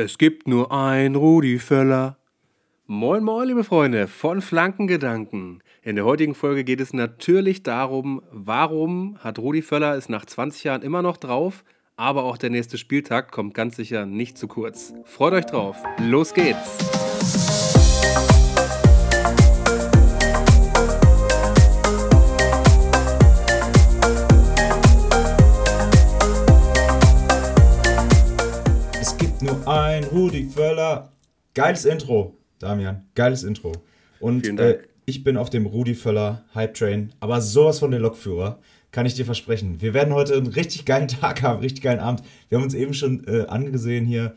[0.00, 2.18] Es gibt nur ein Rudi Völler.
[2.86, 5.60] Moin, moin, liebe Freunde von Flankengedanken.
[5.82, 10.62] In der heutigen Folge geht es natürlich darum, warum hat Rudi Völler es nach 20
[10.62, 11.64] Jahren immer noch drauf,
[11.96, 14.94] aber auch der nächste Spieltag kommt ganz sicher nicht zu kurz.
[15.04, 15.76] Freut euch drauf.
[15.98, 17.57] Los geht's.
[29.78, 31.12] Gibt nur ein Rudi Völler.
[31.54, 33.06] Geiles Intro, Damian.
[33.14, 33.72] Geiles Intro.
[34.20, 38.58] Und äh, ich bin auf dem Rudi Völler Hype Train, aber sowas von der Lokführer.
[38.90, 39.82] Kann ich dir versprechen.
[39.82, 42.22] Wir werden heute einen richtig geilen Tag haben, richtig geilen Abend.
[42.48, 44.34] Wir haben uns eben schon äh, angesehen hier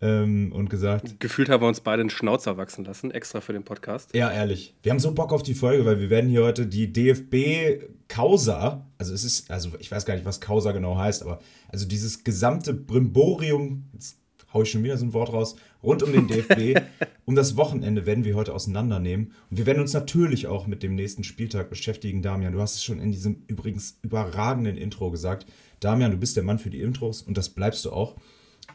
[0.00, 3.62] ähm, und gesagt, Gefühlt haben wir uns beide einen Schnauzer wachsen lassen, extra für den
[3.62, 4.14] Podcast.
[4.14, 4.74] Ja, ehrlich.
[4.82, 8.86] Wir haben so Bock auf die Folge, weil wir werden hier heute die DFB Causa,
[8.96, 12.24] also es ist, also ich weiß gar nicht, was Causa genau heißt, aber also dieses
[12.24, 14.16] gesamte Brimborium, jetzt
[14.52, 16.80] hau ich schon wieder so ein Wort raus, rund um den DFB,
[17.24, 19.32] um das Wochenende werden wir heute auseinandernehmen.
[19.50, 22.22] Und wir werden uns natürlich auch mit dem nächsten Spieltag beschäftigen.
[22.22, 25.46] Damian, du hast es schon in diesem übrigens überragenden Intro gesagt.
[25.80, 28.16] Damian, du bist der Mann für die Intros und das bleibst du auch.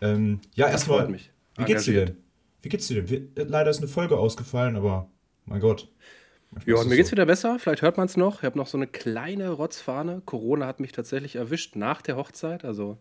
[0.01, 0.99] Ähm, ja, erstmal.
[0.99, 1.31] freut mich.
[1.57, 2.09] Wie geht's dir Engagiert.
[2.09, 2.23] denn?
[2.61, 3.35] Wie geht's dir denn?
[3.35, 5.09] Äh, leider ist eine Folge ausgefallen, aber
[5.45, 5.87] mein Gott.
[6.65, 7.13] Ja, mir geht's so.
[7.13, 7.59] wieder besser.
[7.59, 8.39] Vielleicht hört man es noch.
[8.39, 10.21] Ich habe noch so eine kleine Rotzfahne.
[10.25, 12.63] Corona hat mich tatsächlich erwischt nach der Hochzeit.
[12.63, 12.97] Also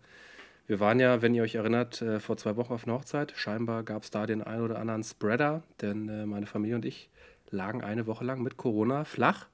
[0.67, 3.33] wir waren ja, wenn ihr euch erinnert, äh, vor zwei Wochen auf einer Hochzeit.
[3.37, 7.11] Scheinbar gab es da den einen oder anderen Spreader, denn äh, meine Familie und ich
[7.51, 9.47] lagen eine Woche lang mit Corona flach.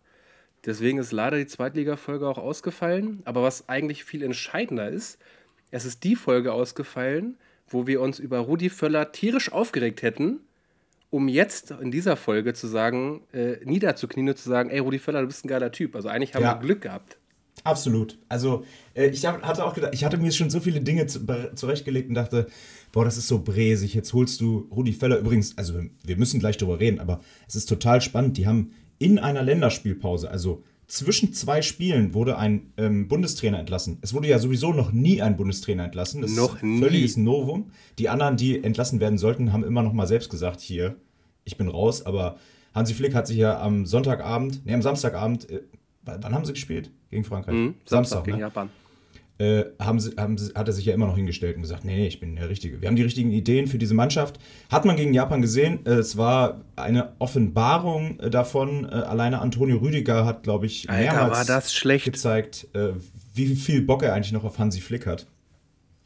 [0.66, 3.22] Deswegen ist leider die Zweitliga-Folge auch ausgefallen.
[3.24, 5.18] Aber was eigentlich viel entscheidender ist,
[5.70, 7.36] es ist die Folge ausgefallen,
[7.68, 10.40] wo wir uns über Rudi Völler tierisch aufgeregt hätten,
[11.10, 15.22] um jetzt in dieser Folge zu sagen, äh, niederzuknien und zu sagen, ey, Rudi Völler,
[15.22, 15.96] du bist ein geiler Typ.
[15.96, 16.54] Also eigentlich haben Ja.
[16.54, 17.16] wir Glück gehabt.
[17.64, 18.18] Absolut.
[18.28, 22.14] Also, äh, ich hatte auch gedacht, ich hatte mir schon so viele Dinge zurechtgelegt und
[22.14, 22.46] dachte,
[22.92, 23.94] boah, das ist so bräsig.
[23.94, 25.18] Jetzt holst du Rudi Völler.
[25.18, 28.36] Übrigens, also wir- müssen gleich drüber reden, aber es ist total spannend.
[28.38, 33.98] Die haben in einer Länderspielpause, also zwischen zwei Spielen, wurde ein ähm, Bundestrainer entlassen.
[34.00, 36.20] Es wurde ja sowieso noch nie ein Bundestrainer entlassen.
[36.22, 36.80] Das Noch ist ein nie.
[36.80, 37.70] völliges Novum.
[37.98, 40.96] Die anderen, die entlassen werden sollten, haben immer noch mal selbst gesagt, hier,
[41.44, 42.04] ich bin raus.
[42.04, 42.38] Aber
[42.74, 45.60] Hansi Flick hat sich ja am Sonntagabend, nee, am Samstagabend, äh,
[46.04, 46.90] wann haben sie gespielt?
[47.10, 47.54] Gegen Frankreich?
[47.54, 47.74] Mhm.
[47.84, 48.32] Samstag, ne?
[48.32, 48.70] gegen Japan.
[49.38, 51.96] äh, haben sie, haben sie, hat er sich ja immer noch hingestellt und gesagt, nee,
[51.96, 52.80] nee, ich bin der Richtige.
[52.80, 54.38] Wir haben die richtigen Ideen für diese Mannschaft.
[54.70, 55.84] Hat man gegen Japan gesehen.
[55.86, 58.84] Äh, es war eine Offenbarung äh, davon.
[58.84, 62.04] Äh, alleine Antonio Rüdiger hat, glaube ich, Alter, mehrmals war das schlecht.
[62.04, 62.90] gezeigt, äh,
[63.34, 65.26] wie viel Bock er eigentlich noch auf Hansi Flick hat.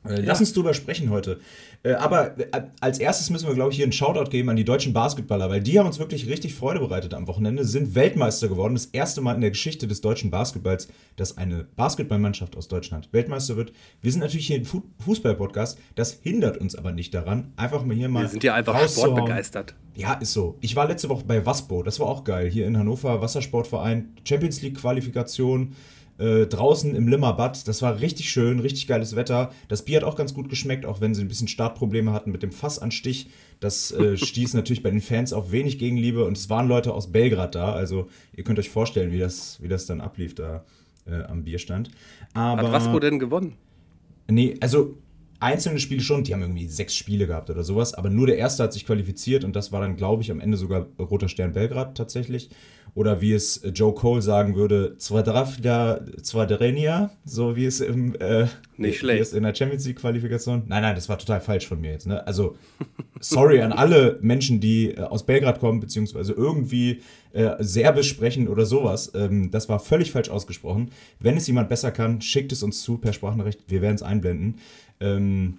[0.08, 1.40] Äh, Lass uns drüber sprechen heute.
[1.82, 4.64] Äh, aber äh, als erstes müssen wir, glaube ich, hier einen Shoutout geben an die
[4.64, 8.74] deutschen Basketballer, weil die haben uns wirklich richtig Freude bereitet am Wochenende, sind Weltmeister geworden.
[8.74, 13.56] Das erste Mal in der Geschichte des deutschen Basketballs, dass eine Basketballmannschaft aus Deutschland Weltmeister
[13.56, 13.72] wird.
[14.02, 17.96] Wir sind natürlich hier ein Fu Fußball-Podcast, das hindert uns aber nicht daran, einfach mal
[17.96, 18.22] hier mal.
[18.22, 19.74] Wir sind ja einfach sportbegeistert.
[19.94, 20.58] Ja, ist so.
[20.60, 22.50] Ich war letzte Woche bei Waspo, das war auch geil.
[22.50, 25.74] Hier in Hannover, Wassersportverein, Champions League-Qualifikation,
[26.18, 27.66] äh, draußen im Limmerbad.
[27.66, 29.50] Das war richtig schön, richtig geiles Wetter.
[29.68, 32.42] Das Bier hat auch ganz gut geschmeckt, auch wenn sie ein bisschen Startprobleme hatten mit
[32.42, 33.30] dem Fassanstich.
[33.60, 37.10] Das äh, stieß natürlich bei den Fans auf wenig Gegenliebe und es waren Leute aus
[37.10, 37.72] Belgrad da.
[37.72, 40.64] Also ihr könnt euch vorstellen, wie das, wie das dann ablief da
[41.06, 41.90] äh, am Bierstand.
[42.32, 43.54] Aber Hat Waspo denn gewonnen?
[44.28, 44.96] Nee, also
[45.40, 48.62] einzelne Spiele schon, die haben irgendwie sechs Spiele gehabt oder sowas, aber nur der erste
[48.62, 51.96] hat sich qualifiziert und das war dann, glaube ich, am Ende sogar Roter Stern Belgrad
[51.96, 52.50] tatsächlich.
[52.94, 58.42] Oder wie es äh, Joe Cole sagen würde, Zwadravda Zwadrenia, so wie es im äh,
[58.42, 59.22] Nicht wie schlecht.
[59.22, 60.62] es in der Champions League Qualifikation.
[60.68, 62.06] Nein, nein, das war total falsch von mir jetzt.
[62.06, 62.24] Ne?
[62.26, 62.56] Also
[63.20, 68.64] sorry an alle Menschen, die äh, aus Belgrad kommen, beziehungsweise irgendwie äh, Serbisch sprechen oder
[68.64, 69.10] sowas.
[69.14, 70.90] Ähm, das war völlig falsch ausgesprochen.
[71.18, 73.60] Wenn es jemand besser kann, schickt es uns zu per Sprachnachricht.
[73.66, 74.58] Wir werden es einblenden.
[75.00, 75.58] Ähm,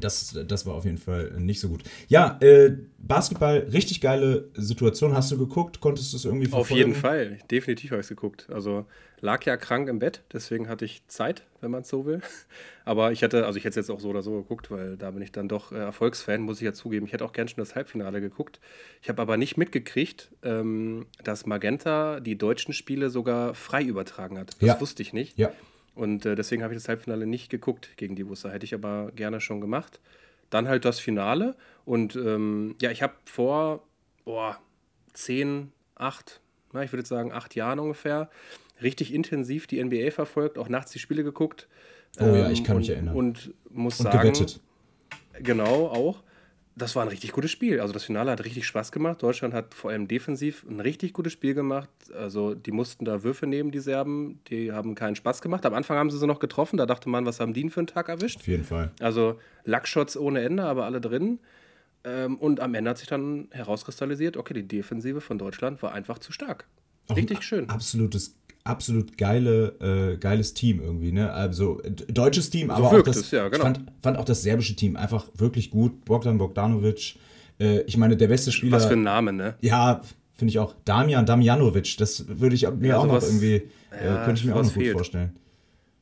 [0.00, 1.82] das, das war auf jeden Fall nicht so gut.
[2.08, 5.14] Ja, äh, Basketball, richtig geile Situation.
[5.14, 5.80] Hast du geguckt?
[5.80, 6.76] Konntest du es irgendwie Auf verfolgen?
[6.78, 7.38] jeden Fall.
[7.50, 8.46] Definitiv habe ich es geguckt.
[8.50, 8.86] Also
[9.22, 12.20] lag ja krank im Bett, deswegen hatte ich Zeit, wenn man es so will.
[12.86, 15.10] Aber ich hätte, also ich hätte es jetzt auch so oder so geguckt, weil da
[15.10, 17.06] bin ich dann doch äh, Erfolgsfan, muss ich ja zugeben.
[17.06, 18.60] Ich hätte auch gern schon das Halbfinale geguckt.
[19.02, 24.54] Ich habe aber nicht mitgekriegt, ähm, dass Magenta die deutschen Spiele sogar frei übertragen hat.
[24.60, 24.80] Das Ja.
[24.80, 25.38] wusste ich nicht.
[25.38, 25.52] Ja.
[25.94, 28.50] Und äh, deswegen habe ich das Halbfinale nicht geguckt gegen die Wusser.
[28.50, 30.00] Hätte ich aber gerne schon gemacht.
[30.48, 31.56] Dann halt das Finale.
[31.84, 33.82] Und ähm, ja, ich habe vor
[34.24, 34.58] boah,
[35.12, 36.40] 10, 8,
[36.72, 38.30] na, ich würde jetzt sagen 8 Jahren ungefähr,
[38.82, 41.68] richtig intensiv die NBA verfolgt, auch nachts die Spiele geguckt.
[42.18, 43.14] Oh ja, ich kann und, mich erinnern.
[43.14, 44.60] Und muss Und sagen, gewettet.
[45.40, 46.22] Genau, auch.
[46.80, 47.80] Das war ein richtig gutes Spiel.
[47.80, 49.22] Also das Finale hat richtig Spaß gemacht.
[49.22, 51.88] Deutschland hat vor allem defensiv ein richtig gutes Spiel gemacht.
[52.16, 54.40] Also die mussten da Würfe nehmen, die Serben.
[54.48, 55.64] Die haben keinen Spaß gemacht.
[55.66, 56.76] Am Anfang haben sie sie noch getroffen.
[56.76, 58.38] Da dachte man, was haben die für einen Tag erwischt?
[58.38, 58.90] Auf jeden Fall.
[59.00, 61.38] Also Lackshots ohne Ende, aber alle drin.
[62.04, 66.18] Ähm, und am Ende hat sich dann herauskristallisiert, okay, die Defensive von Deutschland war einfach
[66.18, 66.66] zu stark.
[67.14, 67.68] Richtig schön.
[67.68, 68.36] Absolutes
[68.70, 71.32] absolut geile, äh, geiles Team irgendwie, ne?
[71.32, 73.56] Also deutsches Team, so aber auch das, es, ja, genau.
[73.56, 76.04] ich fand, fand, auch das serbische Team einfach wirklich gut.
[76.04, 77.16] Bogdan Bogdanovic,
[77.58, 78.76] äh, ich meine, der beste Spieler.
[78.76, 79.54] Was für ein Name, ne?
[79.60, 80.00] Ja,
[80.34, 80.74] finde ich auch.
[80.84, 83.54] Damian Damjanovic, das würde ich mir ja, auch noch irgendwie,
[83.90, 84.92] äh, ja, könnte ich mir auch noch gut fehlt.
[84.94, 85.36] vorstellen.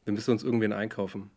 [0.05, 1.31] Wir müssen uns irgendwen einkaufen.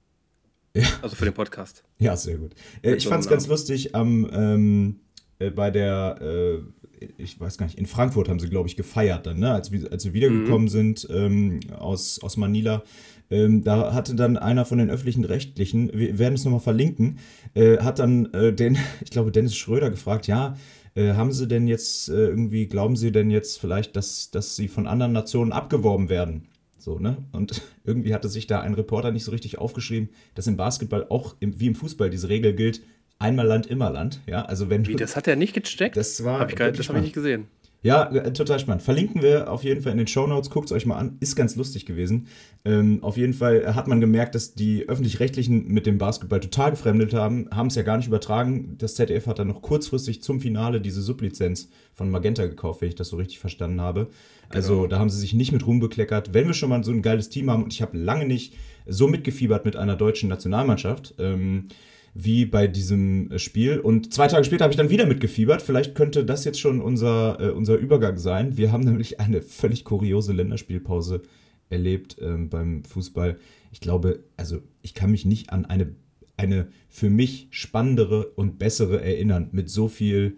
[0.74, 0.88] Ja.
[1.02, 1.84] Also für den Podcast.
[2.00, 2.54] Ja, sehr gut.
[2.82, 5.00] Äh, ich fand es ganz lustig am, ähm,
[5.40, 6.81] äh, bei der äh,
[7.18, 9.52] ich weiß gar nicht, in Frankfurt haben sie, glaube ich, gefeiert dann, ne?
[9.52, 10.70] als, wir, als wir wiedergekommen mhm.
[10.70, 12.84] sind ähm, aus, aus Manila.
[13.30, 17.20] Ähm, da hatte dann einer von den öffentlichen Rechtlichen, wir werden es nochmal verlinken,
[17.54, 20.58] äh, hat dann äh, den, ich glaube, Dennis Schröder gefragt, ja,
[20.96, 24.68] äh, haben sie denn jetzt äh, irgendwie, glauben sie denn jetzt vielleicht, dass, dass sie
[24.68, 26.50] von anderen Nationen abgeworben werden?
[26.78, 27.18] So, ne?
[27.32, 31.36] Und irgendwie hatte sich da ein Reporter nicht so richtig aufgeschrieben, dass im Basketball auch
[31.40, 32.82] im, wie im Fußball diese Regel gilt,
[33.22, 34.20] einmal Land, immer Land.
[34.28, 35.96] Ja, also wenn Wie, das hat er nicht gecheckt?
[35.96, 36.40] Das war.
[36.40, 37.48] Hab ich das habe ich nicht gesehen.
[37.84, 38.84] Ja, äh, total spannend.
[38.84, 40.52] Verlinken wir auf jeden Fall in den Show Notes.
[40.52, 41.18] Guckt es euch mal an.
[41.20, 42.28] Ist ganz lustig gewesen.
[42.64, 47.14] Ähm, auf jeden Fall hat man gemerkt, dass die Öffentlich-Rechtlichen mit dem Basketball total gefremdet
[47.16, 47.50] haben.
[47.52, 48.76] Haben es ja gar nicht übertragen.
[48.78, 52.96] Das ZDF hat dann noch kurzfristig zum Finale diese Sublizenz von Magenta gekauft, wenn ich
[52.96, 54.10] das so richtig verstanden habe.
[54.50, 54.88] Also genau.
[54.88, 56.36] da haben sie sich nicht mit Ruhm bekleckert.
[56.36, 58.54] Wenn wir schon mal so ein geiles Team haben und ich habe lange nicht
[58.86, 61.16] so mitgefiebert mit einer deutschen Nationalmannschaft.
[61.18, 61.68] Ähm,
[62.14, 63.80] wie bei diesem äh, Spiel.
[63.80, 65.62] Und zwei Tage später habe ich dann wieder mitgefiebert.
[65.62, 68.58] Vielleicht könnte das jetzt schon unser, äh, unser Übergang sein.
[68.58, 71.22] Wir haben nämlich eine völlig kuriose Länderspielpause
[71.70, 73.38] erlebt ähm, beim Fußball.
[73.72, 75.96] Ich glaube, also ich kann mich nicht an eine,
[76.36, 80.38] eine für mich spannendere und bessere erinnern mit so viel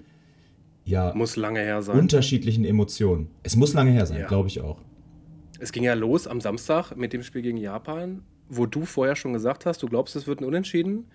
[0.86, 1.98] ja, muss lange her sein.
[1.98, 3.30] unterschiedlichen Emotionen.
[3.42, 4.28] Es muss lange her sein, ja.
[4.28, 4.80] glaube ich auch.
[5.60, 9.34] Es ging ja los am Samstag mit dem Spiel gegen Japan, wo du vorher schon
[9.34, 11.06] gesagt hast, du glaubst, es wird ein Unentschieden.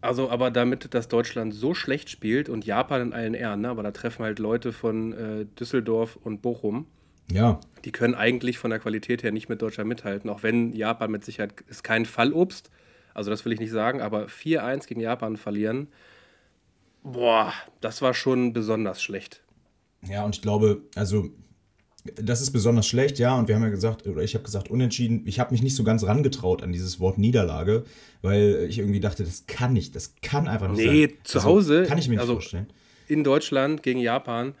[0.00, 3.68] Also, aber damit, dass Deutschland so schlecht spielt und Japan in allen Ehren, ne?
[3.68, 6.86] aber da treffen halt Leute von äh, Düsseldorf und Bochum.
[7.30, 7.60] Ja.
[7.84, 11.24] Die können eigentlich von der Qualität her nicht mit Deutschland mithalten, auch wenn Japan mit
[11.24, 12.70] Sicherheit ist kein Fallobst.
[13.12, 15.88] Also, das will ich nicht sagen, aber 4-1 gegen Japan verlieren,
[17.02, 19.42] boah, das war schon besonders schlecht.
[20.02, 21.30] Ja, und ich glaube, also
[22.04, 23.36] das ist besonders schlecht, ja.
[23.38, 25.22] Und wir haben ja gesagt, oder ich habe gesagt, unentschieden.
[25.26, 27.84] Ich habe mich nicht so ganz rangetraut an dieses Wort Niederlage,
[28.22, 30.96] weil ich irgendwie dachte, das kann nicht, das kann einfach nicht nee, sein.
[30.96, 31.84] Nee, zu also, Hause.
[31.86, 32.66] Kann ich mir nicht also vorstellen.
[33.08, 34.54] In Deutschland gegen Japan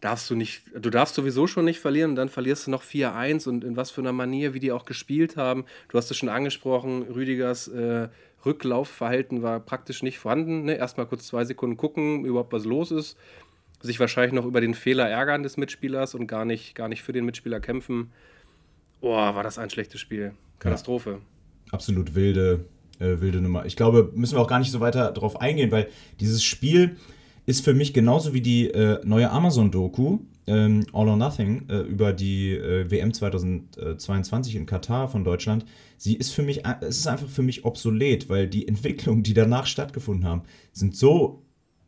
[0.00, 3.48] darfst du nicht, du darfst sowieso schon nicht verlieren und dann verlierst du noch 4-1
[3.48, 5.64] und in was für einer Manier, wie die auch gespielt haben.
[5.88, 8.08] Du hast es schon angesprochen, Rüdigers äh,
[8.44, 10.64] Rücklaufverhalten war praktisch nicht vorhanden.
[10.64, 10.74] Ne?
[10.74, 13.16] Erstmal kurz zwei Sekunden gucken, überhaupt was los ist
[13.82, 17.12] sich wahrscheinlich noch über den Fehler ärgern des Mitspielers und gar nicht, gar nicht für
[17.12, 18.12] den Mitspieler kämpfen.
[19.00, 20.32] Boah, war das ein schlechtes Spiel.
[20.58, 21.10] Katastrophe.
[21.66, 22.64] Ja, absolut wilde,
[23.00, 23.66] äh, wilde Nummer.
[23.66, 25.88] Ich glaube, müssen wir auch gar nicht so weiter darauf eingehen, weil
[26.20, 26.96] dieses Spiel
[27.46, 32.12] ist für mich genauso wie die äh, neue Amazon-Doku ähm, All or Nothing äh, über
[32.12, 35.64] die äh, WM 2022 in Katar von Deutschland.
[35.96, 39.34] Sie ist für mich, äh, es ist einfach für mich obsolet, weil die Entwicklungen, die
[39.34, 40.42] danach stattgefunden haben,
[40.72, 41.41] sind so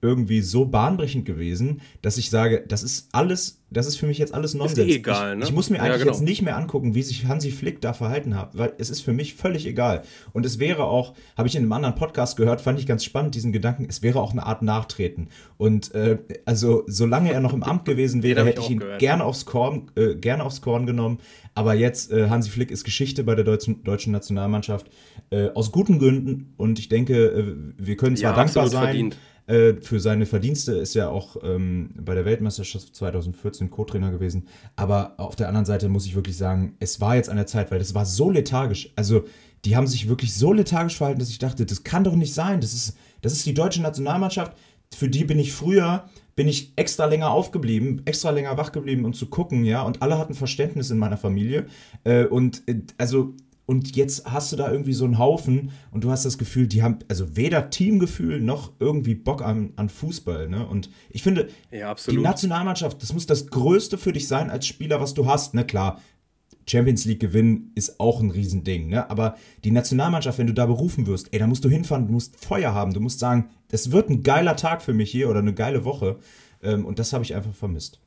[0.04, 4.34] irgendwie so bahnbrechend gewesen, dass ich sage, das ist alles, das ist für mich jetzt
[4.34, 4.78] alles Nonsens.
[4.78, 5.44] Ist eh egal, ich, ne?
[5.46, 6.12] ich muss mir eigentlich ja, genau.
[6.12, 9.14] jetzt nicht mehr angucken, wie sich Hansi Flick da verhalten hat, weil es ist für
[9.14, 10.02] mich völlig egal.
[10.34, 13.34] Und es wäre auch, habe ich in einem anderen Podcast gehört, fand ich ganz spannend,
[13.34, 15.28] diesen Gedanken, es wäre auch eine Art Nachtreten.
[15.56, 18.98] Und äh, also, solange er noch im Amt gewesen wäre, hätte ich, ihn gehört.
[18.98, 21.18] gerne aufs, Korn, äh, gerne aufs Korn genommen.
[21.54, 24.90] Aber jetzt, äh, Hansi Flick ist Geschichte bei der deutschen, deutschen Nationalmannschaft.
[25.30, 26.52] Äh, aus guten Gründen.
[26.58, 28.84] Und ich denke, äh, wir können zwar ja, dankbar sein.
[28.84, 34.48] Verdient äh, für seine Verdienste ist ja auch ähm, bei der Weltmeisterschaft 2014 Co-Trainer gewesen.
[34.76, 37.70] Aber auf der anderen Seite muss ich wirklich sagen, es war jetzt an der Zeit,
[37.70, 38.90] weil das war so lethargisch.
[38.96, 39.24] Also
[39.64, 42.60] die haben sich wirklich so lethargisch verhalten, dass ich dachte, das kann doch nicht sein.
[42.60, 44.56] Das ist, das ist die deutsche Nationalmannschaft.
[44.94, 49.12] Für die bin ich früher, bin ich extra länger aufgeblieben, extra länger wach geblieben, um
[49.12, 49.82] zu gucken, ja.
[49.82, 51.66] Und alle hatten Verständnis in meiner Familie.
[52.04, 53.34] Äh, und äh, also
[53.66, 56.82] und jetzt hast du da irgendwie so einen Haufen und du hast das Gefühl, die
[56.82, 60.48] haben also weder Teamgefühl noch irgendwie Bock an, an Fußball.
[60.48, 60.66] Ne?
[60.66, 65.00] Und ich finde, ja, die Nationalmannschaft, das muss das Größte für dich sein als Spieler,
[65.00, 65.54] was du hast.
[65.54, 66.02] Ne, klar,
[66.68, 69.08] Champions League gewinnen ist auch ein Riesending, ne?
[69.10, 72.42] Aber die Nationalmannschaft, wenn du da berufen wirst, ey, da musst du hinfahren, du musst
[72.42, 75.54] Feuer haben, du musst sagen, es wird ein geiler Tag für mich hier oder eine
[75.54, 76.18] geile Woche.
[76.62, 78.00] Ähm, und das habe ich einfach vermisst.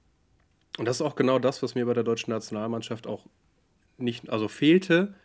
[0.78, 3.26] Und das ist auch genau das, was mir bei der deutschen Nationalmannschaft auch
[3.98, 5.16] nicht, also fehlte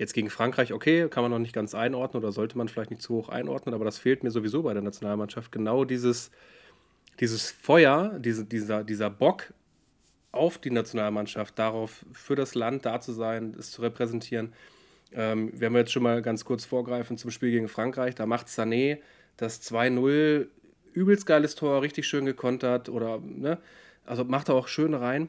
[0.00, 3.02] Jetzt gegen Frankreich, okay, kann man noch nicht ganz einordnen oder sollte man vielleicht nicht
[3.02, 5.52] zu hoch einordnen, aber das fehlt mir sowieso bei der Nationalmannschaft.
[5.52, 6.30] Genau dieses,
[7.20, 9.52] dieses Feuer, diese, dieser, dieser Bock
[10.32, 14.54] auf die Nationalmannschaft, darauf für das Land da zu sein, es zu repräsentieren.
[15.12, 18.14] Ähm, wir haben jetzt schon mal ganz kurz vorgreifen zum Spiel gegen Frankreich.
[18.14, 19.00] Da macht Sané
[19.36, 20.46] das 2-0,
[20.94, 23.58] übelst geiles Tor, richtig schön gekontert oder, ne?
[24.06, 25.28] Also macht er auch schön rein.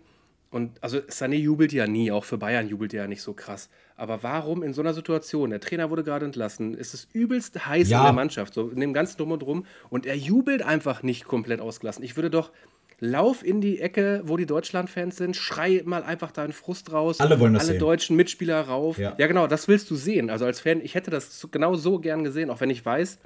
[0.51, 3.69] Und also Sané jubelt ja nie, auch für Bayern jubelt er ja nicht so krass.
[3.95, 5.49] Aber warum in so einer Situation?
[5.49, 7.99] Der Trainer wurde gerade entlassen, ist es übelst heiß ja.
[7.99, 9.65] in der Mannschaft, so in dem ganzen Drum und Drum.
[9.89, 12.03] Und er jubelt einfach nicht komplett ausgelassen.
[12.03, 12.51] Ich würde doch,
[12.99, 17.19] lauf in die Ecke, wo die Deutschland-Fans sind, schrei mal einfach deinen Frust raus.
[17.19, 17.79] Alle wollen das Alle sehen.
[17.79, 18.97] deutschen Mitspieler rauf.
[18.97, 19.15] Ja.
[19.17, 20.29] ja, genau, das willst du sehen.
[20.29, 23.19] Also als Fan, ich hätte das genau so gern gesehen, auch wenn ich weiß,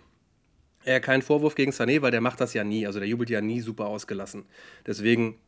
[0.85, 2.87] äh, kein Vorwurf gegen Sané, weil der macht das ja nie.
[2.87, 4.45] Also der jubelt ja nie super ausgelassen.
[4.87, 5.39] Deswegen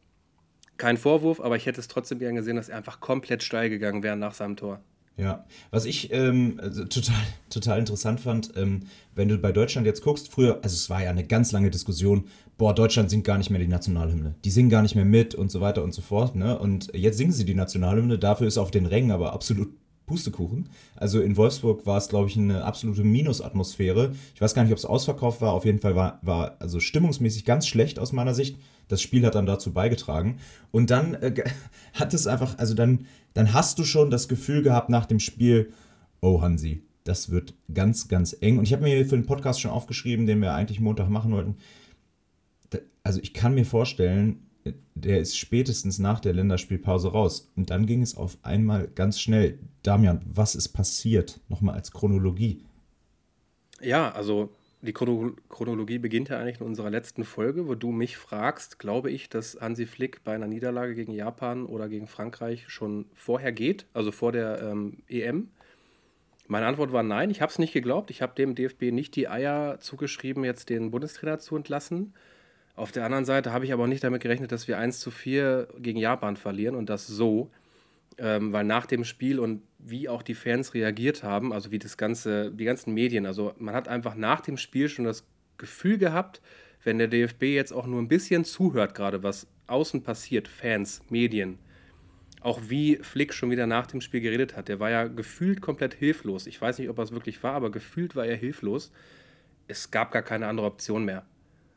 [0.77, 4.03] kein Vorwurf, aber ich hätte es trotzdem gern gesehen, dass er einfach komplett steil gegangen
[4.03, 4.79] wäre nach seinem Tor.
[5.17, 7.15] Ja, was ich ähm, also total,
[7.49, 8.83] total interessant fand, ähm,
[9.15, 12.25] wenn du bei Deutschland jetzt guckst, früher, also es war ja eine ganz lange Diskussion,
[12.57, 14.35] boah, Deutschland singt gar nicht mehr die Nationalhymne.
[14.45, 16.35] Die singen gar nicht mehr mit und so weiter und so fort.
[16.35, 16.57] Ne?
[16.57, 19.69] Und jetzt singen sie die Nationalhymne, dafür ist auf den Rängen aber absolut
[20.05, 20.69] Pustekuchen.
[20.95, 24.13] Also in Wolfsburg war es, glaube ich, eine absolute Minusatmosphäre.
[24.33, 25.51] Ich weiß gar nicht, ob es ausverkauft war.
[25.51, 28.57] Auf jeden Fall war, war also stimmungsmäßig ganz schlecht aus meiner Sicht.
[28.87, 30.39] Das Spiel hat dann dazu beigetragen.
[30.71, 31.43] Und dann äh,
[31.93, 35.71] hat es einfach, also dann, dann hast du schon das Gefühl gehabt nach dem Spiel,
[36.21, 38.57] oh Hansi, das wird ganz, ganz eng.
[38.57, 41.55] Und ich habe mir für den Podcast schon aufgeschrieben, den wir eigentlich Montag machen wollten.
[43.03, 44.47] Also ich kann mir vorstellen,
[44.95, 47.51] der ist spätestens nach der Länderspielpause raus.
[47.55, 49.59] Und dann ging es auf einmal ganz schnell.
[49.83, 51.39] Damian, was ist passiert?
[51.47, 52.63] Nochmal als Chronologie.
[53.81, 54.49] Ja, also
[54.81, 59.27] die Chronologie beginnt ja eigentlich in unserer letzten Folge, wo du mich fragst, glaube ich,
[59.27, 64.11] dass Hansi Flick bei einer Niederlage gegen Japan oder gegen Frankreich schon vorher geht, also
[64.11, 65.49] vor der ähm, EM.
[66.47, 68.09] Meine Antwort war nein, ich habe es nicht geglaubt.
[68.09, 72.13] Ich habe dem DFB nicht die Eier zugeschrieben, jetzt den Bundestrainer zu entlassen.
[72.75, 75.11] Auf der anderen Seite habe ich aber auch nicht damit gerechnet, dass wir 1 zu
[75.11, 77.49] 4 gegen Japan verlieren und das so.
[78.19, 81.97] Ähm, weil nach dem Spiel und wie auch die Fans reagiert haben, also wie das
[81.97, 86.41] ganze, die ganzen Medien, also man hat einfach nach dem Spiel schon das Gefühl gehabt,
[86.83, 91.59] wenn der DFB jetzt auch nur ein bisschen zuhört, gerade was außen passiert, Fans, Medien,
[92.41, 95.93] auch wie Flick schon wieder nach dem Spiel geredet hat, der war ja gefühlt komplett
[95.93, 96.47] hilflos.
[96.47, 98.91] Ich weiß nicht, ob er es wirklich war, aber gefühlt war er hilflos.
[99.67, 101.25] Es gab gar keine andere Option mehr.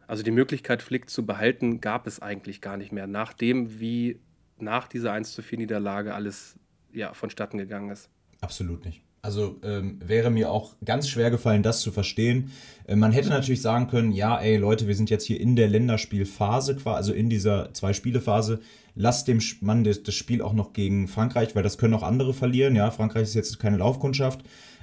[0.07, 4.21] Also die Möglichkeit, Flick zu behalten, gab es eigentlich gar nicht mehr, nachdem wie
[4.63, 6.57] nach dieser 1 zu 4 Niederlage alles
[6.93, 8.09] ja, vonstatten gegangen ist.
[8.41, 9.03] Absolut nicht.
[9.23, 12.53] Also ähm, wäre mir auch ganz schwer gefallen, das zu verstehen.
[12.87, 15.69] Äh, man hätte natürlich sagen können, ja, ey Leute, wir sind jetzt hier in der
[15.69, 18.61] Länderspielphase, also in dieser Zwei-Spiele-Phase.
[18.95, 22.33] Lasst dem Mann das, das, Spiel auch noch gegen Frankreich, weil das können auch andere
[22.33, 22.75] verlieren.
[22.75, 24.41] Ja, Frankreich ist jetzt keine Laufkundschaft.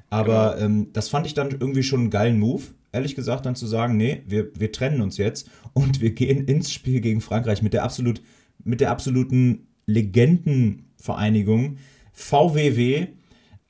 [0.09, 0.65] Aber genau.
[0.65, 3.97] ähm, das fand ich dann irgendwie schon einen geilen Move ehrlich gesagt, dann zu sagen,
[3.97, 7.83] nee, wir, wir trennen uns jetzt und wir gehen ins Spiel gegen Frankreich mit der,
[7.83, 8.21] absolut,
[8.63, 11.77] mit der absoluten Legendenvereinigung
[12.13, 13.07] VWW,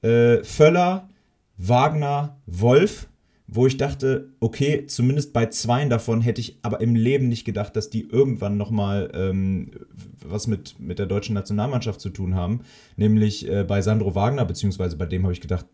[0.02, 1.10] äh, Völler,
[1.58, 3.08] Wagner, Wolf,
[3.48, 7.76] wo ich dachte, okay, zumindest bei zweien davon hätte ich aber im Leben nicht gedacht,
[7.76, 9.72] dass die irgendwann nochmal ähm,
[10.26, 12.62] was mit, mit der deutschen Nationalmannschaft zu tun haben.
[12.98, 15.66] Nämlich äh, bei Sandro Wagner, beziehungsweise bei dem habe ich gedacht,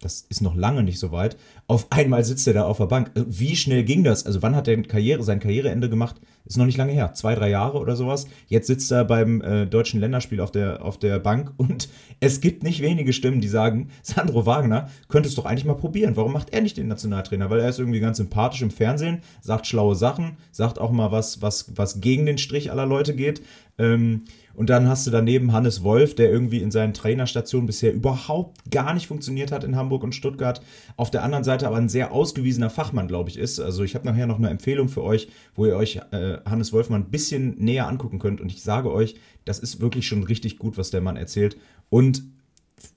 [0.00, 1.36] das ist noch lange nicht so weit.
[1.66, 3.12] Auf einmal sitzt er da auf der Bank.
[3.14, 4.26] Äh, wie schnell ging das?
[4.26, 6.16] Also wann hat er Karriere, sein Karriereende gemacht?
[6.44, 7.14] Ist noch nicht lange her.
[7.14, 8.26] Zwei, drei Jahre oder sowas.
[8.48, 11.88] Jetzt sitzt er beim äh, deutschen Länderspiel auf der, auf der Bank und
[12.20, 16.16] es gibt nicht wenige Stimmen, die sagen, Sandro Wagner könnte es doch eigentlich mal probieren.
[16.16, 17.48] Warum macht er nicht den Nationaltrainer?
[17.48, 21.40] Weil er ist irgendwie ganz sympathisch im Fernsehen, sagt schlaue Sachen, sagt auch mal was,
[21.40, 23.42] was, was gegen den Strich aller Leute geht.
[23.78, 28.70] Ähm, und dann hast du daneben Hannes Wolf, der irgendwie in seinen Trainerstationen bisher überhaupt
[28.70, 30.62] gar nicht funktioniert hat in Hamburg und Stuttgart.
[30.96, 33.58] Auf der anderen Seite aber ein sehr ausgewiesener Fachmann, glaube ich, ist.
[33.58, 36.88] Also ich habe nachher noch eine Empfehlung für euch, wo ihr euch äh, Hannes Wolf
[36.88, 38.40] mal ein bisschen näher angucken könnt.
[38.40, 41.56] Und ich sage euch, das ist wirklich schon richtig gut, was der Mann erzählt.
[41.90, 42.22] Und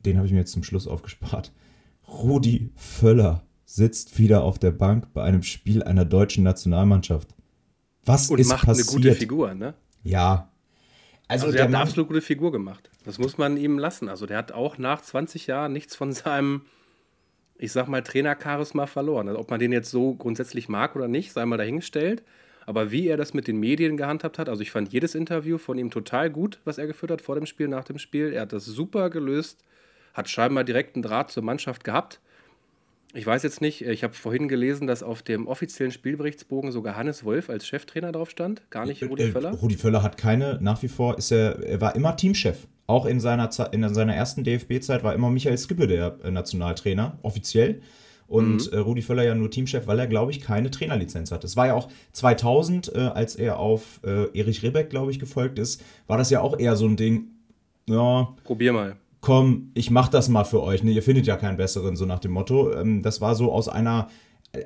[0.06, 1.52] den habe ich mir jetzt zum Schluss aufgespart.
[2.08, 7.36] Rudi Völler sitzt wieder auf der Bank bei einem Spiel einer deutschen Nationalmannschaft.
[8.06, 8.88] Was und ist macht passiert?
[8.88, 9.74] eine gute Figur, ne?
[10.04, 10.50] Ja,
[11.28, 12.90] also, also der, hat eine absolut gute Figur gemacht.
[13.06, 14.10] Das muss man ihm lassen.
[14.10, 16.62] Also der hat auch nach 20 Jahren nichts von seinem,
[17.58, 19.28] ich sag mal, Trainercharisma verloren.
[19.28, 22.24] Also ob man den jetzt so grundsätzlich mag oder nicht, sei mal dahingestellt.
[22.66, 25.78] Aber wie er das mit den Medien gehandhabt hat, also ich fand jedes Interview von
[25.78, 28.34] ihm total gut, was er geführt hat vor dem Spiel, nach dem Spiel.
[28.34, 29.64] Er hat das super gelöst,
[30.14, 32.20] hat scheinbar direkten Draht zur Mannschaft gehabt.
[33.14, 37.24] Ich weiß jetzt nicht, ich habe vorhin gelesen, dass auf dem offiziellen Spielberichtsbogen sogar Hannes
[37.24, 39.52] Wolf als Cheftrainer drauf stand, gar nicht Rudi äh, Völler.
[39.52, 42.68] Rudi Völler hat keine, nach wie vor ist er, er war immer Teamchef.
[42.86, 47.82] auch in seiner, in seiner ersten DFB-Zeit war immer Michael Skibbe der äh, Nationaltrainer, offiziell.
[48.28, 48.78] Und mhm.
[48.78, 51.46] äh, Rudi Völler ja nur Teamchef, weil er, glaube ich, keine Trainerlizenz hat.
[51.46, 55.60] Es war ja auch 2000, äh, als er auf äh, Erich Rebeck, glaube ich, gefolgt
[55.60, 57.28] ist, war das ja auch eher so ein Ding,
[57.88, 58.36] ja.
[58.44, 58.98] Probier mal.
[59.28, 60.84] Komm, ich mach das mal für euch.
[60.84, 60.92] Ne?
[60.92, 62.74] Ihr findet ja keinen besseren, so nach dem Motto.
[62.74, 64.08] Ähm, das war so aus einer,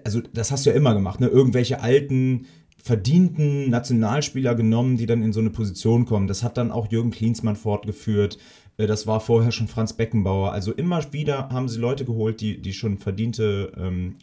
[0.04, 1.30] also das hast du ja immer gemacht, ne?
[1.30, 2.46] Irgendwelche alten
[2.78, 6.28] verdienten Nationalspieler genommen, die dann in so eine Position kommen.
[6.28, 8.38] Das hat dann auch Jürgen Klinsmann fortgeführt.
[8.82, 10.52] Äh, das war vorher schon Franz Beckenbauer.
[10.52, 14.16] Also immer wieder haben sie Leute geholt, die, die schon verdiente, ähm,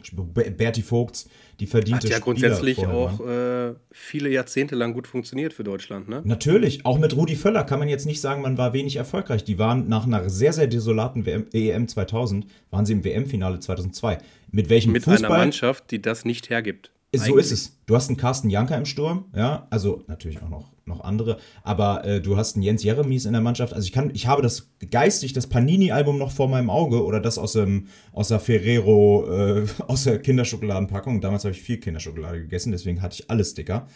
[0.57, 5.63] Berti Vogts, die verdiente Hat ja grundsätzlich auch äh, viele Jahrzehnte lang gut funktioniert für
[5.63, 6.21] Deutschland, ne?
[6.23, 6.85] Natürlich.
[6.85, 9.43] Auch mit Rudi Völler kann man jetzt nicht sagen, man war wenig erfolgreich.
[9.43, 14.19] Die waren nach einer sehr, sehr desolaten WM, EM 2000, waren sie im WM-Finale 2002.
[14.51, 15.21] Mit welchem mit Fußball?
[15.21, 16.91] Mit einer Mannschaft, die das nicht hergibt.
[17.15, 17.79] So ist es.
[17.87, 22.05] Du hast einen Carsten Janker im Sturm, ja, also natürlich auch noch, noch andere, aber
[22.05, 23.73] äh, du hast einen Jens Jeremies in der Mannschaft.
[23.73, 27.39] Also ich kann, ich habe das geistig, das Panini-Album noch vor meinem Auge oder das
[27.39, 31.19] aus dem aus der Ferrero, äh, aus der Kinderschokoladenpackung.
[31.19, 33.87] Damals habe ich viel Kinderschokolade gegessen, deswegen hatte ich alle Sticker.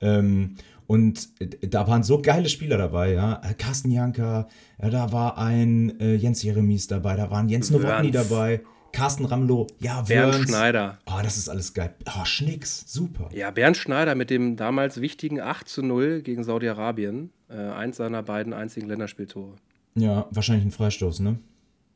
[0.00, 0.54] Ähm,
[0.86, 3.40] und äh, da waren so geile Spieler dabei, ja.
[3.42, 4.46] Äh, Carsten Janker,
[4.80, 8.60] ja, da war ein äh, Jens Jeremies dabei, da war ein Jens Nowotny dabei.
[8.92, 10.48] Carsten Ramlow, ja, Bernd Wörns.
[10.48, 10.98] Schneider.
[11.06, 11.94] Oh, das ist alles geil.
[12.06, 13.28] Oh, Schnicks, super.
[13.32, 17.30] Ja, Bernd Schneider mit dem damals wichtigen 8 zu 0 gegen Saudi-Arabien.
[17.48, 19.56] Äh, eins seiner beiden einzigen Länderspieltore.
[19.94, 21.38] Ja, wahrscheinlich ein Freistoß, ne?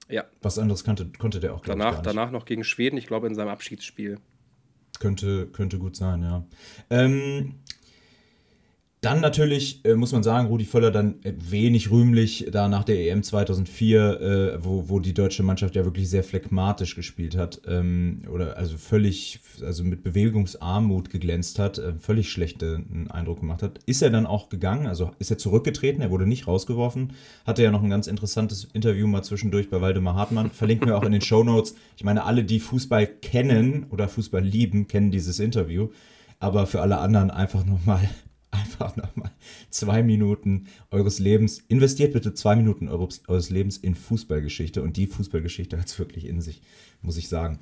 [0.08, 0.24] Ja.
[0.42, 3.48] Was anderes konnte, konnte der auch, danach, Danach noch gegen Schweden, ich glaube in seinem
[3.48, 4.18] Abschiedsspiel.
[5.00, 6.44] Könnte, könnte gut sein, ja.
[6.90, 7.56] Ähm,
[9.04, 13.22] dann natürlich äh, muss man sagen, Rudi Völler dann wenig rühmlich da nach der EM
[13.22, 18.56] 2004, äh, wo, wo die deutsche Mannschaft ja wirklich sehr phlegmatisch gespielt hat ähm, oder
[18.56, 24.10] also völlig, also mit Bewegungsarmut geglänzt hat, äh, völlig schlechten Eindruck gemacht hat, ist er
[24.10, 27.12] dann auch gegangen, also ist er zurückgetreten, er wurde nicht rausgeworfen,
[27.44, 31.04] hatte ja noch ein ganz interessantes Interview mal zwischendurch bei Waldemar Hartmann, verlinken wir auch
[31.04, 31.74] in den Show Notes.
[31.96, 35.88] Ich meine, alle, die Fußball kennen oder Fußball lieben, kennen dieses Interview,
[36.40, 38.08] aber für alle anderen einfach nochmal
[38.60, 39.30] einfach nochmal
[39.70, 45.78] zwei Minuten eures Lebens, investiert bitte zwei Minuten eures, Lebens in Fußballgeschichte und die Fußballgeschichte
[45.78, 46.62] hat es wirklich in sich,
[47.02, 47.58] muss ich sagen.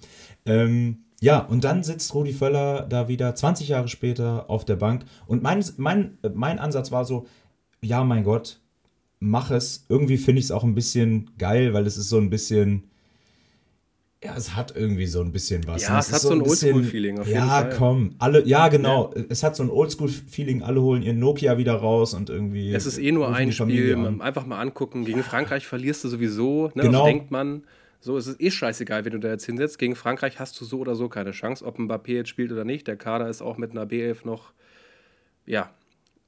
[0.47, 5.05] Ähm, ja, und dann sitzt Rudi Völler da wieder 20 Jahre später auf der Bank
[5.27, 7.27] und mein, mein, mein Ansatz war so,
[7.81, 8.61] ja, mein Gott,
[9.23, 9.87] mach es.
[9.89, 12.91] Irgendwie finde ich es auch ein bisschen geil, weil es ist so ein bisschen
[14.25, 15.83] ja, es hat irgendwie so ein bisschen was.
[15.83, 17.71] Ja, es, es hat so ein, ein Oldschool-Feeling auf jeden ja, Fall.
[17.71, 19.13] Ja, komm, alle, ja, genau.
[19.17, 19.25] Ja.
[19.29, 22.73] Es hat so ein Oldschool-Feeling, alle holen ihren Nokia wieder raus und irgendwie.
[22.73, 25.05] Es ist eh nur ein Spiel, einfach mal angucken.
[25.05, 26.83] Gegen Frankreich verlierst du sowieso, ne?
[26.83, 27.01] Genau.
[27.01, 27.65] Also denkt man,
[28.01, 29.79] so ist es eh scheißegal, wenn du da jetzt hinsetzt.
[29.79, 32.65] Gegen Frankreich hast du so oder so keine Chance, ob ein Mbappé jetzt spielt oder
[32.65, 32.87] nicht.
[32.87, 34.53] Der Kader ist auch mit einer B11 noch,
[35.47, 35.71] ja,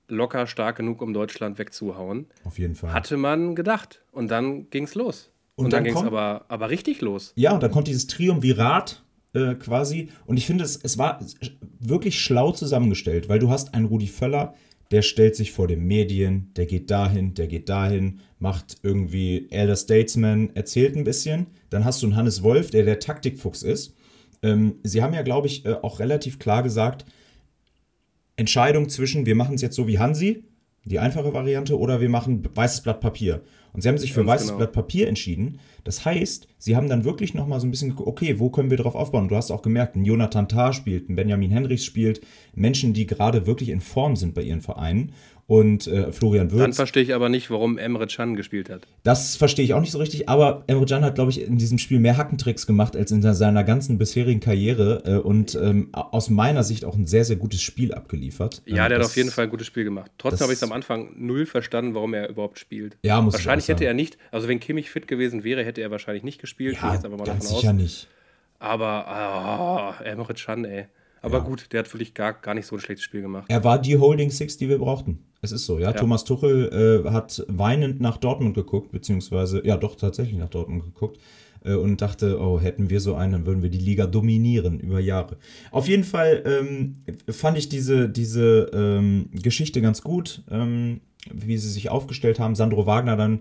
[0.08, 2.26] locker stark genug, um Deutschland wegzuhauen.
[2.44, 2.92] Auf jeden Fall.
[2.92, 4.02] Hatte man gedacht.
[4.10, 5.30] Und dann ging's los.
[5.56, 7.32] Und, und dann, dann ging es aber, aber richtig los.
[7.36, 9.02] Ja, und dann kommt dieses Triumvirat
[9.34, 10.08] äh, quasi.
[10.26, 11.20] Und ich finde, es, es war
[11.78, 14.54] wirklich schlau zusammengestellt, weil du hast einen Rudi Völler,
[14.90, 19.76] der stellt sich vor den Medien, der geht dahin, der geht dahin, macht irgendwie Elder
[19.76, 21.46] Statesman, erzählt ein bisschen.
[21.70, 23.96] Dann hast du einen Hannes Wolf, der der Taktikfuchs ist.
[24.42, 27.06] Ähm, sie haben ja, glaube ich, äh, auch relativ klar gesagt,
[28.36, 30.44] Entscheidung zwischen, wir machen es jetzt so wie Hansi,
[30.84, 33.42] die einfache Variante, oder wir machen weißes Blatt Papier.
[33.74, 34.58] Und sie haben sich für Ganz weißes genau.
[34.58, 35.58] Blatt Papier entschieden.
[35.82, 38.78] Das heißt, sie haben dann wirklich nochmal so ein bisschen geguckt, okay, wo können wir
[38.78, 39.28] drauf aufbauen?
[39.28, 42.20] Du hast auch gemerkt, ein Jonathan Tah spielt, ein Benjamin Henrichs spielt,
[42.54, 45.12] Menschen, die gerade wirklich in Form sind bei ihren Vereinen
[45.46, 46.60] und äh, Florian Würz.
[46.60, 48.86] Dann verstehe ich aber nicht, warum Emre Can gespielt hat.
[49.02, 51.78] Das verstehe ich auch nicht so richtig, aber Emre Can hat, glaube ich, in diesem
[51.78, 56.62] Spiel mehr Hackentricks gemacht als in seiner ganzen bisherigen Karriere äh, und ähm, aus meiner
[56.62, 58.62] Sicht auch ein sehr, sehr gutes Spiel abgeliefert.
[58.64, 60.10] Ja, ähm, der das, hat auf jeden Fall ein gutes Spiel gemacht.
[60.18, 62.96] Trotzdem habe ich es am Anfang null verstanden, warum er überhaupt spielt.
[63.02, 66.22] Ja, muss Wahrscheinlich hätte er nicht, also wenn Kimmich fit gewesen wäre, hätte er wahrscheinlich
[66.22, 66.78] nicht gespielt.
[66.80, 67.74] Ja, ganz sicher aus.
[67.74, 68.08] nicht.
[68.58, 70.86] Aber oh, Emre Can, ey.
[71.24, 71.44] Aber ja.
[71.44, 73.46] gut, der hat wirklich gar, gar nicht so ein schlechtes Spiel gemacht.
[73.48, 75.24] Er war die Holding Six, die wir brauchten.
[75.44, 75.90] Es ist so, ja.
[75.90, 75.92] ja.
[75.92, 81.20] Thomas Tuchel äh, hat weinend nach Dortmund geguckt, beziehungsweise, ja, doch tatsächlich nach Dortmund geguckt
[81.64, 85.00] äh, und dachte, oh, hätten wir so einen, dann würden wir die Liga dominieren über
[85.00, 85.36] Jahre.
[85.70, 86.96] Auf jeden Fall ähm,
[87.28, 92.54] fand ich diese, diese ähm, Geschichte ganz gut, ähm, wie sie sich aufgestellt haben.
[92.54, 93.40] Sandro Wagner dann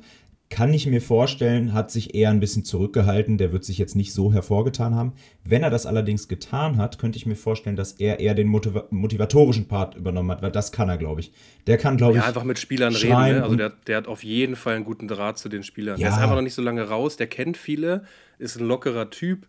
[0.53, 3.39] kann ich mir vorstellen, hat sich eher ein bisschen zurückgehalten.
[3.39, 5.13] Der wird sich jetzt nicht so hervorgetan haben.
[5.43, 8.85] Wenn er das allerdings getan hat, könnte ich mir vorstellen, dass er eher den motiva
[8.91, 11.31] motivatorischen Part übernommen hat, weil das kann er, glaube ich.
[11.65, 12.23] Der kann, glaube ja, ich.
[12.25, 13.09] Ja, einfach mit Spielern reden.
[13.09, 13.43] Ne?
[13.43, 15.99] Also der, der, hat auf jeden Fall einen guten Draht zu den Spielern.
[15.99, 16.09] Ja.
[16.09, 17.17] Der ist einfach noch nicht so lange raus.
[17.17, 18.03] Der kennt viele,
[18.37, 19.47] ist ein lockerer Typ.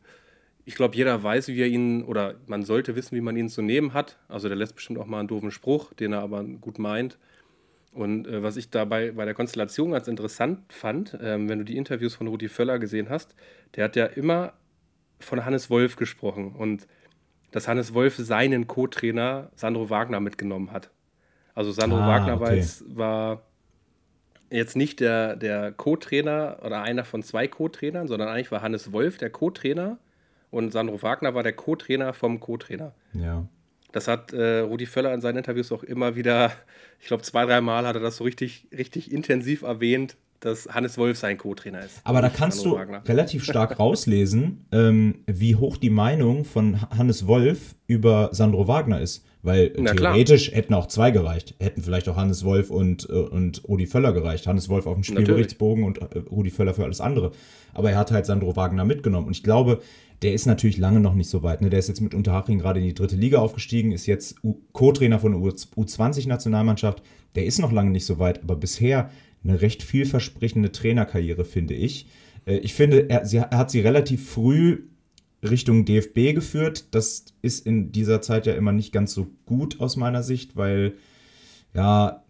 [0.64, 3.60] Ich glaube, jeder weiß, wie er ihn, oder man sollte wissen, wie man ihn zu
[3.60, 4.16] nehmen hat.
[4.26, 7.18] Also der lässt bestimmt auch mal einen doofen Spruch, den er aber gut meint.
[7.94, 11.76] Und äh, was ich dabei bei der Konstellation ganz interessant fand, ähm, wenn du die
[11.76, 13.35] Interviews von Rudi Völler gesehen hast,
[13.76, 14.52] der hat ja immer
[15.20, 16.88] von Hannes Wolf gesprochen und
[17.52, 20.90] dass Hannes Wolf seinen Co-Trainer Sandro Wagner mitgenommen hat.
[21.54, 22.42] Also Sandro ah, Wagner okay.
[22.42, 23.42] war, jetzt, war
[24.50, 29.18] jetzt nicht der, der Co-Trainer oder einer von zwei Co-Trainern, sondern eigentlich war Hannes Wolf
[29.18, 29.98] der Co-Trainer
[30.50, 32.92] und Sandro Wagner war der Co-Trainer vom Co-Trainer.
[33.12, 33.46] Ja.
[33.94, 36.50] Das hat äh, Rudi Völler in seinen Interviews auch immer wieder,
[37.00, 40.98] ich glaube zwei, drei Mal hat er das so richtig, richtig intensiv erwähnt, dass Hannes
[40.98, 42.00] Wolf sein Co-Trainer ist.
[42.02, 43.02] Aber da kannst du Wagner.
[43.07, 49.24] relativ stark rauslesen, ähm, wie hoch die Meinung von Hannes Wolf über Sandro Wagner ist.
[49.42, 50.57] Weil Na theoretisch klar.
[50.57, 51.54] hätten auch zwei gereicht.
[51.61, 54.48] Hätten vielleicht auch Hannes Wolf und, äh, und Rudi Völler gereicht.
[54.48, 57.30] Hannes Wolf auf dem Spielberichtsbogen und äh, Rudi Völler für alles andere.
[57.74, 59.26] Aber er hat halt Sandro Wagner mitgenommen.
[59.26, 59.83] Und ich glaube,
[60.22, 61.61] der ist natürlich lange noch nicht so weit.
[61.61, 61.70] Ne?
[61.70, 64.37] Der ist jetzt mit Unterhaching gerade in die dritte Liga aufgestiegen, ist jetzt
[64.72, 67.03] Co-Trainer von der U20-Nationalmannschaft.
[67.35, 69.11] Der ist noch lange nicht so weit, aber bisher
[69.42, 72.07] eine recht vielversprechende Trainerkarriere, finde ich.
[72.46, 74.85] Äh, ich finde, er, sie, er hat sie relativ früh
[75.42, 76.87] Richtung DFB geführt.
[76.92, 80.94] Das ist in dieser Zeit ja immer nicht ganz so gut aus meiner Sicht, weil
[81.74, 82.23] ja,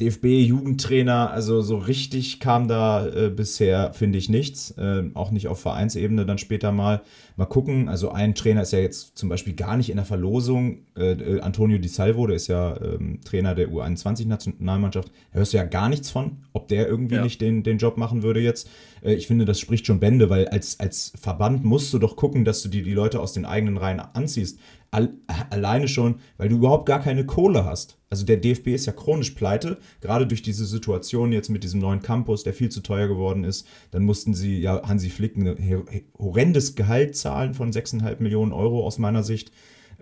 [0.00, 4.72] DFB-Jugendtrainer, also so richtig kam da äh, bisher, finde ich, nichts.
[4.72, 7.02] Äh, auch nicht auf Vereinsebene dann später mal.
[7.36, 7.88] Mal gucken.
[7.88, 10.80] Also ein Trainer ist ja jetzt zum Beispiel gar nicht in der Verlosung.
[10.96, 15.08] Äh, äh Antonio Di Salvo, der ist ja ähm, Trainer der U21-Nationalmannschaft.
[15.32, 17.22] Da hörst du ja gar nichts von, ob der irgendwie ja.
[17.22, 18.68] nicht den, den Job machen würde jetzt.
[19.02, 22.44] Äh, ich finde, das spricht schon Bände, weil als, als Verband musst du doch gucken,
[22.44, 24.58] dass du dir die Leute aus den eigenen Reihen anziehst
[24.90, 27.98] alleine schon, weil du überhaupt gar keine Kohle hast.
[28.10, 32.02] Also der DFB ist ja chronisch pleite, gerade durch diese Situation jetzt mit diesem neuen
[32.02, 33.66] Campus, der viel zu teuer geworden ist.
[33.92, 35.84] Dann mussten sie ja Hansi Flick ein
[36.18, 39.52] horrendes Gehalt zahlen von 6,5 Millionen Euro aus meiner Sicht.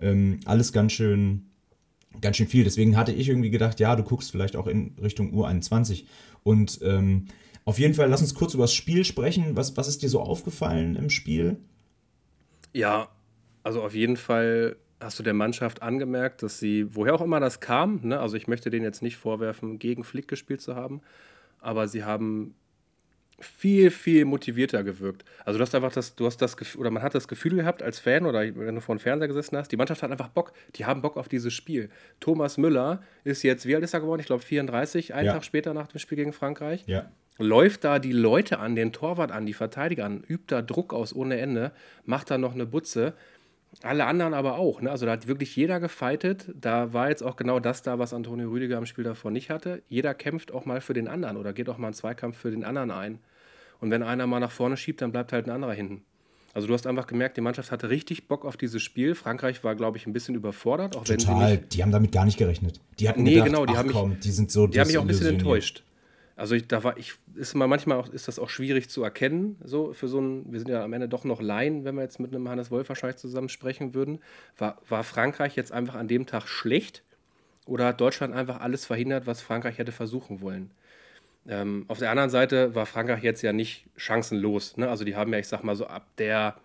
[0.01, 1.51] Ähm, alles ganz schön,
[2.19, 2.63] ganz schön viel.
[2.63, 6.05] Deswegen hatte ich irgendwie gedacht, ja, du guckst vielleicht auch in Richtung U21.
[6.41, 7.27] Und ähm,
[7.63, 9.55] auf jeden Fall, lass uns kurz über das Spiel sprechen.
[9.55, 11.57] Was, was ist dir so aufgefallen im Spiel?
[12.73, 13.09] Ja,
[13.63, 17.59] also auf jeden Fall hast du der Mannschaft angemerkt, dass sie, woher auch immer das
[17.59, 21.01] kam, ne, also ich möchte denen jetzt nicht vorwerfen, gegen Flick gespielt zu haben,
[21.59, 22.55] aber sie haben
[23.41, 25.23] viel, viel motivierter gewirkt.
[25.45, 27.81] Also du hast einfach das, du hast das Gefühl, oder man hat das Gefühl gehabt
[27.81, 30.51] als Fan oder wenn du vor dem Fernseher gesessen hast, die Mannschaft hat einfach Bock,
[30.75, 31.89] die haben Bock auf dieses Spiel.
[32.19, 34.19] Thomas Müller ist jetzt, wie alt ist er geworden?
[34.19, 35.33] Ich glaube 34, einen ja.
[35.33, 36.83] Tag später nach dem Spiel gegen Frankreich.
[36.87, 37.09] Ja.
[37.37, 41.15] Läuft da die Leute an, den Torwart an, die Verteidiger an, übt da Druck aus
[41.15, 41.71] ohne Ende,
[42.03, 43.13] macht da noch eine Butze
[43.83, 44.81] alle anderen aber auch.
[44.81, 44.91] Ne?
[44.91, 46.49] Also da hat wirklich jeder gefeitet.
[46.59, 49.81] Da war jetzt auch genau das da, was Antonio Rüdiger am Spiel davor nicht hatte.
[49.87, 52.63] Jeder kämpft auch mal für den anderen oder geht auch mal einen Zweikampf für den
[52.63, 53.19] anderen ein.
[53.79, 56.03] Und wenn einer mal nach vorne schiebt, dann bleibt halt ein anderer hinten.
[56.53, 59.13] Also du hast einfach gemerkt, die Mannschaft hatte richtig Bock auf dieses Spiel.
[59.13, 60.95] Frankreich war, glaube ich, ein bisschen überfordert.
[60.95, 62.81] Auch Total, wenn sie die haben damit gar nicht gerechnet.
[62.99, 64.97] Die hatten nee, gedacht, genau, die ach, haben komm, die sind so Die haben mich
[64.97, 65.83] auch ein bisschen enttäuscht.
[66.39, 69.57] Also ich, da war ich, ist mal manchmal auch, ist das auch schwierig zu erkennen,
[69.61, 72.19] so für so ein, wir sind ja am Ende doch noch Laien, wenn wir jetzt
[72.19, 74.19] mit einem Hannes Wolf wahrscheinlich zusammen sprechen würden.
[74.57, 77.03] War, war Frankreich jetzt einfach an dem Tag schlecht
[77.65, 80.71] oder hat Deutschland einfach alles verhindert, was Frankreich hätte versuchen wollen?
[81.45, 84.77] Ähm, auf der anderen Seite war Frankreich jetzt ja nicht chancenlos.
[84.77, 84.89] Ne?
[84.89, 86.55] Also die haben ja, ich sag mal so, ab der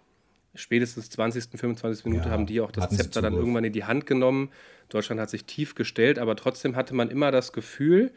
[0.54, 2.04] spätestens 20., 25.
[2.04, 4.50] Minute ja, haben die auch das Zepter dann irgendwann in die Hand genommen.
[4.88, 8.12] Deutschland hat sich tief gestellt, aber trotzdem hatte man immer das Gefühl,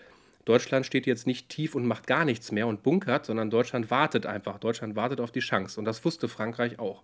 [0.48, 4.26] Deutschland steht jetzt nicht tief und macht gar nichts mehr und bunkert, sondern Deutschland wartet
[4.26, 4.60] einfach.
[4.60, 5.78] Deutschland wartet auf die Chance.
[5.78, 7.04] Und das wusste Frankreich auch.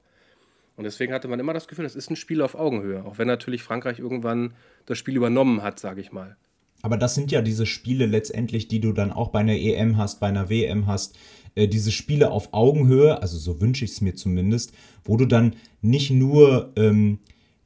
[0.78, 3.04] Und deswegen hatte man immer das Gefühl, das ist ein Spiel auf Augenhöhe.
[3.04, 4.54] Auch wenn natürlich Frankreich irgendwann
[4.86, 6.38] das Spiel übernommen hat, sage ich mal.
[6.82, 10.22] Aber das sind ja diese Spiele letztendlich, die du dann auch bei einer EM hast,
[10.22, 11.18] bei einer WM hast.
[11.56, 15.56] Äh, diese Spiele auf Augenhöhe, also so wünsche ich es mir zumindest, wo du dann
[15.82, 17.20] nicht nur ähm,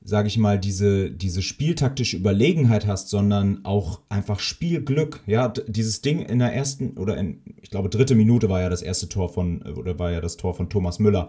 [0.08, 5.22] sage ich mal, diese, diese spieltaktische Überlegenheit hast, sondern auch einfach Spielglück.
[5.28, 8.82] Ja, dieses Ding in der ersten oder in, ich glaube, dritte Minute war ja das
[8.82, 11.28] erste Tor von, oder war ja das Tor von Thomas Müller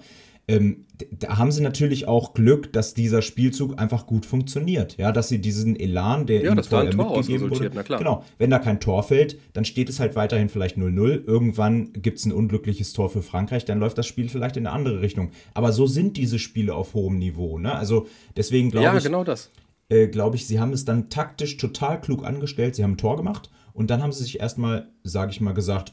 [0.49, 4.97] ähm, da haben sie natürlich auch Glück, dass dieser Spielzug einfach gut funktioniert.
[4.97, 7.99] Ja, dass sie diesen Elan, der ja, ihnen vorher mitgegeben wurde, na klar.
[7.99, 11.25] genau, wenn da kein Tor fällt, dann steht es halt weiterhin vielleicht 0-0.
[11.27, 14.75] Irgendwann gibt es ein unglückliches Tor für Frankreich, dann läuft das Spiel vielleicht in eine
[14.75, 15.31] andere Richtung.
[15.55, 17.59] Aber so sind diese Spiele auf hohem Niveau.
[17.59, 17.75] Ne?
[17.75, 19.51] Also deswegen glaube ja, ich, genau das.
[19.91, 22.75] Äh, glaube ich, sie haben es dann taktisch total klug angestellt.
[22.75, 25.93] Sie haben ein Tor gemacht und dann haben sie sich erstmal, sage ich mal, gesagt,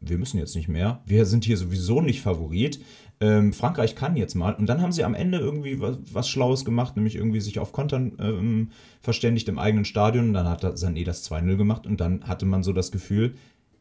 [0.00, 1.02] wir müssen jetzt nicht mehr.
[1.06, 2.80] Wir sind hier sowieso nicht Favorit
[3.20, 4.54] ähm, Frankreich kann jetzt mal.
[4.54, 7.72] Und dann haben sie am Ende irgendwie was, was Schlaues gemacht, nämlich irgendwie sich auf
[7.72, 10.28] Kontern ähm, verständigt im eigenen Stadion.
[10.28, 13.34] Und dann hat Sané das 2-0 gemacht und dann hatte man so das Gefühl,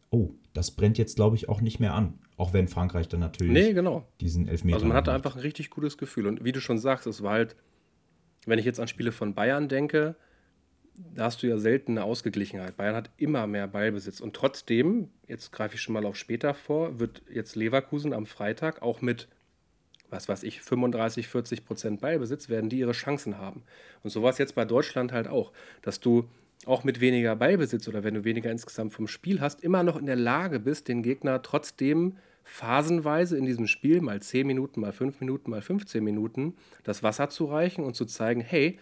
[0.10, 2.13] oh, das brennt jetzt, glaube ich, auch nicht mehr an.
[2.38, 4.08] Auch wenn Frankreich dann natürlich nee, genau.
[4.21, 4.76] diesen Elfmeter.
[4.76, 6.28] Also man hatte einfach ein richtig gutes Gefühl.
[6.28, 7.56] Und wie du schon sagst, es war halt,
[8.45, 10.15] wenn ich jetzt an Spiele von Bayern denke,
[10.97, 12.77] da hast du ja selten eine Ausgeglichenheit.
[12.77, 14.19] Bayern hat immer mehr Ballbesitz.
[14.21, 18.81] Und trotzdem, jetzt greife ich schon mal auf später vor, wird jetzt Leverkusen am Freitag
[18.81, 19.27] auch mit,
[20.10, 23.63] was weiß ich, 35, 40 Prozent Ballbesitz, werden die ihre Chancen haben.
[24.03, 26.29] Und so war es jetzt bei Deutschland halt auch, dass du
[26.65, 30.05] auch mit weniger Ballbesitz oder wenn du weniger insgesamt vom Spiel hast, immer noch in
[30.05, 35.19] der Lage bist, den Gegner trotzdem phasenweise in diesem Spiel, mal 10 Minuten, mal 5
[35.19, 36.53] Minuten, mal 15 Minuten,
[36.84, 38.79] das Wasser zu reichen und zu zeigen, hey,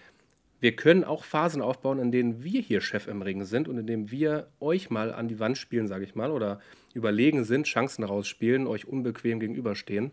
[0.63, 3.85] wir können auch Phasen aufbauen, in denen wir hier Chef im Ring sind und in
[3.85, 6.61] denen wir euch mal an die Wand spielen, sage ich mal, oder
[6.93, 10.11] überlegen sind, Chancen rausspielen, euch unbequem gegenüberstehen.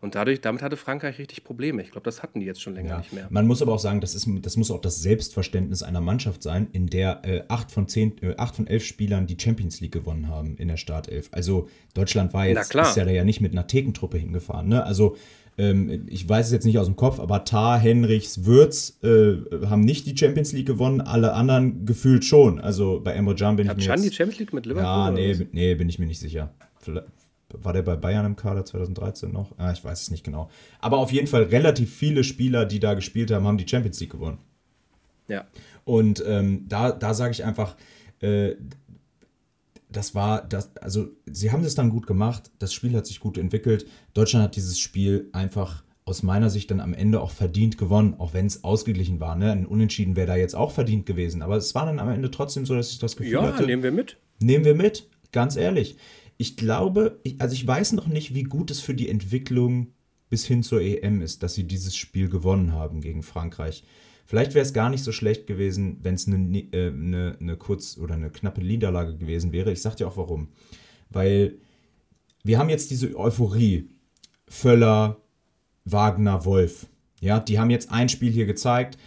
[0.00, 1.82] Und dadurch, damit hatte Frankreich richtig Probleme.
[1.82, 2.98] Ich glaube, das hatten die jetzt schon länger ja.
[2.98, 3.26] nicht mehr.
[3.30, 6.68] Man muss aber auch sagen, das, ist, das muss auch das Selbstverständnis einer Mannschaft sein,
[6.70, 10.28] in der äh, acht, von zehn, äh, acht von elf Spielern die Champions League gewonnen
[10.28, 11.28] haben in der Startelf.
[11.32, 14.68] Also Deutschland war jetzt, ist ja da ja nicht mit einer Thekentruppe hingefahren.
[14.68, 14.84] Ne?
[14.84, 15.16] Also
[15.58, 19.80] ähm, ich weiß es jetzt nicht aus dem Kopf, aber Tar, Henrichs, Würz äh, haben
[19.80, 22.60] nicht die Champions League gewonnen, alle anderen gefühlt schon.
[22.60, 24.84] Also bei Emre Can bin Hat ich mir Can jetzt, die Champions League mit Liverpool?
[24.84, 26.54] Ja, nee, nee, bin ich mir nicht sicher.
[26.78, 27.06] Vielleicht,
[27.54, 29.52] war der bei Bayern im Kader 2013 noch?
[29.58, 30.50] Ah, ich weiß es nicht genau.
[30.80, 34.12] Aber auf jeden Fall relativ viele Spieler, die da gespielt haben, haben die Champions League
[34.12, 34.38] gewonnen.
[35.28, 35.46] Ja.
[35.84, 37.76] Und ähm, da, da sage ich einfach,
[38.20, 38.52] äh,
[39.90, 43.38] das war, das, also sie haben das dann gut gemacht, das Spiel hat sich gut
[43.38, 43.86] entwickelt.
[44.14, 48.32] Deutschland hat dieses Spiel einfach aus meiner Sicht dann am Ende auch verdient gewonnen, auch
[48.32, 49.36] wenn es ausgeglichen war.
[49.36, 49.52] Ne?
[49.52, 52.64] Ein Unentschieden wäre da jetzt auch verdient gewesen, aber es war dann am Ende trotzdem
[52.64, 53.62] so, dass ich das Gefühl ja, hatte.
[53.62, 54.16] Ja, nehmen wir mit.
[54.40, 55.96] Nehmen wir mit, ganz ehrlich
[56.38, 59.88] ich glaube, ich, also ich weiß noch nicht, wie gut es für die Entwicklung
[60.30, 63.82] bis hin zur EM ist, dass sie dieses Spiel gewonnen haben gegen Frankreich.
[64.28, 67.96] Vielleicht wäre es gar nicht so schlecht gewesen, wenn es eine, äh, eine, eine kurz-
[67.96, 69.72] oder eine knappe Niederlage gewesen wäre.
[69.72, 70.48] Ich sag dir auch warum.
[71.08, 71.54] Weil
[72.44, 73.88] wir haben jetzt diese Euphorie.
[74.46, 75.16] Völler,
[75.86, 76.88] Wagner, Wolf.
[77.22, 78.98] Ja, die haben jetzt ein Spiel hier gezeigt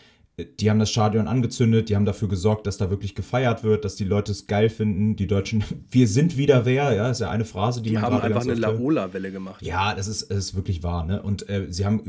[0.46, 3.96] die haben das Stadion angezündet, die haben dafür gesorgt, dass da wirklich gefeiert wird, dass
[3.96, 5.16] die Leute es geil finden.
[5.16, 8.22] Die Deutschen, wir sind wieder wer, ja, ist ja eine Phrase, die, die man haben
[8.22, 9.62] einfach eine Laola-Welle gemacht.
[9.62, 11.22] Ja, das ist, das ist wirklich wahr, ne?
[11.22, 12.04] Und äh, sie haben,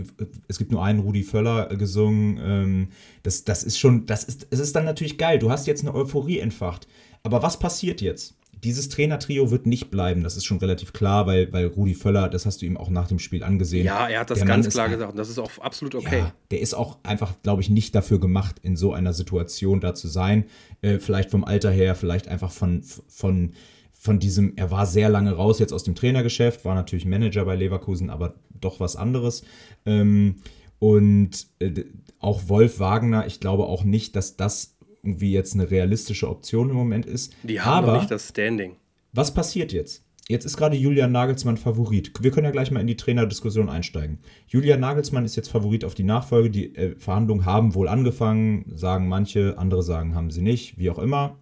[0.49, 2.41] es gibt nur einen Rudi Völler gesungen.
[2.43, 2.89] Ähm,
[3.23, 5.39] das, das ist schon, das ist, es ist dann natürlich geil.
[5.39, 6.87] Du hast jetzt eine Euphorie entfacht.
[7.23, 8.35] Aber was passiert jetzt?
[8.65, 12.47] Dieses Trainertrio wird nicht bleiben, das ist schon relativ klar, weil, weil Rudi Völler, das
[12.47, 13.85] hast du ihm auch nach dem Spiel angesehen.
[13.85, 16.21] Ja, er hat das ganz klar ist, gesagt und das ist auch absolut okay.
[16.21, 19.95] Ja, der ist auch einfach, glaube ich, nicht dafür gemacht, in so einer Situation da
[19.95, 20.45] zu sein.
[20.81, 23.53] Äh, vielleicht vom Alter her, vielleicht einfach von, von,
[23.91, 27.57] von diesem, er war sehr lange raus jetzt aus dem Trainergeschäft, war natürlich Manager bei
[27.57, 29.43] Leverkusen, aber doch was anderes.
[29.87, 30.37] Ähm,
[30.79, 31.85] und äh,
[32.21, 36.77] auch Wolf Wagner, ich glaube auch nicht, dass das irgendwie jetzt eine realistische Option im
[36.77, 37.35] Moment ist.
[37.43, 38.77] Die haben Aber, noch nicht das Standing.
[39.13, 40.05] Was passiert jetzt?
[40.29, 42.13] Jetzt ist gerade Julian Nagelsmann Favorit.
[42.21, 44.21] Wir können ja gleich mal in die Trainerdiskussion einsteigen.
[44.47, 46.51] Julian Nagelsmann ist jetzt Favorit auf die Nachfolge.
[46.51, 50.99] Die äh, Verhandlungen haben wohl angefangen, sagen manche, andere sagen, haben sie nicht, wie auch
[50.99, 51.41] immer.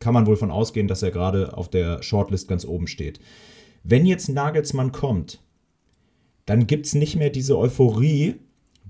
[0.00, 3.20] Kann man wohl von ausgehen, dass er gerade auf der Shortlist ganz oben steht.
[3.84, 5.40] Wenn jetzt Nagelsmann kommt,
[6.44, 8.34] dann gibt es nicht mehr diese Euphorie,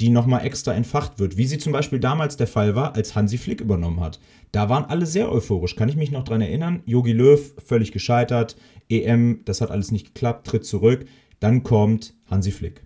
[0.01, 3.37] die nochmal extra entfacht wird, wie sie zum Beispiel damals der Fall war, als Hansi
[3.37, 4.21] Flick übernommen hat.
[4.53, 6.83] Da waren alle sehr euphorisch, kann ich mich noch dran erinnern.
[6.87, 8.57] Jogi Löw völlig gescheitert,
[8.89, 11.07] EM, das hat alles nicht geklappt, tritt zurück.
[11.41, 12.83] Dann kommt Hansi Flick.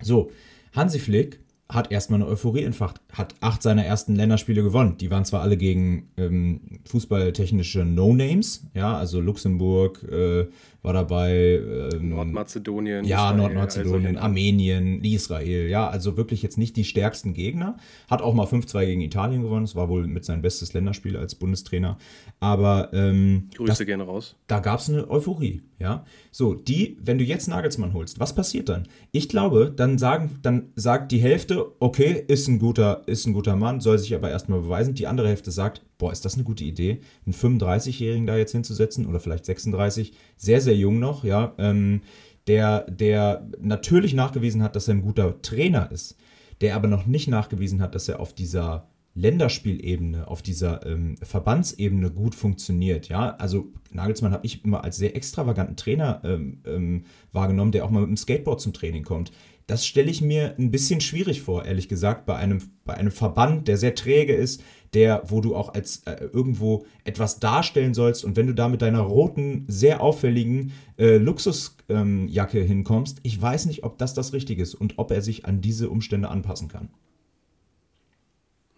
[0.00, 0.30] So,
[0.72, 4.96] Hansi Flick hat erstmal eine Euphorie entfacht, hat acht seiner ersten Länderspiele gewonnen.
[4.98, 10.46] Die waren zwar alle gegen ähm, fußballtechnische No-Names, ja, also Luxemburg, äh,
[10.82, 11.60] war dabei.
[11.92, 13.04] Ähm, Nordmazedonien.
[13.04, 15.68] Ja, Israel, Nordmazedonien, also, Armenien, Israel.
[15.68, 17.76] Ja, also wirklich jetzt nicht die stärksten Gegner.
[18.08, 19.64] Hat auch mal 5-2 gegen Italien gewonnen.
[19.64, 21.98] Das war wohl mit sein bestes Länderspiel als Bundestrainer.
[22.40, 22.90] Aber.
[22.92, 24.36] Ähm, Grüße das, gerne raus.
[24.46, 25.62] Da gab es eine Euphorie.
[25.78, 28.86] Ja, so, die, wenn du jetzt Nagelsmann holst, was passiert dann?
[29.12, 33.56] Ich glaube, dann sagen, dann sagt die Hälfte, okay, ist ein guter, ist ein guter
[33.56, 34.94] Mann, soll sich aber erstmal beweisen.
[34.94, 39.06] Die andere Hälfte sagt, boah, ist das eine gute Idee, einen 35-Jährigen da jetzt hinzusetzen
[39.06, 42.02] oder vielleicht 36, sehr, sehr jung noch, ja, ähm,
[42.46, 46.16] der, der natürlich nachgewiesen hat, dass er ein guter Trainer ist,
[46.60, 52.10] der aber noch nicht nachgewiesen hat, dass er auf dieser Länderspielebene, auf dieser ähm, Verbandsebene
[52.10, 53.08] gut funktioniert.
[53.08, 57.90] Ja, also Nagelsmann habe ich immer als sehr extravaganten Trainer ähm, ähm, wahrgenommen, der auch
[57.90, 59.32] mal mit dem Skateboard zum Training kommt.
[59.70, 63.68] Das stelle ich mir ein bisschen schwierig vor, ehrlich gesagt, bei einem, bei einem Verband,
[63.68, 68.34] der sehr träge ist, der, wo du auch als äh, irgendwo etwas darstellen sollst und
[68.34, 73.84] wenn du da mit deiner roten, sehr auffälligen äh, Luxusjacke ähm, hinkommst, ich weiß nicht,
[73.84, 76.88] ob das das Richtige ist und ob er sich an diese Umstände anpassen kann.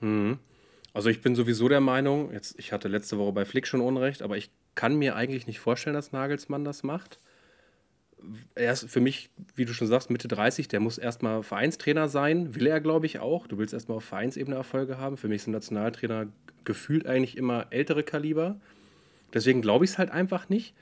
[0.00, 0.40] Mhm.
[0.92, 4.20] Also ich bin sowieso der Meinung, jetzt, ich hatte letzte Woche bei Flick schon Unrecht,
[4.20, 7.18] aber ich kann mir eigentlich nicht vorstellen, dass Nagelsmann das macht
[8.54, 12.54] er ist für mich, wie du schon sagst, Mitte 30, der muss erstmal Vereinstrainer sein,
[12.54, 13.46] will er, glaube ich, auch.
[13.46, 15.16] Du willst erstmal auf Vereinsebene Erfolge haben.
[15.16, 16.26] Für mich sind Nationaltrainer
[16.64, 18.60] gefühlt eigentlich immer ältere Kaliber.
[19.34, 20.74] Deswegen glaube ich es halt einfach nicht.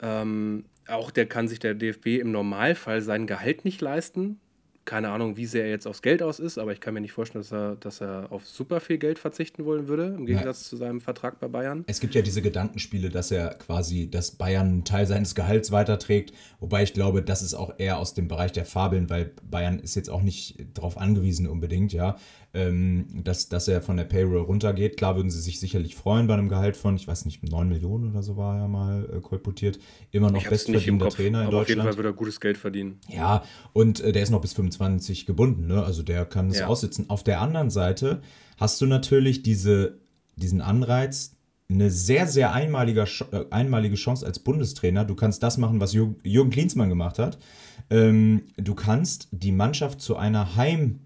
[0.00, 4.40] Ähm, auch der kann sich der DFB im Normalfall sein Gehalt nicht leisten
[4.88, 7.12] keine Ahnung, wie sehr er jetzt aufs Geld aus ist, aber ich kann mir nicht
[7.12, 10.70] vorstellen, dass er, dass er auf super viel Geld verzichten wollen würde, im Gegensatz ja.
[10.70, 11.84] zu seinem Vertrag bei Bayern.
[11.86, 16.32] Es gibt ja diese Gedankenspiele, dass er quasi, dass Bayern einen Teil seines Gehalts weiterträgt,
[16.58, 19.94] wobei ich glaube, das ist auch eher aus dem Bereich der Fabeln, weil Bayern ist
[19.94, 22.16] jetzt auch nicht darauf angewiesen unbedingt, ja
[22.52, 24.96] dass, dass er von der Payroll runtergeht.
[24.96, 28.10] Klar würden sie sich sicherlich freuen bei einem Gehalt von, ich weiß nicht, 9 Millionen
[28.10, 29.78] oder so war er mal äh, kolportiert.
[30.12, 31.62] Immer noch bestverdienender Trainer in Deutschland.
[31.62, 33.00] Auf jeden Fall würde er gutes Geld verdienen.
[33.08, 35.84] Ja, und äh, der ist noch bis 25 gebunden, ne?
[35.84, 36.66] also der kann es ja.
[36.66, 37.10] aussitzen.
[37.10, 38.22] Auf der anderen Seite
[38.56, 39.98] hast du natürlich diese,
[40.36, 41.36] diesen Anreiz,
[41.70, 45.04] eine sehr, sehr einmalige, äh, einmalige Chance als Bundestrainer.
[45.04, 47.38] Du kannst das machen, was Jürgen Klinsmann gemacht hat.
[47.90, 51.00] Ähm, du kannst die Mannschaft zu einer Heim-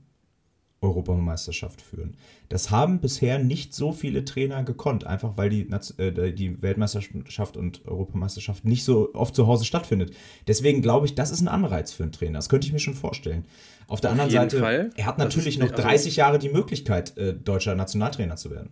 [0.83, 2.16] Europameisterschaft führen.
[2.49, 5.68] Das haben bisher nicht so viele Trainer gekonnt, einfach weil die,
[5.99, 10.14] äh, die Weltmeisterschaft und Europameisterschaft nicht so oft zu Hause stattfindet.
[10.47, 12.38] Deswegen glaube ich, das ist ein Anreiz für einen Trainer.
[12.38, 13.45] Das könnte ich mir schon vorstellen.
[13.87, 14.90] Auf der Auf anderen Seite, Fall.
[14.97, 18.71] er hat natürlich noch 30 also Jahre die Möglichkeit, äh, deutscher Nationaltrainer zu werden.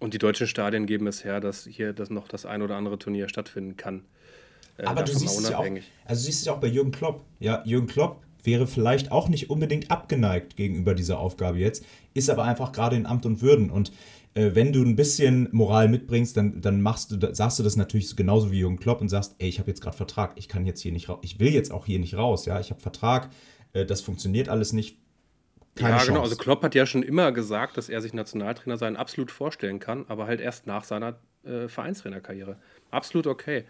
[0.00, 2.98] Und die deutschen Stadien geben es her, dass hier das noch das ein oder andere
[2.98, 4.04] Turnier stattfinden kann.
[4.76, 5.66] Äh, Aber du siehst es ja auch,
[6.04, 7.24] also siehst es ja auch bei Jürgen Klopp.
[7.38, 12.44] Ja, Jürgen Klopp wäre vielleicht auch nicht unbedingt abgeneigt gegenüber dieser Aufgabe jetzt, ist aber
[12.44, 13.70] einfach gerade in Amt und Würden.
[13.70, 13.92] Und
[14.34, 18.16] äh, wenn du ein bisschen Moral mitbringst, dann, dann machst du, sagst du das natürlich
[18.16, 20.80] genauso wie Jürgen Klopp und sagst, ey, ich habe jetzt gerade Vertrag, ich kann jetzt
[20.80, 23.30] hier nicht raus, ich will jetzt auch hier nicht raus, ja, ich habe Vertrag,
[23.72, 24.98] äh, das funktioniert alles nicht.
[25.74, 25.98] Keine ja, genau.
[25.98, 26.08] Chance.
[26.08, 26.22] genau.
[26.22, 30.04] Also Klopp hat ja schon immer gesagt, dass er sich Nationaltrainer sein absolut vorstellen kann,
[30.08, 32.56] aber halt erst nach seiner äh, Vereinstrainerkarriere.
[32.90, 33.64] Absolut okay.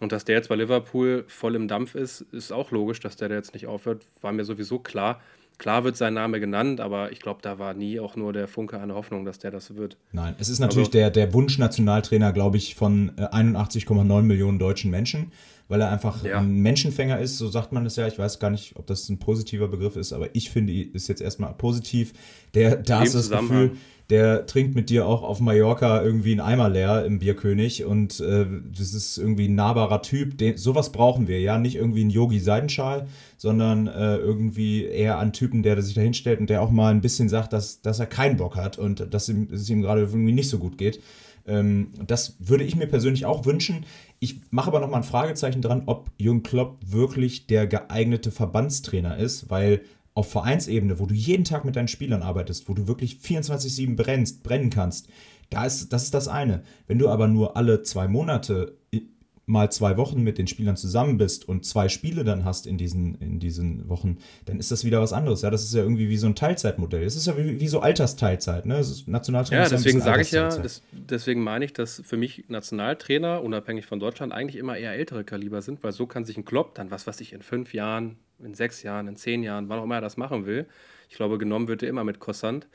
[0.00, 3.28] Und dass der jetzt bei Liverpool voll im Dampf ist, ist auch logisch, dass der
[3.28, 4.04] da jetzt nicht aufhört.
[4.20, 5.20] War mir sowieso klar.
[5.58, 8.78] Klar wird sein Name genannt, aber ich glaube, da war nie auch nur der Funke
[8.78, 9.96] eine Hoffnung, dass der das wird.
[10.12, 14.92] Nein, es ist natürlich also, der, der Wunsch-Nationaltrainer, glaube ich, von 81,9 äh, Millionen deutschen
[14.92, 15.32] Menschen,
[15.66, 16.38] weil er einfach ja.
[16.38, 18.06] ein Menschenfänger ist, so sagt man es ja.
[18.06, 21.20] Ich weiß gar nicht, ob das ein positiver Begriff ist, aber ich finde, ist jetzt
[21.20, 22.12] erstmal positiv.
[22.54, 23.72] Der, da ist das Gefühl,
[24.10, 28.46] der trinkt mit dir auch auf Mallorca irgendwie einen Eimer leer im Bierkönig und äh,
[28.76, 30.38] das ist irgendwie ein nahbarer Typ.
[30.38, 31.58] Den, sowas brauchen wir, ja.
[31.58, 36.40] Nicht irgendwie ein Yogi Seidenschal, sondern äh, irgendwie eher einen Typen, der sich da hinstellt
[36.40, 39.28] und der auch mal ein bisschen sagt, dass, dass er keinen Bock hat und dass,
[39.28, 41.00] ihm, dass es ihm gerade irgendwie nicht so gut geht.
[41.46, 43.84] Ähm, das würde ich mir persönlich auch wünschen.
[44.20, 49.18] Ich mache aber noch mal ein Fragezeichen dran, ob Jürgen Klopp wirklich der geeignete Verbandstrainer
[49.18, 49.82] ist, weil
[50.18, 54.42] auf Vereinsebene, wo du jeden Tag mit deinen Spielern arbeitest, wo du wirklich 24-7 brennst,
[54.42, 55.08] brennen kannst,
[55.48, 56.64] da ist, das ist das eine.
[56.88, 58.76] Wenn du aber nur alle zwei Monate
[59.46, 63.14] mal zwei Wochen mit den Spielern zusammen bist und zwei Spiele dann hast in diesen,
[63.14, 65.42] in diesen Wochen, dann ist das wieder was anderes.
[65.42, 67.04] Ja, das ist ja irgendwie wie so ein Teilzeitmodell.
[67.04, 68.66] Es ist ja wie, wie so Altersteilzeit.
[68.66, 68.84] Ne?
[69.06, 73.86] Nationaltrainer ja, deswegen sage ich ja, das, deswegen meine ich, dass für mich Nationaltrainer, unabhängig
[73.86, 76.90] von Deutschland, eigentlich immer eher ältere Kaliber sind, weil so kann sich ein Klopp dann,
[76.90, 79.96] was weiß ich, in fünf Jahren, in sechs Jahren, in zehn Jahren, wann auch immer
[79.96, 80.66] er das machen will.
[81.08, 82.66] Ich glaube, genommen wird er immer mit Kossant.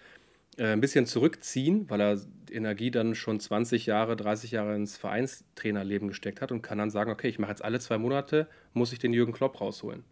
[0.57, 2.19] Äh, ein bisschen zurückziehen, weil er
[2.51, 7.11] Energie dann schon 20 Jahre, 30 Jahre ins Vereinstrainerleben gesteckt hat und kann dann sagen,
[7.11, 10.03] okay, ich mache jetzt alle zwei Monate, muss ich den Jürgen Klopp rausholen.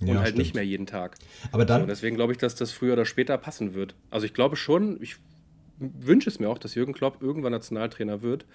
[0.00, 0.38] Und ja, halt stimmt.
[0.38, 1.16] nicht mehr jeden Tag.
[1.50, 1.82] Aber dann.
[1.82, 3.94] So, deswegen glaube ich, dass das früher oder später passen wird.
[4.10, 5.16] Also ich glaube schon, ich
[5.78, 8.46] wünsche es mir auch, dass Jürgen Klopp irgendwann Nationaltrainer wird.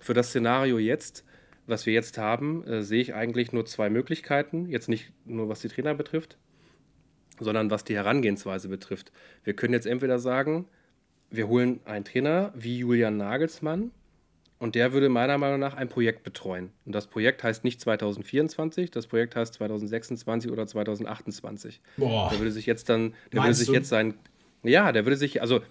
[0.00, 1.24] Für das Szenario jetzt,
[1.66, 4.68] was wir jetzt haben, äh, sehe ich eigentlich nur zwei Möglichkeiten.
[4.68, 6.36] Jetzt nicht nur was die Trainer betrifft,
[7.38, 9.12] sondern was die Herangehensweise betrifft.
[9.44, 10.66] Wir können jetzt entweder sagen,
[11.30, 13.90] wir holen einen Trainer wie Julian Nagelsmann
[14.58, 16.70] und der würde meiner Meinung nach ein Projekt betreuen.
[16.84, 21.80] Und das Projekt heißt nicht 2024, das Projekt heißt 2026 oder 2028.
[21.96, 22.28] Boah.
[22.30, 23.74] Der würde sich jetzt dann, der Meinst würde sich du?
[23.74, 24.14] jetzt sein,
[24.62, 25.62] ja, der würde sich, also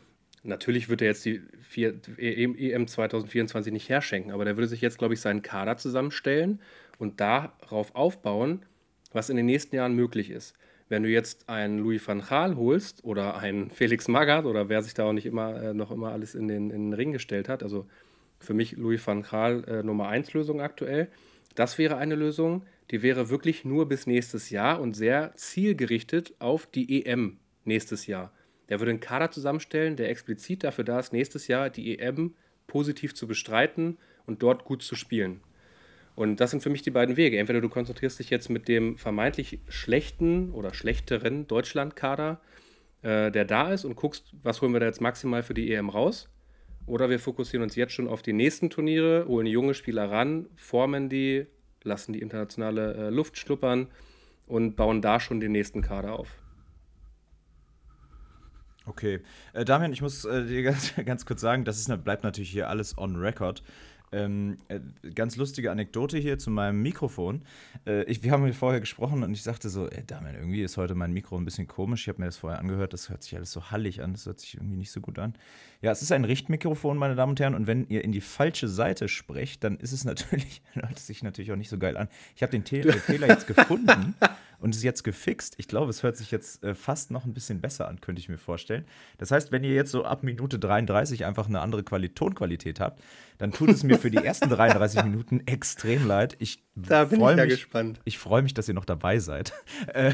[0.44, 4.98] natürlich wird er jetzt die vier, EM 2024 nicht herschenken, aber der würde sich jetzt,
[4.98, 6.60] glaube ich, seinen Kader zusammenstellen
[6.98, 8.66] und darauf aufbauen,
[9.12, 10.54] was in den nächsten Jahren möglich ist.
[10.90, 14.94] Wenn du jetzt einen Louis van Gaal holst oder einen Felix Magath oder wer sich
[14.94, 17.64] da auch nicht immer äh, noch immer alles in den, in den Ring gestellt hat,
[17.64, 17.88] also
[18.40, 21.08] für mich Louis van Gaal äh, Nummer 1 Lösung aktuell,
[21.56, 26.66] das wäre eine Lösung, die wäre wirklich nur bis nächstes Jahr und sehr zielgerichtet auf
[26.66, 28.34] die EM nächstes Jahr.
[28.72, 32.36] Der würde einen Kader zusammenstellen, der explizit dafür da ist, nächstes Jahr die EM
[32.68, 35.42] positiv zu bestreiten und dort gut zu spielen.
[36.16, 37.38] Und das sind für mich die beiden Wege.
[37.38, 42.40] Entweder du konzentrierst dich jetzt mit dem vermeintlich schlechten oder schlechteren Deutschlandkader,
[43.02, 45.90] äh, der da ist, und guckst, was holen wir da jetzt maximal für die EM
[45.90, 46.30] raus.
[46.86, 51.10] Oder wir fokussieren uns jetzt schon auf die nächsten Turniere, holen junge Spieler ran, formen
[51.10, 51.46] die
[51.84, 53.90] lassen die internationale äh, Luft schnuppern
[54.48, 56.41] und bauen da schon den nächsten Kader auf.
[58.86, 59.20] Okay.
[59.54, 62.70] Äh, Damian, ich muss äh, dir ganz, ganz kurz sagen, das ist, bleibt natürlich hier
[62.70, 63.64] alles on record.
[64.14, 64.80] Ähm, äh,
[65.16, 67.44] ganz lustige Anekdote hier zu meinem Mikrofon.
[67.88, 70.76] Äh, ich, wir haben hier vorher gesprochen und ich sagte so, ey Damian, irgendwie ist
[70.76, 72.02] heute mein Mikro ein bisschen komisch.
[72.02, 74.40] Ich habe mir das vorher angehört, das hört sich alles so hallig an, das hört
[74.40, 75.34] sich irgendwie nicht so gut an.
[75.82, 78.68] Ja, es ist ein Richtmikrofon, meine Damen und Herren, und wenn ihr in die falsche
[78.68, 82.10] Seite sprecht, dann ist es natürlich, hört es sich natürlich auch nicht so geil an.
[82.36, 84.16] Ich habe den Fehler jetzt gefunden
[84.62, 85.56] und ist jetzt gefixt.
[85.58, 88.30] Ich glaube, es hört sich jetzt äh, fast noch ein bisschen besser an, könnte ich
[88.30, 88.86] mir vorstellen.
[89.18, 93.02] Das heißt, wenn ihr jetzt so ab Minute 33 einfach eine andere Quali Tonqualität habt,
[93.42, 96.36] dann tut es mir für die ersten 33 Minuten extrem leid.
[96.38, 98.00] Ich da bin ich ja mich, gespannt.
[98.06, 99.52] Ich freue mich, dass ihr noch dabei seid.
[99.88, 100.14] Äh,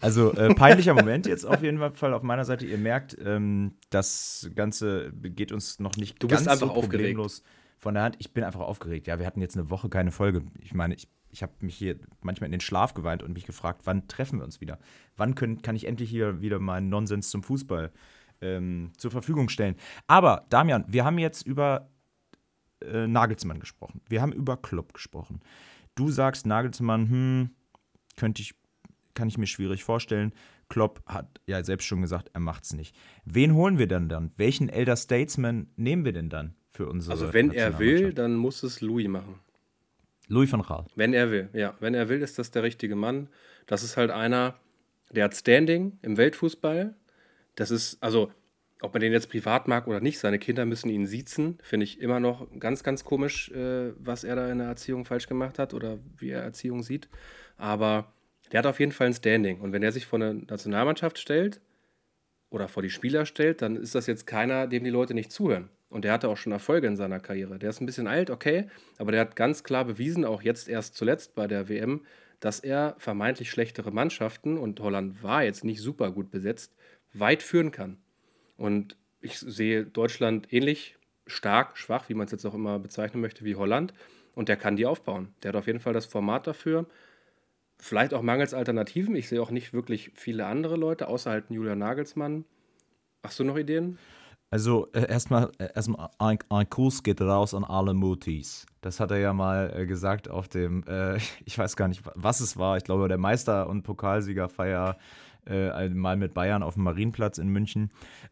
[0.00, 2.66] also äh, peinlicher Moment jetzt auf jeden Fall auf meiner Seite.
[2.66, 7.38] Ihr merkt, ähm, das Ganze geht uns noch nicht du ganz bist einfach so problemlos
[7.40, 7.78] aufgeregt.
[7.78, 8.16] von der Hand.
[8.18, 9.06] Ich bin einfach aufgeregt.
[9.06, 10.42] Ja, wir hatten jetzt eine Woche keine Folge.
[10.60, 13.82] Ich meine, ich ich habe mich hier manchmal in den Schlaf geweint und mich gefragt,
[13.84, 14.80] wann treffen wir uns wieder?
[15.16, 17.92] Wann können, kann ich endlich hier wieder meinen Nonsens zum Fußball
[18.40, 19.76] ähm, zur Verfügung stellen?
[20.08, 21.90] Aber, Damian, wir haben jetzt über
[22.92, 24.00] äh, Nagelsmann gesprochen.
[24.08, 25.40] Wir haben über Klopp gesprochen.
[25.94, 27.50] Du sagst, Nagelsmann, hm,
[28.16, 28.54] könnte ich,
[29.14, 30.32] kann ich mir schwierig vorstellen.
[30.68, 32.96] Klopp hat ja selbst schon gesagt, er macht es nicht.
[33.24, 34.32] Wen holen wir denn dann?
[34.36, 38.62] Welchen Elder Statesman nehmen wir denn dann für unsere Also wenn er will, dann muss
[38.62, 39.40] es Louis machen.
[40.28, 40.86] Louis van Gaal.
[40.96, 41.74] Wenn er will, ja.
[41.80, 43.28] Wenn er will, ist das der richtige Mann.
[43.66, 44.54] Das ist halt einer,
[45.10, 46.94] der hat Standing im Weltfußball.
[47.56, 48.32] Das ist, also,
[48.84, 51.58] ob man den jetzt privat mag oder nicht, seine Kinder müssen ihn siezen.
[51.62, 55.26] Finde ich immer noch ganz, ganz komisch, äh, was er da in der Erziehung falsch
[55.26, 57.08] gemacht hat oder wie er Erziehung sieht.
[57.56, 58.12] Aber
[58.52, 59.60] der hat auf jeden Fall ein Standing.
[59.60, 61.60] Und wenn er sich vor eine Nationalmannschaft stellt
[62.50, 65.70] oder vor die Spieler stellt, dann ist das jetzt keiner, dem die Leute nicht zuhören.
[65.88, 67.58] Und der hatte auch schon Erfolge in seiner Karriere.
[67.58, 68.68] Der ist ein bisschen alt, okay,
[68.98, 72.04] aber der hat ganz klar bewiesen, auch jetzt erst zuletzt bei der WM,
[72.40, 76.74] dass er vermeintlich schlechtere Mannschaften, und Holland war jetzt nicht super gut besetzt,
[77.12, 77.98] weit führen kann.
[78.56, 80.96] Und ich sehe Deutschland ähnlich
[81.26, 83.94] stark, schwach, wie man es jetzt auch immer bezeichnen möchte, wie Holland.
[84.34, 85.34] Und der kann die aufbauen.
[85.42, 86.86] Der hat auf jeden Fall das Format dafür.
[87.78, 89.16] Vielleicht auch mangels Alternativen.
[89.16, 92.44] Ich sehe auch nicht wirklich viele andere Leute, außer halt Julian Nagelsmann.
[93.22, 93.98] Hast du noch Ideen?
[94.50, 98.66] Also äh, erstmal äh, erstmal ein, ein Gruß geht raus an alle Mutis.
[98.82, 102.40] Das hat er ja mal äh, gesagt auf dem, äh, ich weiß gar nicht, was
[102.40, 102.76] es war.
[102.76, 104.96] Ich glaube, der Meister- und Pokalsiegerfeier
[105.46, 107.90] äh, mal mit Bayern auf dem Marienplatz in München.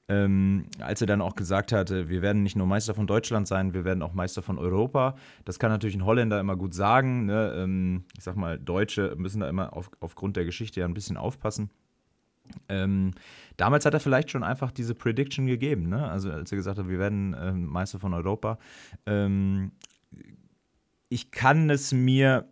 [0.08, 3.74] Ähm, als er dann auch gesagt hatte, wir werden nicht nur Meister von Deutschland sein,
[3.74, 5.16] wir werden auch Meister von Europa.
[5.44, 7.26] Das kann natürlich ein Holländer immer gut sagen.
[7.26, 7.54] Ne?
[7.56, 11.16] Ähm, ich sag mal, Deutsche müssen da immer auf, aufgrund der Geschichte ja ein bisschen
[11.16, 11.70] aufpassen.
[12.68, 13.12] Ähm,
[13.56, 16.10] damals hat er vielleicht schon einfach diese Prediction gegeben, ne?
[16.10, 18.58] Also als er gesagt hat, wir werden äh, Meister von Europa.
[19.06, 19.72] Ähm,
[21.08, 22.48] ich kann es mir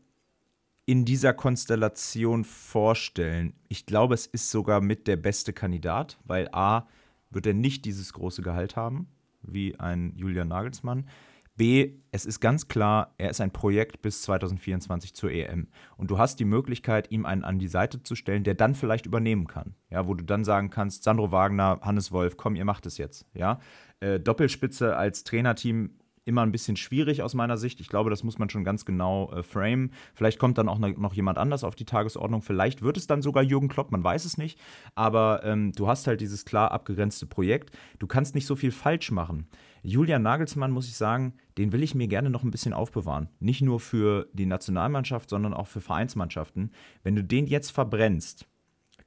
[0.90, 3.52] in dieser Konstellation vorstellen.
[3.68, 6.88] Ich glaube, es ist sogar mit der beste Kandidat, weil A
[7.30, 9.06] wird er nicht dieses große Gehalt haben
[9.40, 11.06] wie ein Julian Nagelsmann.
[11.54, 15.68] B, es ist ganz klar, er ist ein Projekt bis 2024 zur EM.
[15.96, 19.06] Und du hast die Möglichkeit, ihm einen an die Seite zu stellen, der dann vielleicht
[19.06, 19.76] übernehmen kann.
[19.90, 23.26] Ja, wo du dann sagen kannst, Sandro Wagner, Hannes Wolf, komm, ihr macht es jetzt.
[23.32, 23.60] Ja,
[24.00, 27.80] äh, Doppelspitze als Trainerteam immer ein bisschen schwierig aus meiner Sicht.
[27.80, 29.92] Ich glaube, das muss man schon ganz genau äh, framen.
[30.14, 32.42] Vielleicht kommt dann auch noch jemand anders auf die Tagesordnung.
[32.42, 34.58] Vielleicht wird es dann sogar Jürgen Klopp, man weiß es nicht.
[34.94, 37.76] Aber ähm, du hast halt dieses klar abgegrenzte Projekt.
[37.98, 39.48] Du kannst nicht so viel falsch machen.
[39.82, 43.28] Julian Nagelsmann, muss ich sagen, den will ich mir gerne noch ein bisschen aufbewahren.
[43.38, 46.72] Nicht nur für die Nationalmannschaft, sondern auch für Vereinsmannschaften.
[47.02, 48.46] Wenn du den jetzt verbrennst,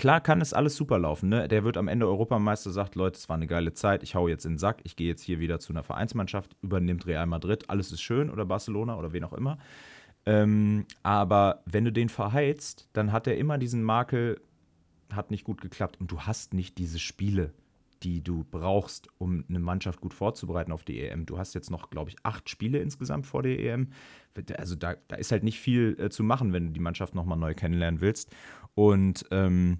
[0.03, 1.29] klar kann es alles super laufen.
[1.29, 1.47] Ne?
[1.47, 4.43] Der wird am Ende Europameister, sagt, Leute, es war eine geile Zeit, ich hau jetzt
[4.43, 7.93] in den Sack, ich gehe jetzt hier wieder zu einer Vereinsmannschaft, übernimmt Real Madrid, alles
[7.93, 9.59] ist schön oder Barcelona oder wen auch immer.
[10.25, 14.41] Ähm, aber wenn du den verheizt, dann hat er immer diesen Makel,
[15.13, 17.53] hat nicht gut geklappt und du hast nicht diese Spiele
[18.03, 21.25] die du brauchst, um eine Mannschaft gut vorzubereiten auf die EM.
[21.25, 23.91] Du hast jetzt noch, glaube ich, acht Spiele insgesamt vor der EM.
[24.57, 27.37] Also da, da ist halt nicht viel äh, zu machen, wenn du die Mannschaft nochmal
[27.37, 28.35] neu kennenlernen willst.
[28.75, 29.79] Und ähm,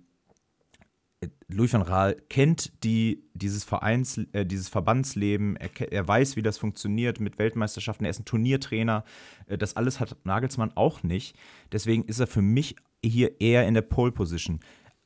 [1.48, 6.58] Louis van Raal kennt die, dieses Vereins, äh, dieses Verbandsleben, er, er, weiß, wie das
[6.58, 9.04] funktioniert mit Weltmeisterschaften, er ist ein Turniertrainer.
[9.48, 11.36] Äh, das alles hat Nagelsmann auch nicht.
[11.72, 14.60] Deswegen ist er für mich hier eher in der Pole Position.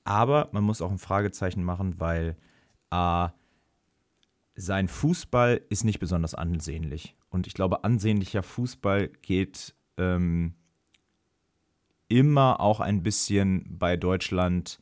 [0.04, 2.38] Aber man muss auch ein Fragezeichen machen, weil
[2.92, 3.28] äh,
[4.56, 7.16] sein Fußball ist nicht besonders ansehnlich.
[7.30, 10.56] Und ich glaube, ansehnlicher Fußball geht ähm,
[12.08, 14.80] immer auch ein bisschen bei Deutschland,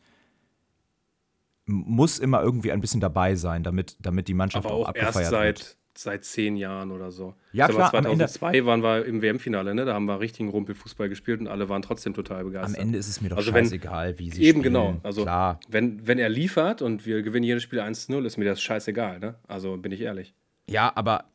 [1.66, 5.16] muss immer irgendwie ein bisschen dabei sein, damit, damit die Mannschaft Aber auch, auch abgefeiert
[5.16, 5.78] erst seit wird.
[5.98, 7.34] seit zehn Jahren oder so.
[7.54, 7.94] Ja, Sag klar.
[8.06, 9.86] Ende, 2002 waren wir im WM-Finale, ne?
[9.86, 12.76] Da haben wir richtigen Rumpelfußball gespielt und alle waren trotzdem total begeistert.
[12.78, 14.74] am Ende ist es mir doch Also wenn- scheißegal, wie sie Eben spielen.
[14.74, 14.98] genau.
[15.04, 15.60] Also klar.
[15.70, 19.36] wenn, wenn er liefert und wir gewinnen jedes Spiel 1-0, ist mir das scheißegal, ne?
[19.48, 20.36] Also bin ich ehrlich.
[20.70, 21.26] Ja, aber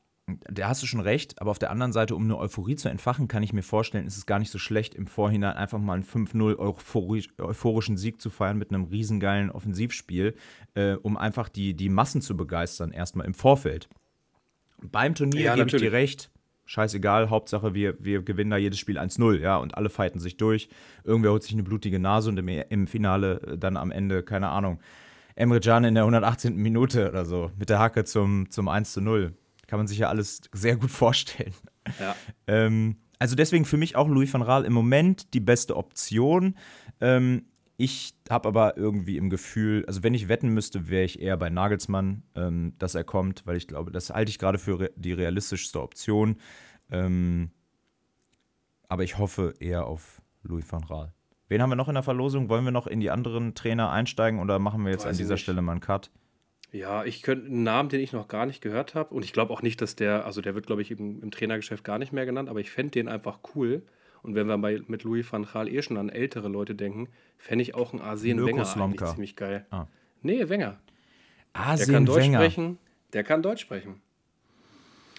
[0.50, 1.40] da hast du schon recht.
[1.40, 4.16] Aber auf der anderen Seite, um eine Euphorie zu entfachen, kann ich mir vorstellen, ist
[4.16, 8.30] es gar nicht so schlecht, im Vorhinein einfach mal einen 5-0 euphorisch, euphorischen Sieg zu
[8.30, 10.34] feiern mit einem riesengeilen Offensivspiel,
[10.74, 13.88] äh, um einfach die, die Massen zu begeistern, erstmal im Vorfeld.
[14.82, 16.30] Beim Turnier Ja, gebe ich dir recht.
[16.64, 20.68] Scheißegal, Hauptsache wir, wir gewinnen da jedes Spiel 1-0, ja, und alle fighten sich durch.
[21.02, 24.50] Irgendwer holt sich eine blutige Nase und im, im Finale äh, dann am Ende, keine
[24.50, 24.80] Ahnung,
[25.34, 26.56] Emre Can in der 118.
[26.56, 29.32] Minute oder so, mit der Hacke zum, zum 1-0.
[29.70, 31.54] Kann man sich ja alles sehr gut vorstellen.
[32.00, 32.16] Ja.
[32.48, 36.56] Ähm, also deswegen für mich auch Louis van Gaal im Moment die beste Option.
[37.00, 37.44] Ähm,
[37.76, 41.50] ich habe aber irgendwie im Gefühl, also wenn ich wetten müsste, wäre ich eher bei
[41.50, 45.12] Nagelsmann, ähm, dass er kommt, weil ich glaube, das halte ich gerade für re die
[45.12, 46.38] realistischste Option.
[46.90, 47.52] Ähm,
[48.88, 51.14] aber ich hoffe eher auf Louis van Gaal.
[51.46, 52.48] Wen haben wir noch in der Verlosung?
[52.48, 55.34] Wollen wir noch in die anderen Trainer einsteigen oder machen wir jetzt Weiß an dieser
[55.34, 55.42] nicht.
[55.42, 56.10] Stelle mal einen Cut?
[56.72, 59.14] Ja, ich könnte einen Namen, den ich noch gar nicht gehört habe.
[59.14, 61.82] Und ich glaube auch nicht, dass der, also der wird, glaube ich, im, im Trainergeschäft
[61.82, 63.82] gar nicht mehr genannt, aber ich fände den einfach cool.
[64.22, 67.08] Und wenn wir bei, mit Louis van Gaal eh schon an ältere Leute denken,
[67.38, 69.66] fände ich auch einen Mirko Wenger eigentlich ziemlich geil.
[69.70, 69.86] Ah.
[70.22, 70.78] Nee, Wenger.
[71.54, 72.38] Der Arsene kann Deutsch Wenger.
[72.38, 72.78] sprechen.
[73.12, 74.00] Der kann Deutsch sprechen.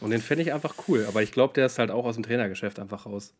[0.02, 1.06] Und den fände ich einfach cool.
[1.08, 3.34] Aber ich glaube, der ist halt auch aus dem Trainergeschäft einfach raus.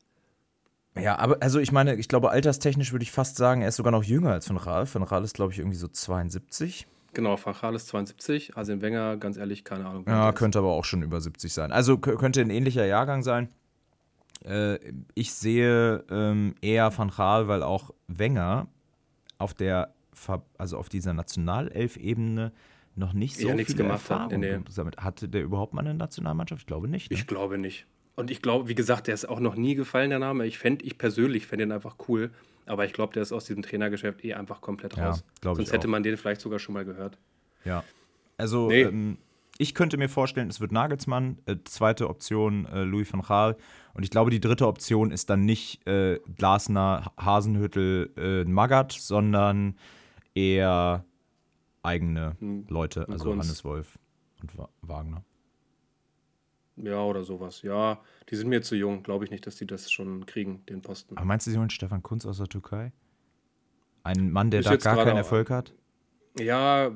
[0.99, 3.91] Ja, aber also ich meine, ich glaube, alterstechnisch würde ich fast sagen, er ist sogar
[3.91, 4.93] noch jünger als Van Raal.
[4.93, 6.86] Van Raal ist, glaube ich, irgendwie so 72.
[7.14, 10.05] Genau, Van Gaal ist 72, Arsene Wenger, ganz ehrlich, keine Ahnung.
[10.07, 11.72] Ja, könnte aber auch schon über 70 sein.
[11.72, 13.49] Also könnte ein ähnlicher Jahrgang sein.
[14.45, 14.80] Äh,
[15.14, 18.68] ich sehe ähm, eher Van Gaal, weil auch Wenger
[19.38, 19.93] auf der,
[20.57, 22.51] also auf dieser Nationalelf-Ebene
[22.95, 24.32] noch nicht so Ja, nichts viele gemacht hat.
[24.32, 24.59] Nee.
[24.97, 26.62] Hatte der überhaupt mal eine Nationalmannschaft?
[26.62, 27.12] Ich glaube nicht.
[27.12, 27.18] Ne?
[27.18, 27.88] Ich glaube nicht.
[28.16, 30.45] Und ich glaube, wie gesagt, der ist auch noch nie gefallen, der Name.
[30.45, 32.32] Ich fände, ich persönlich fände ihn einfach cool.
[32.66, 35.24] Aber ich glaube, der ist aus diesem Trainergeschäft eh einfach komplett Ja, raus.
[35.41, 37.18] glaub Sonst hätte man den vielleicht sogar schon mal gehört.
[37.66, 37.84] Ja.
[38.38, 38.84] Also, Nee.
[38.84, 39.18] ähm,
[39.57, 41.38] ich könnte mir vorstellen, es wird Nagelsmann.
[41.45, 43.57] Äh, zweite Option äh, Louis van Gaal.
[43.93, 49.76] Und ich glaube, die dritte Option ist dann nicht äh, Glasner, Hasenhüttel, äh, Magath, sondern
[50.36, 51.03] eher
[51.84, 53.32] eigene Hm, Leute, also.
[53.32, 53.97] Hannes Wolf
[54.41, 55.24] und Wa Wagner.
[56.78, 57.61] Ja, oder sowas.
[57.61, 57.99] Ja,
[58.30, 59.03] die sind mir zu jung.
[59.03, 61.17] Glaube ich nicht, dass die das schon kriegen, den Posten.
[61.17, 62.91] Aber meinst du, sie holen Stefan Kunz aus der Türkei?
[64.03, 65.74] Ein Mann, der Ist da gar keinen Erfolg hat?
[66.39, 66.91] Ja,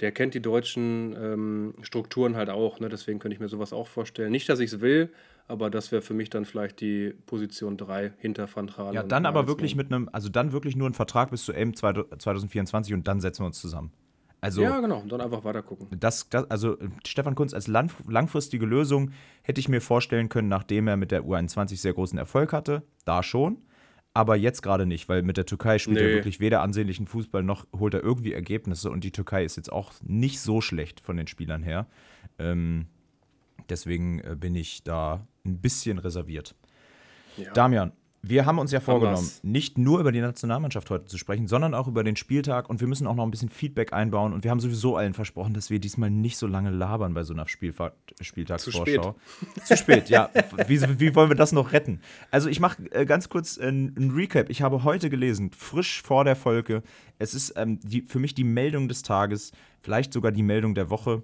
[0.00, 2.80] der kennt die deutschen ähm, Strukturen halt auch.
[2.80, 2.88] Ne?
[2.88, 4.32] Deswegen könnte ich mir sowas auch vorstellen.
[4.32, 5.10] Nicht, dass ich es will,
[5.46, 8.94] aber das wäre für mich dann vielleicht die Position 3 hinter Van Gaal.
[8.94, 11.74] Ja, dann aber wirklich mit einem, also dann wirklich nur einen Vertrag bis zu EM
[11.74, 13.92] 2024 und dann setzen wir uns zusammen.
[14.40, 15.02] Also, Ja, genau.
[15.06, 15.86] Dann einfach weiter gucken.
[15.98, 16.76] Das, das, also
[17.06, 19.10] Stefan Kunz als lang, langfristige Lösung
[19.42, 22.82] hätte ich mir vorstellen können, nachdem er mit der U21 sehr großen Erfolg hatte.
[23.04, 23.58] Da schon.
[24.12, 26.14] Aber jetzt gerade nicht, weil mit der Türkei spielt er Nee.
[26.14, 29.92] wirklich weder ansehnlichen Fußball noch holt er irgendwie Ergebnisse und die Türkei ist jetzt auch
[30.02, 31.86] nicht so schlecht von den Spielern her.
[32.38, 32.86] Ähm,
[33.68, 36.56] deswegen äh, bin ich da ein bisschen reserviert.
[37.36, 37.52] Ja.
[37.52, 39.42] Damian, wir haben uns ja vorgenommen, wir's.
[39.42, 42.86] nicht nur über die Nationalmannschaft heute zu sprechen, sondern auch über den Spieltag und wir
[42.86, 45.78] müssen auch noch ein bisschen Feedback einbauen und wir haben sowieso allen versprochen, dass wir
[45.78, 49.14] diesmal nicht so lange labern bei so einer Spielfa Spieltagsvorschau.
[49.64, 50.28] Zu spät, ja.
[50.66, 52.00] Wie, wie wollen wir das noch retten?
[52.30, 54.50] Also ich mache äh, ganz kurz ein, ein Recap.
[54.50, 56.82] Ich habe heute gelesen, frisch vor der Folge,
[57.18, 60.90] es ist ähm, die, für mich die Meldung des Tages, vielleicht sogar die Meldung der
[60.90, 61.22] Woche.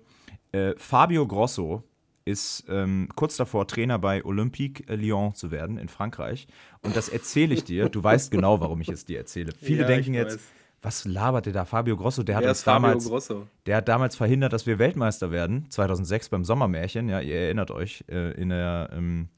[0.52, 1.82] Äh, Fabio Grosso
[2.26, 6.48] ist ähm, kurz davor, Trainer bei Olympique Lyon zu werden in Frankreich.
[6.82, 7.88] Und das erzähle ich dir.
[7.88, 9.52] Du weißt genau, warum ich es dir erzähle.
[9.58, 10.44] Viele Ja, denken jetzt, weiß.
[10.82, 11.64] was labert der da?
[11.64, 13.46] Fabio Grosso, der hat Wer uns damals, Grosso?
[13.66, 15.70] der hat damals verhindert, dass wir Weltmeister werden.
[15.70, 17.08] 2006 beim Sommermärchen.
[17.08, 18.04] Ja, ihr erinnert euch.
[18.08, 19.28] Äh, in der ähm,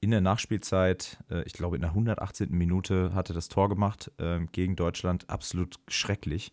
[0.00, 2.50] in der Nachspielzeit, äh, ich glaube in der 118.
[2.50, 5.28] Minute, hatte das Tor gemacht äh, gegen Deutschland.
[5.28, 6.52] Absolut schrecklich.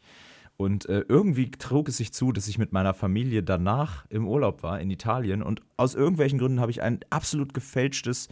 [0.58, 4.64] Und äh, irgendwie trug es sich zu, dass ich mit meiner Familie danach im Urlaub
[4.64, 5.42] war in Italien.
[5.42, 8.30] Und aus irgendwelchen Gründen habe ich ein absolut gefälschtes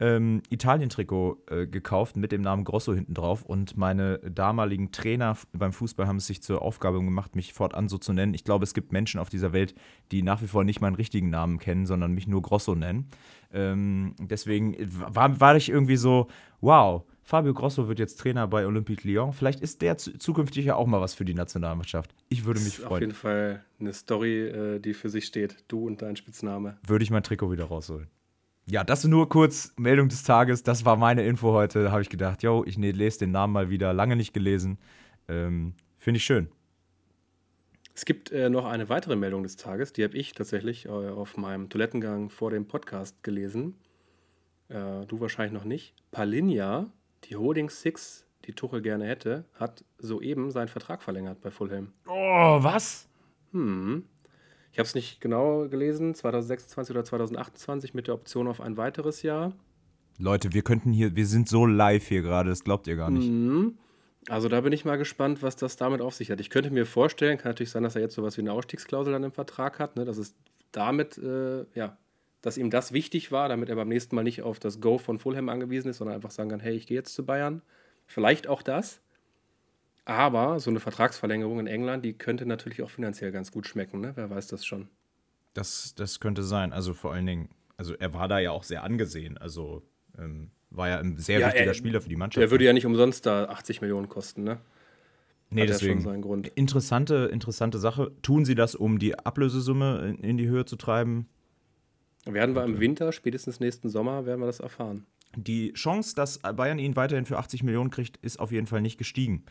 [0.00, 3.42] ähm, Italien-Trikot äh, gekauft mit dem Namen Grosso hinten drauf.
[3.42, 7.98] Und meine damaligen Trainer beim Fußball haben es sich zur Aufgabe gemacht, mich fortan so
[7.98, 8.32] zu nennen.
[8.32, 9.74] Ich glaube, es gibt Menschen auf dieser Welt,
[10.10, 13.08] die nach wie vor nicht meinen richtigen Namen kennen, sondern mich nur Grosso nennen.
[13.52, 16.28] Ähm, deswegen war, war ich irgendwie so,
[16.60, 19.32] wow, Fabio Grosso wird jetzt Trainer bei Olympique Lyon.
[19.32, 22.12] Vielleicht ist der zu, zukünftig ja auch mal was für die Nationalmannschaft.
[22.28, 23.02] Ich würde mich Auf freuen.
[23.02, 25.62] jeden Fall eine Story, äh, die für sich steht.
[25.68, 26.78] Du und dein Spitzname.
[26.84, 28.08] Würde ich mein Trikot wieder rausholen.
[28.66, 30.64] Ja, das nur kurz Meldung des Tages.
[30.64, 31.84] Das war meine Info heute.
[31.84, 33.92] Da habe ich gedacht, yo, ich ne, lese den Namen mal wieder.
[33.92, 34.78] Lange nicht gelesen.
[35.28, 36.48] Ähm, Finde ich schön.
[37.94, 41.36] Es gibt äh, noch eine weitere Meldung des Tages, die habe ich tatsächlich äh, auf
[41.36, 43.76] meinem Toilettengang vor dem Podcast gelesen.
[44.68, 45.94] Äh, du wahrscheinlich noch nicht.
[46.10, 46.90] Palinja,
[47.24, 51.92] die Holding Six, die Tuchel gerne hätte, hat soeben seinen Vertrag verlängert bei Fulham.
[52.06, 53.08] Oh, was?
[53.52, 54.04] Hm.
[54.72, 59.22] Ich habe es nicht genau gelesen, 2026 oder 2028 mit der Option auf ein weiteres
[59.22, 59.52] Jahr.
[60.18, 63.28] Leute, wir könnten hier, wir sind so live hier gerade, das glaubt ihr gar nicht.
[63.28, 63.78] Mhm.
[64.28, 66.40] Also da bin ich mal gespannt, was das damit auf sich hat.
[66.40, 69.24] Ich könnte mir vorstellen, kann natürlich sein, dass er jetzt sowas wie eine Ausstiegsklausel dann
[69.24, 70.36] im Vertrag hat, ne, dass es
[70.72, 71.96] damit, äh, ja,
[72.42, 75.18] dass ihm das wichtig war, damit er beim nächsten Mal nicht auf das Go von
[75.18, 77.62] Fulham angewiesen ist, sondern einfach sagen kann, hey, ich gehe jetzt zu Bayern.
[78.06, 79.00] Vielleicht auch das.
[80.04, 84.12] Aber so eine Vertragsverlängerung in England, die könnte natürlich auch finanziell ganz gut schmecken, ne?
[84.16, 84.88] Wer weiß das schon.
[85.52, 86.72] Das, das könnte sein.
[86.72, 89.36] Also vor allen Dingen, also er war da ja auch sehr angesehen.
[89.38, 89.82] Also
[90.18, 92.40] ähm, war ja ein sehr Ja, wichtiger er- Spieler für die Mannschaft.
[92.42, 94.58] Der würde ja nicht umsonst da 80 Millionen kosten, ne?
[95.50, 96.22] nee, Hat ja deswegen.
[96.22, 96.48] Grund.
[96.48, 98.12] Interessante, interessante Sache.
[98.22, 101.28] Tun sie das, um die Ablösesumme in, in die Höhe zu treiben?
[102.26, 105.06] Werden wir im Winter, spätestens nächsten Sommer, werden wir das erfahren.
[105.36, 108.98] Die Chance, dass Bayern ihn weiterhin für 80 Millionen kriegt, ist auf jeden Fall nicht
[108.98, 109.44] gestiegen.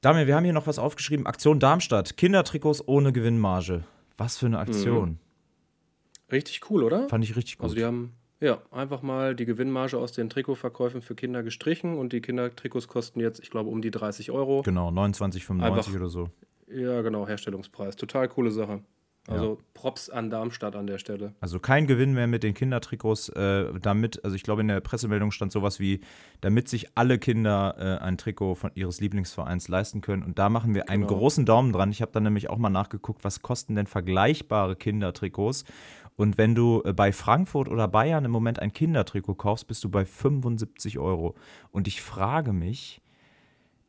[0.00, 1.26] Damian, wir haben hier noch was aufgeschrieben.
[1.26, 2.16] Aktion Darmstadt.
[2.16, 3.84] Kindertrikots ohne Gewinnmarge.
[4.16, 5.18] Was für eine Aktion.
[6.30, 7.08] Richtig cool, oder?
[7.08, 7.64] Fand ich richtig gut.
[7.64, 12.12] Also die haben ja einfach mal die Gewinnmarge aus den Trikotverkäufen für Kinder gestrichen und
[12.12, 14.62] die Kindertrikots kosten jetzt, ich glaube, um die 30 Euro.
[14.62, 16.30] genau, 29,95 Einfach- oder so.
[16.66, 17.96] Ja, genau, Herstellungspreis.
[17.96, 18.80] Total coole Sache.
[19.26, 21.34] Also Props an Darmstadt an der Stelle.
[21.40, 25.30] Also kein Gewinn mehr mit den Kindertrikots, äh, damit, also ich glaube in der Pressemeldung
[25.30, 26.00] stand sowas wie,
[26.42, 30.22] damit sich alle Kinder äh, ein Trikot von ihres Lieblingsvereins leisten können.
[30.22, 31.18] Und da machen wir einen Genau.
[31.18, 31.90] großen Daumen dran.
[31.90, 35.64] Ich habe dann nämlich auch mal nachgeguckt, was kosten denn vergleichbare Kindertrikots.
[36.16, 39.88] Und wenn du äh, bei Frankfurt oder Bayern im Moment ein Kindertrikot kaufst, bist du
[39.88, 41.34] bei 75 Euro.
[41.70, 43.00] Und ich frage mich,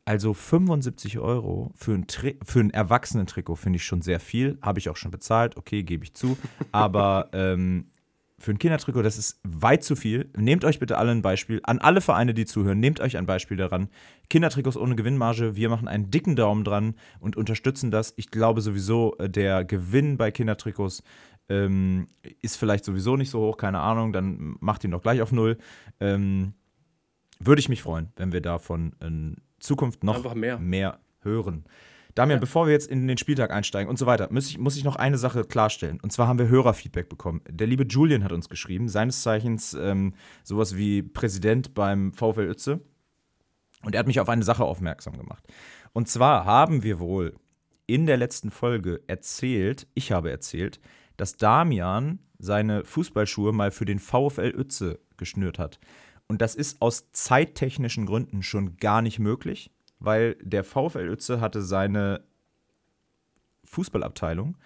[0.06, 4.56] also 75 Euro für ein, Tri für ein Erwachsenentrikot finde ich schon sehr viel.
[4.62, 6.38] Habe ich auch schon bezahlt, okay, gebe ich zu.
[6.70, 7.90] Aber ähm,
[8.38, 10.30] für ein Kindertrikot, das ist weit zu viel.
[10.36, 11.60] Nehmt euch bitte alle ein Beispiel.
[11.64, 13.88] An alle Vereine, die zuhören, nehmt euch ein Beispiel daran.
[14.30, 15.56] Kindertrikots ohne Gewinnmarge.
[15.56, 18.14] Wir machen einen dicken Daumen dran und unterstützen das.
[18.16, 21.02] Ich glaube sowieso, äh, der Gewinn bei Kindertrikots
[21.48, 22.06] ähm,
[22.42, 24.12] ist vielleicht sowieso nicht so hoch, keine Ahnung.
[24.12, 25.58] Dann macht ihn doch gleich auf Null.
[25.98, 26.52] Ähm,
[27.40, 31.00] würde ich mich freuen, wenn wir davon in Zukunft noch Einfach mehr.
[31.20, 31.64] hören.
[32.16, 34.84] Damian, bevor wir jetzt in den Spieltag einsteigen und so weiter, muss ich, muss ich
[34.84, 36.00] noch eine Sache klarstellen.
[36.00, 37.42] Und zwar haben wir Hörerfeedback bekommen.
[37.46, 42.80] Der liebe Julian hat uns geschrieben, seines Zeichens ähm, sowas wie Präsident beim VfL Uetze.
[43.82, 45.44] Und er hat mich auf eine Sache aufmerksam gemacht.
[45.92, 47.34] Und zwar haben wir wohl
[47.86, 50.80] in der letzten Folge erzählt, ich habe erzählt,
[51.18, 55.78] dass Damian seine Fußballschuhe mal für den VfL Uetze geschnürt hat.
[56.28, 61.62] Und das ist aus zeittechnischen Gründen schon gar nicht möglich, weil der VfL Uetze hatte
[61.62, 62.22] seine
[63.64, 64.56] Fußballabteilung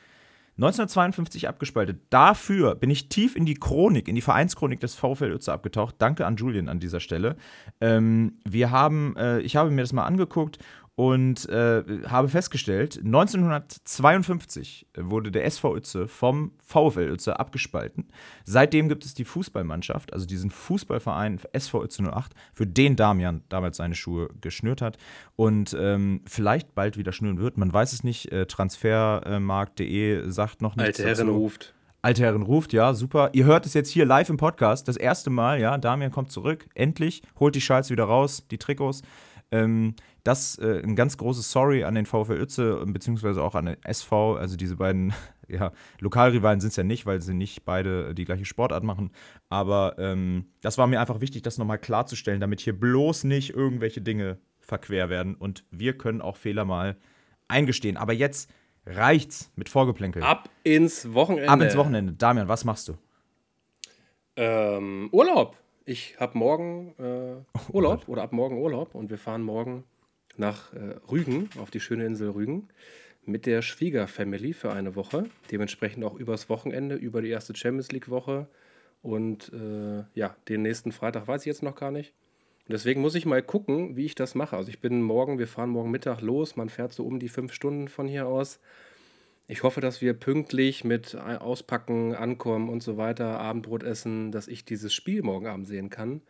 [0.61, 2.03] 1952 abgespaltet.
[2.11, 5.95] Dafür bin ich tief in die Chronik, in die Vereinschronik des VfL Uetze abgetaucht.
[5.99, 7.37] Danke an Julian an dieser Stelle.
[7.81, 10.59] Ähm, wir haben, äh, ich habe mir das mal angeguckt
[11.01, 18.09] und äh, habe festgestellt, 1952 wurde der SV Uetze vom VfL Uetze abgespalten.
[18.45, 23.79] Seitdem gibt es die Fußballmannschaft, also diesen Fußballverein SV Uetze 08, für den Damian damals
[23.79, 24.99] seine Schuhe geschnürt hat
[25.37, 27.57] und ähm, vielleicht bald wieder schnüren wird.
[27.57, 28.31] Man weiß es nicht.
[28.31, 31.39] Äh, Transfermarkt.de sagt noch nichts Alte Herren dazu.
[31.39, 31.75] ruft.
[32.03, 33.31] Alte Herren ruft, ja, super.
[33.33, 35.79] Ihr hört es jetzt hier live im Podcast, das erste Mal, ja.
[35.79, 39.01] Damian kommt zurück, endlich, holt die Schals wieder raus, die Trikots.
[39.53, 39.95] Ähm,
[40.25, 44.37] das äh, ein ganz großes Sorry an den VfL Uetze, beziehungsweise auch an den SV,
[44.37, 45.13] also diese beiden,
[45.49, 49.11] ja, Lokalrivalen sind es ja nicht, weil sie nicht beide die gleiche Sportart machen.
[49.49, 54.01] Aber ähm, das war mir einfach wichtig, das nochmal klarzustellen, damit hier bloß nicht irgendwelche
[54.01, 55.35] Dinge verquer werden.
[55.35, 56.97] Und wir können auch Fehler mal
[57.49, 57.97] eingestehen.
[57.97, 58.51] Aber jetzt
[58.87, 60.23] reicht's mit Vorgeplänkel.
[60.23, 61.49] Ab ins Wochenende.
[61.49, 62.13] Ab ins Wochenende.
[62.13, 62.95] Damian, was machst du?
[64.37, 65.57] Ähm, Urlaub.
[65.85, 69.85] Ich habe morgen äh, Urlaub oder ab morgen Urlaub und wir fahren morgen
[70.37, 72.69] nach äh, Rügen, auf die schöne Insel Rügen,
[73.25, 75.25] mit der Schwiegerfamily für eine Woche.
[75.51, 78.49] Dementsprechend auch übers Wochenende, über die erste Champions League-Woche.
[79.03, 82.13] Und äh, ja, den nächsten Freitag weiß ich jetzt noch gar nicht.
[82.67, 84.57] Und deswegen muss ich mal gucken, wie ich das mache.
[84.57, 86.57] Also ich bin morgen, wir fahren morgen Mittag los.
[86.57, 88.61] Man fährt so um die fünf Stunden von hier aus.
[89.49, 94.65] Ich hoffe, dass wir pünktlich mit Auspacken, Ankommen und so weiter, Abendbrot essen, dass ich
[94.65, 96.23] dieses Spiel morgen Abend sehen kann.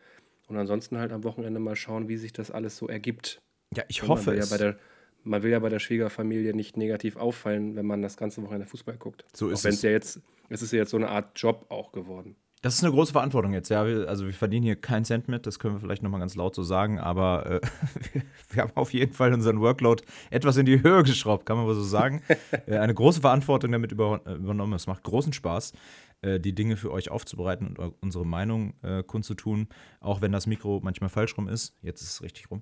[0.48, 3.38] Und ansonsten halt am Wochenende mal schauen, wie sich das alles so ergibt.
[3.76, 4.50] Ja, ich hoffe es.
[4.50, 4.78] Ja bei der,
[5.24, 8.96] man will ja bei der Schwiegerfamilie nicht negativ auffallen, wenn man das ganze Wochenende Fußball
[8.96, 9.24] guckt.
[9.32, 9.82] So ist auch wenn es.
[9.82, 12.36] ja jetzt, es ist ja jetzt so eine Art Job auch geworden.
[12.62, 13.86] Das ist eine große Verantwortung jetzt, ja.
[13.86, 16.54] Wir, also wir verdienen hier keinen Cent mit, das können wir vielleicht nochmal ganz laut
[16.54, 17.60] so sagen, aber äh,
[18.50, 21.74] wir haben auf jeden Fall unseren Workload etwas in die Höhe geschraubt, kann man wohl
[21.74, 22.22] so sagen.
[22.66, 24.74] äh, eine große Verantwortung damit über, äh, übernommen.
[24.74, 25.72] Es macht großen Spaß,
[26.22, 29.68] die Dinge für euch aufzubereiten und unsere Meinung äh, kundzutun,
[30.00, 31.74] auch wenn das Mikro manchmal falsch rum ist.
[31.82, 32.60] Jetzt ist es richtig rum.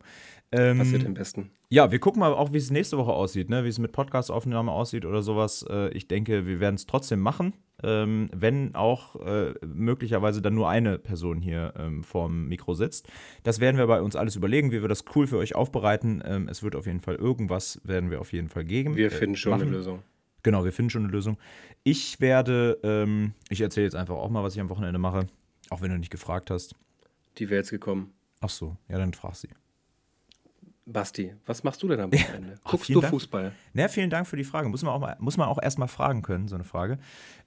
[0.52, 1.50] Ähm, Passiert am besten.
[1.68, 3.64] Ja, wir gucken mal auch, wie es nächste Woche aussieht, ne?
[3.64, 5.64] wie es mit Podcast-Aufnahme aussieht oder sowas.
[5.68, 7.52] Äh, ich denke, wir werden es trotzdem machen
[7.82, 13.09] ähm, wenn auch äh, möglicherweise dann nur eine Person hier ähm, vorm Mikro sitzt.
[13.42, 16.22] Das werden wir bei uns alles überlegen, wie wir das cool für euch aufbereiten.
[16.24, 18.96] Ähm, es wird auf jeden Fall irgendwas, werden wir auf jeden Fall geben.
[18.96, 19.62] Wir äh, finden schon machen.
[19.62, 20.02] eine Lösung.
[20.49, 21.36] Genau, wir finden schon eine Lösung.
[21.82, 25.26] Ich werde, ähm, ich erzähle jetzt einfach auch mal, was ich am Wochenende mache,
[25.68, 26.74] auch wenn du nicht gefragt hast.
[27.36, 28.14] Die wäre jetzt gekommen.
[28.40, 29.51] Ach so, ja, dann frag sie.
[30.91, 32.55] Basti, was machst du denn am Wochenende?
[32.64, 33.11] Guckst du Dank.
[33.11, 33.53] Fußball?
[33.74, 34.70] Na, vielen Dank für die Frage.
[34.70, 36.99] Muss man auch, mal, muss man auch erstmal fragen können, so eine Frage.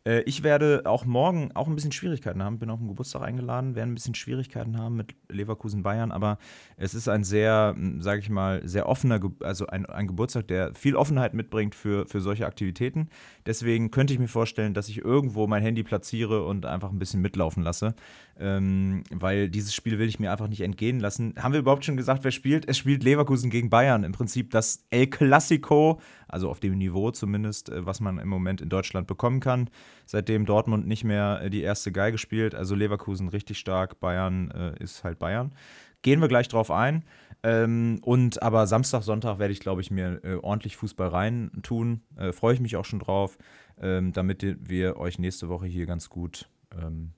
[0.06, 2.60] Äh, ich werde auch morgen auch ein bisschen Schwierigkeiten haben.
[2.60, 6.38] Bin auf den Geburtstag eingeladen, werde ein bisschen Schwierigkeiten haben mit Leverkusen Bayern, aber
[6.78, 10.96] es ist ein sehr, sage ich mal, sehr offener, also ein, ein Geburtstag, der viel
[10.96, 13.10] Offenheit mitbringt für, für solche Aktivitäten.
[13.48, 17.22] Deswegen könnte ich mir vorstellen, dass ich irgendwo mein Handy platziere und einfach ein bisschen
[17.22, 17.96] mitlaufen lasse,
[18.40, 21.34] ähm, weil dieses Spiel will ich mir einfach nicht entgehen lassen.
[21.40, 22.70] Haben wir überhaupt schon gesagt, wer spielt?
[22.70, 24.04] Es spielt Leverkusen gegen Bayern.
[24.04, 28.62] Im Prinzip das El Clasico, also auf dem Niveau zumindest, äh, was man im Moment
[28.62, 29.70] in Deutschland bekommen kann
[30.12, 32.54] seitdem Dortmund nicht mehr äh, die erste Geige spielt.
[32.54, 35.56] Also Leverkusen richtig stark, Bayern äh, ist halt Bayern.
[36.04, 37.04] Gehen wir gleich drauf ein.
[37.44, 42.02] Ähm, und aber Samstag, Sonntag werde ich, glaube ich, mir äh, ordentlich Fußball rein tun.
[42.18, 43.38] Äh, Freue ich mich auch schon drauf,
[43.82, 47.14] ähm, damit wir euch nächste Woche hier ganz gut ähm,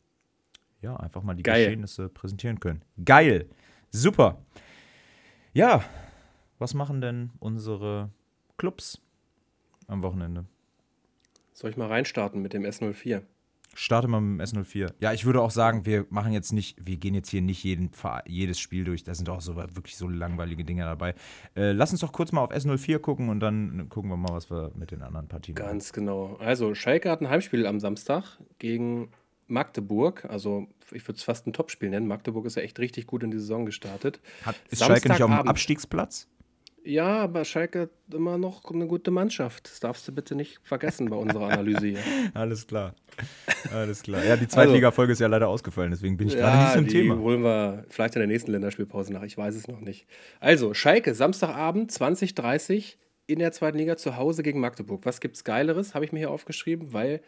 [0.82, 1.66] ja, einfach mal die Geil.
[1.66, 2.84] Geschehnisse präsentieren können.
[3.03, 3.49] Geil!
[3.89, 4.38] Super!
[5.55, 5.83] Ja,
[6.57, 8.09] was machen denn unsere
[8.57, 8.99] Clubs
[9.87, 10.45] am Wochenende?
[11.53, 13.21] Soll ich mal reinstarten mit dem S04?
[13.75, 14.93] Starte mal mit dem S04.
[14.99, 17.91] Ja, ich würde auch sagen, wir machen jetzt nicht, wir gehen jetzt hier nicht jeden,
[18.25, 19.03] jedes Spiel durch.
[19.03, 21.13] Da sind auch so wirklich so langweilige Dinge dabei.
[21.55, 24.49] Äh, lass uns doch kurz mal auf S04 gucken und dann gucken wir mal, was
[24.49, 25.67] wir mit den anderen Partien machen.
[25.67, 26.35] Ganz genau.
[26.39, 29.11] Also, Schalke hat ein Heimspiel am Samstag gegen
[29.53, 30.25] Magdeburg.
[30.25, 32.07] Also, ich würde es fast ein Topspiel nennen.
[32.07, 34.19] Magdeburg ist ja echt richtig gut in die Saison gestartet.
[34.43, 36.27] Hat, ist Schalke nicht auf dem Abstiegsplatz?
[36.85, 39.69] Ja, aber Schalke hat immer noch eine gute Mannschaft.
[39.69, 41.99] Das darfst du bitte nicht vergessen bei unserer Analyse hier.
[42.33, 42.93] Alles klar.
[43.71, 44.23] Alles klar.
[44.25, 46.85] Ja, die Zweitliga-Folge also, ist ja leider ausgefallen, deswegen bin ich ja, gerade nicht im
[46.87, 47.21] die Thema.
[47.21, 49.23] holen wir vielleicht in der nächsten Länderspielpause nach.
[49.23, 50.07] Ich weiß es noch nicht.
[50.41, 52.95] Also, Schalke, Samstagabend, 20.30
[53.27, 55.05] in der zweiten Liga zu Hause gegen Magdeburg.
[55.05, 57.21] Was gibt's Geileres, habe ich mir hier aufgeschrieben, weil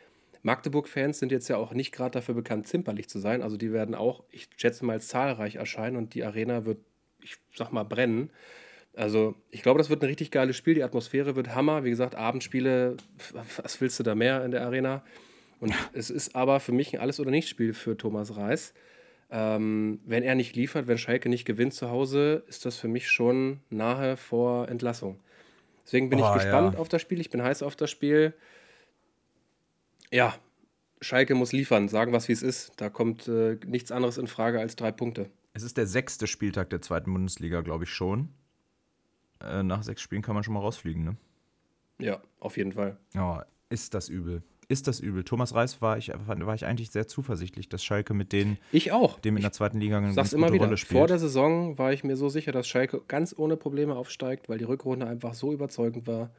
[0.46, 3.42] Magdeburg-Fans sind jetzt ja auch nicht gerade dafür bekannt, zimperlich zu sein.
[3.42, 6.78] Also, die werden auch, ich schätze mal, zahlreich erscheinen und die Arena wird,
[7.20, 8.30] ich sag mal, brennen.
[8.94, 10.76] Also, ich glaube, das wird ein richtig geiles Spiel.
[10.76, 11.84] Die Atmosphäre wird Hammer.
[11.84, 12.96] Wie gesagt, Abendspiele,
[13.64, 15.04] was willst du da mehr in der Arena?
[15.60, 18.76] Und es ist aber für mich ein Alles- oder Nicht-Spiel für Thomas Reis.
[19.32, 23.10] Ähm, wenn er nicht liefert, wenn Schalke nicht gewinnt zu Hause, ist das für mich
[23.10, 25.20] schon nahe vor Entlassung.
[25.86, 26.80] Deswegen bin oh, ich gespannt ja.
[26.80, 27.20] auf das Spiel.
[27.20, 28.36] Ich bin heiß auf das Spiel.
[30.12, 30.36] Ja,
[31.02, 32.74] Schalke muss liefern, sagen was wie es ist.
[32.78, 35.30] Da kommt äh, nichts anderes in Frage als drei Punkte.
[35.54, 38.30] Es ist der sechste Spieltag der zweiten Bundesliga, glaube ich schon
[39.42, 41.18] äh, nach sechs Spielen kann man schon mal rausfliegen, ne?
[42.00, 42.98] Ja, auf jeden Fall.
[43.18, 43.38] Oh,
[43.70, 44.44] ist das übel.
[44.68, 45.24] Ist das übel.
[45.24, 49.20] Thomas Reis war ich, war ich eigentlich sehr zuversichtlich, dass Schalke mit denen, ich auch.
[49.20, 50.66] dem in der zweiten Liga eine ganz immer gute wieder.
[50.66, 50.98] Rolle spielt.
[50.98, 54.58] Vor der Saison war ich mir so sicher, dass Schalke ganz ohne Probleme aufsteigt, weil
[54.58, 56.32] die Rückrunde einfach so überzeugend war.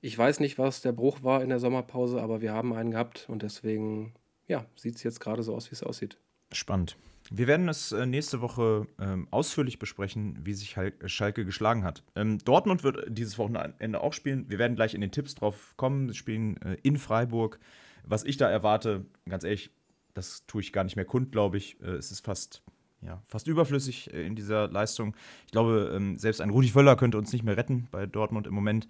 [0.00, 3.26] Ich weiß nicht, was der Bruch war in der Sommerpause, aber wir haben einen gehabt
[3.28, 4.14] und deswegen,
[4.48, 6.16] ja, sieht es jetzt gerade so aus, wie es aussieht.
[6.52, 6.96] Spannend.
[7.30, 10.76] Wir werden es äh, nächste Woche ähm, ausführlich besprechen, wie sich
[11.06, 12.02] Schalke geschlagen hat.
[12.16, 14.46] Ähm, Dortmund wird dieses Wochenende auch spielen.
[14.48, 16.08] Wir werden gleich in den Tipps drauf kommen.
[16.08, 17.60] Sie spielen äh, in Freiburg.
[18.04, 19.70] Was ich da erwarte, ganz ehrlich,
[20.14, 21.80] das tue ich gar nicht mehr kund, glaube ich.
[21.82, 22.62] Äh, es ist fast,
[23.02, 25.14] ja, fast überflüssig in dieser Leistung.
[25.46, 28.54] Ich glaube, ähm, selbst ein Rudi Völler könnte uns nicht mehr retten bei Dortmund im
[28.54, 28.88] Moment.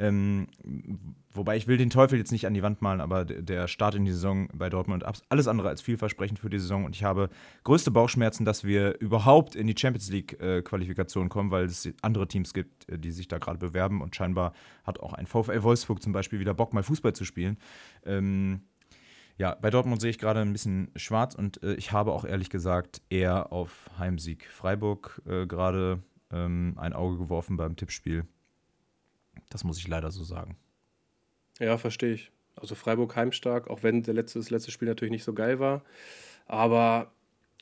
[0.00, 0.46] Ähm,
[1.30, 4.06] wobei ich will den Teufel jetzt nicht an die Wand malen, aber der Start in
[4.06, 7.28] die Saison bei Dortmund alles andere als vielversprechend für die Saison und ich habe
[7.64, 12.26] größte Bauchschmerzen, dass wir überhaupt in die Champions League äh, Qualifikation kommen, weil es andere
[12.26, 16.02] Teams gibt, äh, die sich da gerade bewerben und scheinbar hat auch ein VfL Wolfsburg
[16.02, 17.58] zum Beispiel wieder Bock mal Fußball zu spielen.
[18.06, 18.62] Ähm,
[19.36, 22.48] ja, bei Dortmund sehe ich gerade ein bisschen schwarz und äh, ich habe auch ehrlich
[22.48, 28.24] gesagt eher auf Heimsieg Freiburg äh, gerade ähm, ein Auge geworfen beim Tippspiel.
[29.50, 30.56] Das muss ich leider so sagen.
[31.58, 32.32] Ja, verstehe ich.
[32.56, 35.82] Also Freiburg heimstark, auch wenn der letzte, das letzte Spiel natürlich nicht so geil war.
[36.46, 37.12] Aber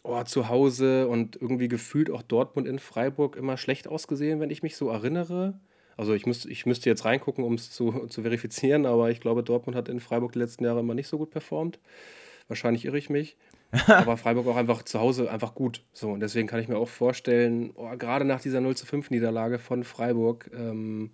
[0.03, 4.63] oh, zu Hause und irgendwie gefühlt auch Dortmund in Freiburg immer schlecht ausgesehen, wenn ich
[4.63, 5.59] mich so erinnere.
[5.97, 9.43] Also ich, müsst, ich müsste jetzt reingucken, um es zu, zu verifizieren, aber ich glaube,
[9.43, 11.81] Dortmund hat in Freiburg die letzten Jahre immer nicht so gut performt.
[12.47, 13.37] Wahrscheinlich irre ich mich.
[13.87, 15.85] aber Freiburg auch einfach zu Hause einfach gut.
[15.93, 19.11] So, und deswegen kann ich mir auch vorstellen, oh, gerade nach dieser 0 zu 5
[19.11, 21.11] Niederlage von Freiburg, ähm,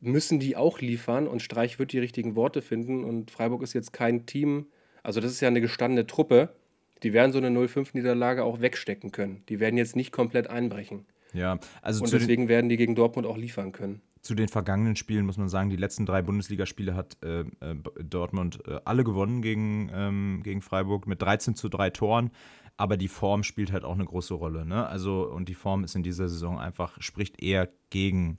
[0.00, 3.04] müssen die auch liefern und Streich wird die richtigen Worte finden.
[3.04, 4.66] Und Freiburg ist jetzt kein Team,
[5.02, 6.54] also das ist ja eine gestandene Truppe,
[7.02, 9.42] die werden so eine 0-5-Niederlage auch wegstecken können.
[9.48, 11.06] Die werden jetzt nicht komplett einbrechen.
[11.32, 14.00] Ja, also und deswegen werden die gegen Dortmund auch liefern können.
[14.22, 17.44] Zu den vergangenen Spielen muss man sagen, die letzten drei Bundesligaspiele hat äh, äh,
[18.02, 22.30] Dortmund äh, alle gewonnen gegen, ähm, gegen Freiburg mit 13 zu 3 Toren.
[22.76, 24.64] Aber die Form spielt halt auch eine große Rolle.
[24.64, 24.86] Ne?
[24.86, 28.38] Also, und die Form ist in dieser Saison einfach, spricht eher gegen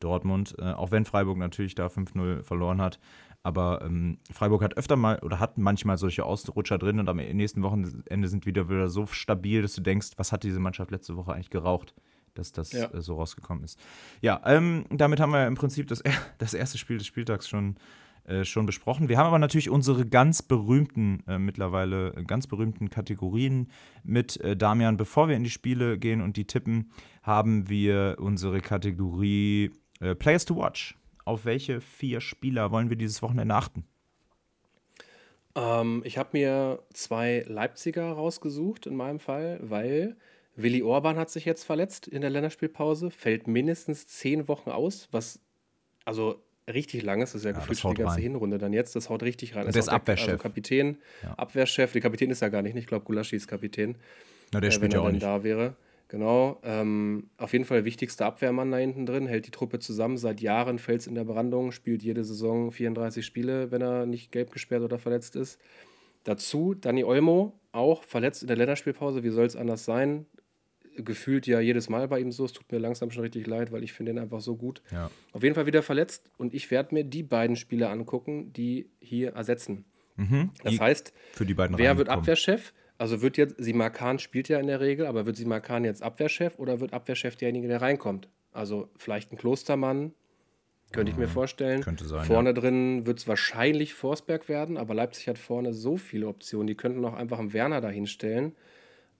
[0.00, 0.54] Dortmund.
[0.58, 2.98] Äh, auch wenn Freiburg natürlich da 5-0 verloren hat.
[3.46, 7.62] Aber ähm, Freiburg hat öfter mal oder hat manchmal solche Ausrutscher drin und am nächsten
[7.62, 11.32] Wochenende sind wieder wieder so stabil, dass du denkst, was hat diese Mannschaft letzte Woche
[11.32, 11.94] eigentlich geraucht,
[12.34, 12.92] dass das ja.
[12.92, 13.78] äh, so rausgekommen ist.
[14.20, 16.02] Ja, ähm, damit haben wir im Prinzip das,
[16.38, 17.76] das erste Spiel des Spieltags schon,
[18.24, 19.08] äh, schon besprochen.
[19.08, 23.68] Wir haben aber natürlich unsere ganz berühmten, äh, mittlerweile ganz berühmten Kategorien
[24.02, 24.96] mit äh, Damian.
[24.96, 26.90] Bevor wir in die Spiele gehen und die tippen,
[27.22, 29.70] haben wir unsere Kategorie
[30.00, 33.84] äh, Players to Watch auf welche vier Spieler wollen wir dieses Wochenende achten?
[35.54, 40.16] Ähm, ich habe mir zwei Leipziger rausgesucht in meinem Fall, weil
[40.54, 45.40] Willi Orban hat sich jetzt verletzt in der Länderspielpause, fällt mindestens zehn Wochen aus, was
[46.04, 46.40] also
[46.72, 47.34] richtig lang ist.
[47.34, 48.22] Das ist ja, ja gefühlt die ganze rein.
[48.22, 48.94] Hinrunde dann jetzt.
[48.94, 49.66] Das haut richtig rein.
[49.66, 50.28] Das der ist Abwehrchef.
[50.28, 51.34] Also Kapitän, ja.
[51.34, 51.92] Abwehrchef.
[51.92, 52.76] Der Kapitän ist ja gar nicht.
[52.76, 53.96] Ich glaube, Gulaschi ist Kapitän.
[54.52, 55.22] Na, der äh, spielt ja auch nicht.
[55.22, 55.74] da wäre.
[56.08, 60.16] Genau, ähm, auf jeden Fall wichtigster Abwehrmann da hinten drin, hält die Truppe zusammen.
[60.18, 64.30] Seit Jahren fällt es in der Brandung, spielt jede Saison 34 Spiele, wenn er nicht
[64.30, 65.60] gelb gesperrt oder verletzt ist.
[66.22, 69.24] Dazu Dani Olmo, auch verletzt in der Länderspielpause.
[69.24, 70.26] Wie soll es anders sein?
[70.96, 72.44] Gefühlt ja jedes Mal bei ihm so.
[72.44, 74.82] Es tut mir langsam schon richtig leid, weil ich finde ihn einfach so gut.
[74.92, 75.10] Ja.
[75.32, 79.32] Auf jeden Fall wieder verletzt und ich werde mir die beiden Spiele angucken, die hier
[79.32, 79.84] ersetzen.
[80.14, 80.52] Mhm.
[80.62, 82.72] Das heißt, für die beiden wer wird Abwehrchef?
[82.98, 86.80] Also wird jetzt, Simakan spielt ja in der Regel, aber wird Simakan jetzt Abwehrchef oder
[86.80, 88.28] wird Abwehrchef derjenige, der reinkommt?
[88.52, 90.12] Also vielleicht ein Klostermann,
[90.92, 91.82] könnte ich mir vorstellen.
[91.82, 92.24] Könnte sein.
[92.24, 92.52] Vorne ja.
[92.54, 96.66] drin wird es wahrscheinlich Forsberg werden, aber Leipzig hat vorne so viele Optionen.
[96.66, 98.54] Die könnten auch einfach einen Werner dahinstellen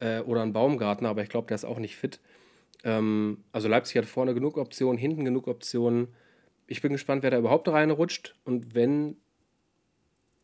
[0.00, 2.20] äh, oder einen Baumgartner, aber ich glaube, der ist auch nicht fit.
[2.84, 6.08] Ähm, also Leipzig hat vorne genug Optionen, hinten genug Optionen.
[6.66, 9.16] Ich bin gespannt, wer da überhaupt reinrutscht und wenn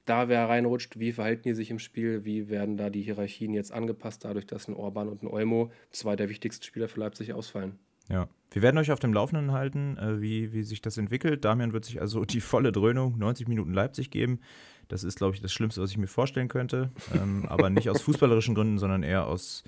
[0.04, 3.72] da wer reinrutscht, wie verhalten die sich im Spiel, wie werden da die Hierarchien jetzt
[3.72, 7.78] angepasst, dadurch, dass ein Orban und ein Olmo, zwei der wichtigsten Spieler für Leipzig, ausfallen.
[8.08, 11.44] Ja, wir werden euch auf dem Laufenden halten, äh, wie, wie sich das entwickelt.
[11.44, 14.40] Damian wird sich also die volle Dröhnung, 90 Minuten Leipzig geben.
[14.88, 16.90] Das ist, glaube ich, das Schlimmste, was ich mir vorstellen könnte.
[17.14, 19.64] Ähm, aber nicht aus fußballerischen Gründen, sondern eher aus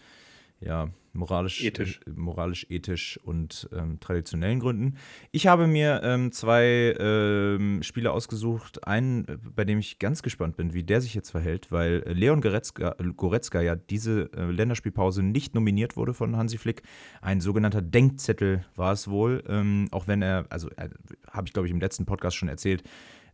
[0.65, 4.97] ja, moralisch, ethisch, äh, moralisch ethisch und ähm, traditionellen Gründen.
[5.31, 8.87] Ich habe mir ähm, zwei ähm, Spiele ausgesucht.
[8.87, 12.13] Einen, äh, bei dem ich ganz gespannt bin, wie der sich jetzt verhält, weil äh,
[12.13, 16.83] Leon Goretzka, Goretzka ja diese äh, Länderspielpause nicht nominiert wurde von Hansi Flick.
[17.21, 20.89] Ein sogenannter Denkzettel war es wohl, ähm, auch wenn er, also äh,
[21.31, 22.83] habe ich glaube ich im letzten Podcast schon erzählt,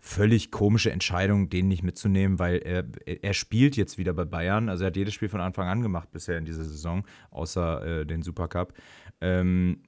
[0.01, 4.69] völlig komische Entscheidung, den nicht mitzunehmen, weil er, er spielt jetzt wieder bei Bayern.
[4.69, 8.07] Also er hat jedes Spiel von Anfang an gemacht bisher in dieser Saison, außer äh,
[8.07, 8.73] den Supercup.
[9.21, 9.83] Ähm,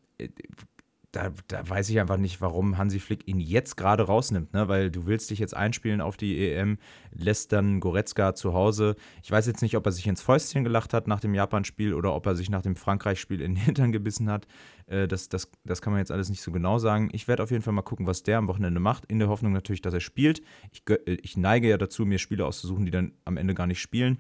[1.13, 4.69] da, da, weiß ich einfach nicht, warum Hansi Flick ihn jetzt gerade rausnimmt, ne?
[4.69, 6.79] weil du willst dich jetzt einspielen auf die EM,
[7.13, 8.97] lässt dann Goretzka zu Hause.
[9.23, 12.15] Ich weiß jetzt nicht, ob er sich ins Fäustchen gelacht hat nach dem Japan-Spiel oder
[12.15, 14.47] ob er sich nach dem Frankreich-Spiel in den Hintern gebissen hat.
[14.87, 17.09] Äh, das, das, das kann man jetzt alles nicht so genau sagen.
[17.13, 19.53] Ich werde auf jeden Fall mal gucken, was der am Wochenende macht, in der Hoffnung
[19.53, 20.43] natürlich, dass er spielt.
[20.71, 23.81] Ich, äh, ich neige ja dazu, mir Spiele auszusuchen, die dann am Ende gar nicht
[23.81, 24.19] spielen.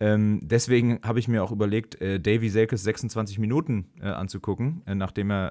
[0.00, 4.94] Ähm, deswegen habe ich mir auch überlegt, äh, Davy Selkes 26 Minuten äh, anzugucken, äh,
[4.94, 5.48] nachdem er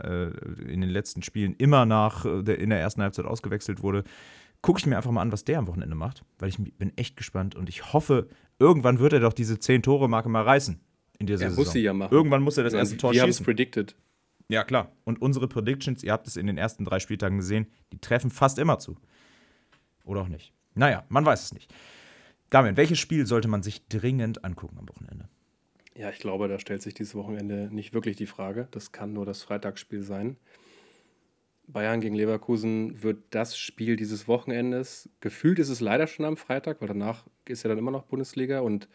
[0.67, 4.03] in den letzten Spielen immer nach der, in der ersten Halbzeit ausgewechselt wurde.
[4.61, 7.15] Gucke ich mir einfach mal an, was der am Wochenende macht, weil ich bin echt
[7.15, 8.27] gespannt und ich hoffe,
[8.59, 10.79] irgendwann wird er doch diese 10-Tore-Marke mal reißen
[11.19, 11.63] in dieser er Saison.
[11.63, 12.13] muss sie ja machen.
[12.13, 13.17] Irgendwann muss er das erste Tor Wir schießen.
[13.17, 13.95] Wir haben es predicted.
[14.49, 14.91] Ja, klar.
[15.03, 18.59] Und unsere Predictions, ihr habt es in den ersten drei Spieltagen gesehen, die treffen fast
[18.59, 18.95] immer zu.
[20.03, 20.53] Oder auch nicht.
[20.73, 21.73] Naja, man weiß es nicht.
[22.49, 25.27] Damian, welches Spiel sollte man sich dringend angucken am Wochenende?
[25.95, 28.67] Ja, ich glaube, da stellt sich dieses Wochenende nicht wirklich die Frage.
[28.71, 30.37] Das kann nur das Freitagsspiel sein.
[31.67, 35.09] Bayern gegen Leverkusen wird das Spiel dieses Wochenendes.
[35.19, 38.61] Gefühlt ist es leider schon am Freitag, weil danach ist ja dann immer noch Bundesliga.
[38.61, 38.87] Und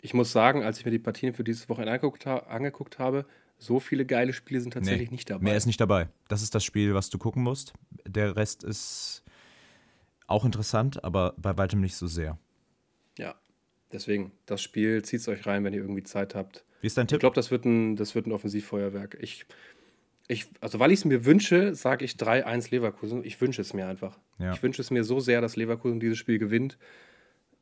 [0.00, 3.26] ich muss sagen, als ich mir die Partien für dieses Wochenende angeguckt, ha angeguckt habe,
[3.60, 5.44] so viele geile Spiele sind tatsächlich nee, nicht dabei.
[5.44, 6.08] Mehr ist nicht dabei.
[6.28, 7.74] Das ist das Spiel, was du gucken musst.
[8.06, 9.22] Der Rest ist
[10.26, 12.38] auch interessant, aber bei weitem nicht so sehr.
[13.18, 13.34] Ja,
[13.92, 16.64] deswegen, das Spiel zieht es euch rein, wenn ihr irgendwie Zeit habt.
[16.80, 17.16] Wie ist dein Tipp?
[17.16, 19.18] Ich glaube, das, wird ein, das wird ein Offensivfeuerwerk.
[19.20, 19.44] Ich,
[20.26, 23.22] ich, also, weil ich es mir wünsche, sage ich 3-1 Leverkusen.
[23.24, 24.18] Ich wünsche es mir einfach.
[24.38, 24.54] Ja.
[24.54, 26.78] Ich wünsche es mir so sehr, dass Leverkusen dieses Spiel gewinnt.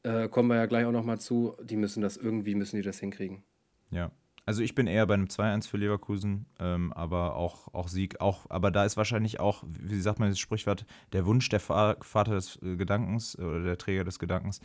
[0.05, 3.01] äh, kommen wir ja gleich auch nochmal zu, die müssen das irgendwie, müssen die das
[3.01, 3.43] hinkriegen.
[3.91, 4.13] Ja.
[4.49, 8.47] Also ich bin eher bei einem 2-1 für Leverkusen, ähm, aber auch, auch Sieg, auch,
[8.49, 12.59] aber da ist wahrscheinlich auch, wie sagt man das Sprichwort, der Wunsch der Vater des
[12.63, 14.63] äh, Gedankens äh, oder der Träger des Gedankens.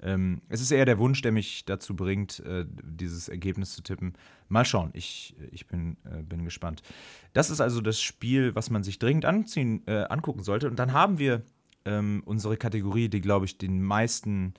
[0.00, 4.12] Ähm, es ist eher der Wunsch, der mich dazu bringt, äh, dieses Ergebnis zu tippen.
[4.46, 6.84] Mal schauen, ich, ich bin, äh, bin gespannt.
[7.32, 10.70] Das ist also das Spiel, was man sich dringend anziehen, äh, angucken sollte.
[10.70, 11.42] Und dann haben wir
[11.86, 14.54] ähm, unsere Kategorie, die, glaube ich, den meisten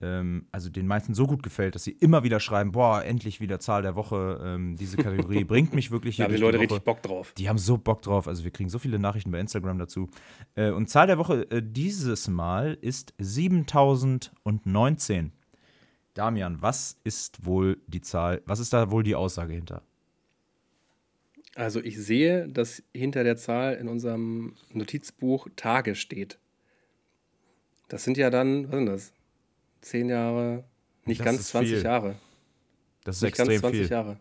[0.00, 3.60] ähm, also den meisten so gut gefällt, dass sie immer wieder schreiben, boah, endlich wieder
[3.60, 4.40] Zahl der Woche.
[4.44, 6.26] Ähm, diese Kategorie bringt mich wirklich hier.
[6.26, 7.32] Da haben die Leute die richtig Bock drauf.
[7.36, 8.28] Die haben so Bock drauf.
[8.28, 10.08] Also wir kriegen so viele Nachrichten bei Instagram dazu.
[10.54, 15.32] Äh, und Zahl der Woche äh, dieses Mal ist 7019.
[16.14, 19.82] Damian, was ist wohl die Zahl, was ist da wohl die Aussage hinter?
[21.54, 26.38] Also ich sehe, dass hinter der Zahl in unserem Notizbuch Tage steht.
[27.88, 29.12] Das sind ja dann, was sind das?
[29.80, 30.64] Zehn Jahre,
[31.04, 31.84] nicht das ganz 20 viel.
[31.84, 32.14] Jahre.
[33.04, 33.90] Das ist nicht extrem ganz 20 viel.
[33.90, 34.16] Jahre.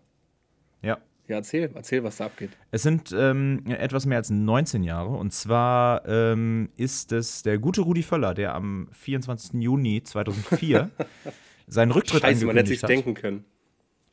[0.81, 0.97] Ja.
[1.27, 2.51] Ja, erzähl, erzähl, was da abgeht.
[2.71, 5.09] Es sind ähm, etwas mehr als 19 Jahre.
[5.09, 9.61] Und zwar ähm, ist es der gute Rudi Völler, der am 24.
[9.61, 10.89] Juni 2004
[11.67, 12.89] seinen Rücktritt Scheiße, angekündigt man hätte sich hat.
[12.89, 13.43] denken können.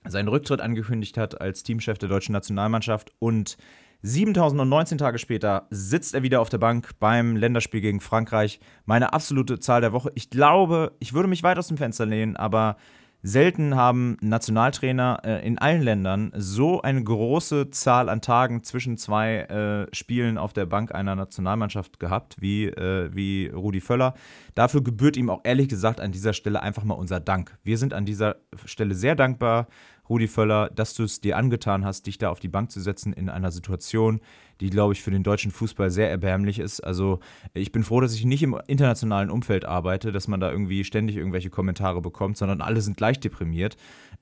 [0.07, 3.57] Seinen Rücktritt angekündigt hat als Teamchef der deutschen Nationalmannschaft und
[4.03, 8.61] 7019 Tage später sitzt er wieder auf der Bank beim Länderspiel gegen Frankreich.
[8.85, 10.13] Meine absolute Zahl der Woche.
[10.15, 12.77] Ich glaube, ich würde mich weit aus dem Fenster lehnen, aber
[13.25, 19.39] selten haben Nationaltrainer äh, in allen Ländern so eine große Zahl an Tagen zwischen zwei
[19.39, 24.13] äh, Spielen auf der Bank einer Nationalmannschaft gehabt, wie, äh, wie Rudi Völler.
[24.55, 27.57] Dafür gebührt ihm auch ehrlich gesagt an dieser Stelle einfach mal unser Dank.
[27.65, 28.37] Wir sind an dieser
[28.67, 29.69] Stelle sehr dankbar
[30.09, 33.13] Rudi Völler, dass du es dir angetan hast, dich da auf die Bank zu setzen
[33.13, 34.21] in einer Situation,
[34.61, 36.81] die, glaube ich, für den deutschen Fußball sehr erbärmlich ist.
[36.81, 37.21] Also
[37.55, 41.17] ich bin froh, dass ich nicht im internationalen Umfeld arbeite, dass man da irgendwie ständig
[41.17, 43.77] irgendwelche Kommentare bekommt, sondern alle sind gleich deprimiert.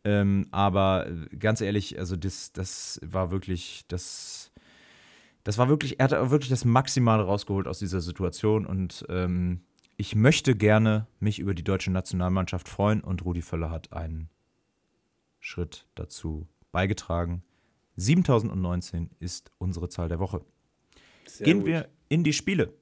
[0.05, 1.07] Ähm, aber
[1.39, 4.51] ganz ehrlich, also das, das war wirklich das.
[5.45, 9.63] Das war wirklich, er hat wirklich das Maximale rausgeholt aus dieser Situation und ähm,
[9.97, 14.29] ich möchte gerne mich über die deutsche Nationalmannschaft freuen und Rudi Völler hat einen
[15.43, 17.43] Schritt dazu beigetragen.
[17.97, 20.41] 7019 ist unsere Zahl der Woche.
[21.27, 21.67] Sehr Gehen gut.
[21.67, 22.73] wir in die Spiele.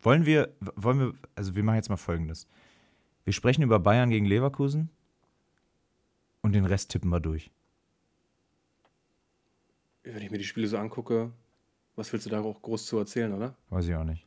[0.00, 2.48] Wollen wir, wollen wir, also wir machen jetzt mal folgendes.
[3.24, 4.90] Wir sprechen über Bayern gegen Leverkusen
[6.40, 7.52] und den Rest tippen wir durch.
[10.02, 11.30] Wenn ich mir die Spiele so angucke,
[11.94, 13.54] was willst du da auch groß zu erzählen, oder?
[13.68, 14.26] Weiß ich auch nicht.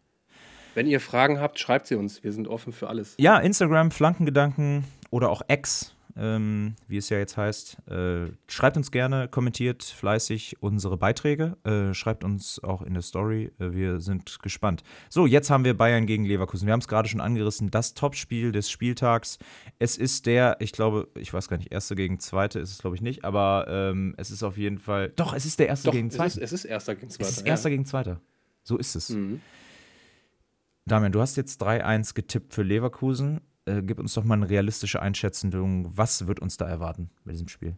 [0.76, 2.24] Wenn ihr Fragen habt, schreibt sie uns.
[2.24, 3.16] Wir sind offen für alles.
[3.18, 7.78] Ja, Instagram, Flankengedanken oder auch X ähm, wie es ja jetzt heißt.
[7.90, 13.52] Äh, schreibt uns gerne, kommentiert fleißig unsere Beiträge, äh, schreibt uns auch in der Story.
[13.60, 14.84] Äh, wir sind gespannt.
[15.10, 16.66] So, jetzt haben wir Bayern gegen Leverkusen.
[16.66, 17.72] Wir haben es gerade schon angerissen.
[17.72, 19.40] Das Topspiel des Spieltags.
[19.80, 22.96] Es ist der, ich glaube, ich weiß gar nicht, erste gegen zweite ist es, glaube
[22.96, 25.10] ich, nicht, aber ähm, es ist auf jeden Fall.
[25.16, 26.40] Doch, es ist der erste Doch, gegen zweite.
[26.42, 27.30] Es ist, es ist erster gegen zweiter.
[27.30, 27.74] Es ist erster ja.
[27.74, 28.22] gegen zweiter.
[28.64, 29.10] So ist es.
[29.10, 29.42] Mhm.
[30.86, 35.02] Damian, du hast jetzt 3-1 getippt für Leverkusen äh, gib uns doch mal eine realistische
[35.02, 35.98] Einschätzung.
[35.98, 37.78] Was wird uns da erwarten bei diesem Spiel?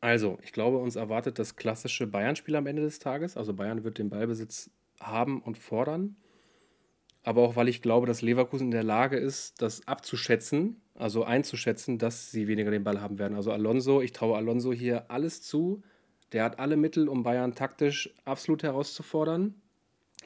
[0.00, 3.36] Also, ich glaube, uns erwartet das klassische Bayern-Spiel am Ende des Tages.
[3.36, 4.70] Also Bayern wird den Ballbesitz
[5.00, 6.16] haben und fordern.
[7.22, 11.98] Aber auch weil ich glaube, dass Leverkusen in der Lage ist, das abzuschätzen, also einzuschätzen,
[11.98, 13.34] dass sie weniger den Ball haben werden.
[13.34, 15.82] Also Alonso, ich traue Alonso hier alles zu.
[16.32, 19.54] Der hat alle Mittel, um Bayern taktisch absolut herauszufordern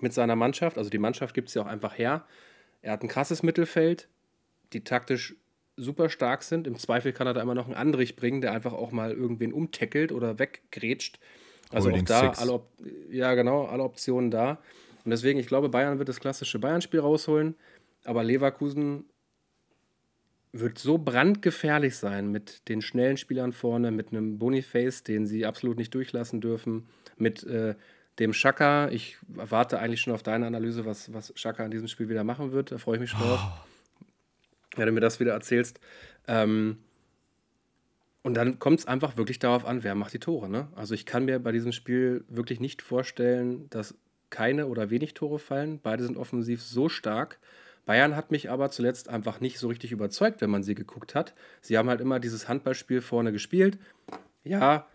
[0.00, 0.76] mit seiner Mannschaft.
[0.76, 2.26] Also die Mannschaft gibt es ja auch einfach her.
[2.82, 4.08] Er hat ein krasses Mittelfeld
[4.72, 5.34] die taktisch
[5.76, 6.66] super stark sind.
[6.66, 9.52] Im Zweifel kann er da immer noch einen Andrich bringen, der einfach auch mal irgendwen
[9.52, 11.18] umtackelt oder weggrätscht.
[11.70, 12.62] Also Holding auch da, alle,
[13.10, 14.58] ja genau, alle Optionen da.
[15.04, 17.54] Und deswegen, ich glaube, Bayern wird das klassische Bayern-Spiel rausholen,
[18.04, 19.04] aber Leverkusen
[20.52, 25.78] wird so brandgefährlich sein mit den schnellen Spielern vorne, mit einem Boniface, den sie absolut
[25.78, 27.76] nicht durchlassen dürfen, mit äh,
[28.18, 28.88] dem Schaka.
[28.88, 32.50] Ich warte eigentlich schon auf deine Analyse, was, was Schaka in diesem Spiel wieder machen
[32.50, 32.72] wird.
[32.72, 33.40] Da freue ich mich schon drauf.
[33.40, 33.69] Oh
[34.76, 35.80] wenn du mir das wieder erzählst.
[36.28, 36.78] Ähm,
[38.22, 40.48] und dann kommt es einfach wirklich darauf an, wer macht die Tore.
[40.48, 40.68] Ne?
[40.74, 43.94] Also ich kann mir bei diesem Spiel wirklich nicht vorstellen, dass
[44.28, 45.80] keine oder wenig Tore fallen.
[45.82, 47.38] Beide sind offensiv so stark.
[47.86, 51.34] Bayern hat mich aber zuletzt einfach nicht so richtig überzeugt, wenn man sie geguckt hat.
[51.60, 53.78] Sie haben halt immer dieses Handballspiel vorne gespielt.
[54.44, 54.86] Ja,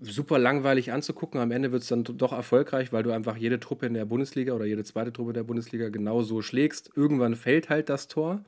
[0.00, 1.40] super langweilig anzugucken.
[1.40, 4.52] Am Ende wird es dann doch erfolgreich, weil du einfach jede Truppe in der Bundesliga
[4.54, 6.90] oder jede zweite Truppe der Bundesliga genau so schlägst.
[6.94, 8.44] Irgendwann fällt halt das Tor.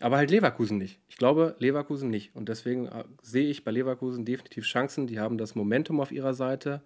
[0.00, 0.98] Aber halt Leverkusen nicht.
[1.08, 2.34] Ich glaube, Leverkusen nicht.
[2.34, 5.06] Und deswegen äh, sehe ich bei Leverkusen definitiv Chancen.
[5.06, 6.82] Die haben das Momentum auf ihrer Seite.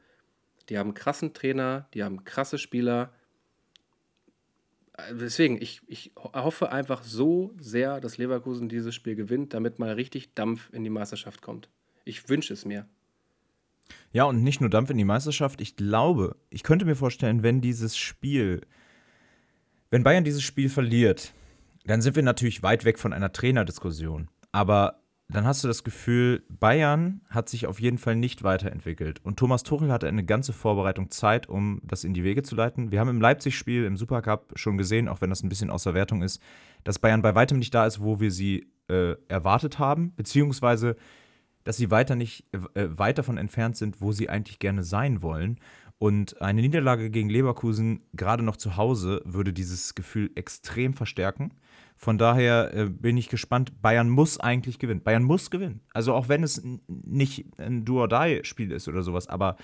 [0.68, 3.12] Die haben einen krassen Trainer, die haben krasse Spieler.
[5.12, 10.34] deswegen, ich, ich hoffe einfach so sehr, dass Leverkusen dieses Spiel gewinnt, damit mal richtig
[10.34, 11.70] Dampf in die Meisterschaft kommt.
[12.04, 12.86] Ich wünsche es mir.
[14.12, 15.60] Ja, und nicht nur Dampf in die Meisterschaft.
[15.62, 18.60] Ich glaube, ich könnte mir vorstellen, wenn dieses Spiel,
[19.90, 21.32] wenn Bayern dieses Spiel verliert,
[21.88, 24.28] dann sind wir natürlich weit weg von einer Trainerdiskussion.
[24.52, 29.24] Aber dann hast du das Gefühl, Bayern hat sich auf jeden Fall nicht weiterentwickelt.
[29.24, 32.92] Und Thomas Tuchel hatte eine ganze Vorbereitung Zeit, um das in die Wege zu leiten.
[32.92, 36.22] Wir haben im Leipzig-Spiel im Supercup schon gesehen, auch wenn das ein bisschen außer Wertung
[36.22, 36.42] ist,
[36.84, 40.96] dass Bayern bei weitem nicht da ist, wo wir sie äh, erwartet haben, beziehungsweise
[41.64, 45.58] dass sie weiter nicht äh, weit davon entfernt sind, wo sie eigentlich gerne sein wollen.
[45.98, 51.52] Und eine Niederlage gegen Leverkusen, gerade noch zu Hause, würde dieses Gefühl extrem verstärken.
[51.98, 53.82] Von daher äh, bin ich gespannt.
[53.82, 55.02] Bayern muss eigentlich gewinnen.
[55.02, 55.80] Bayern muss gewinnen.
[55.92, 59.56] Also auch wenn es nicht ein Do-or-Die-Spiel ist oder sowas, aber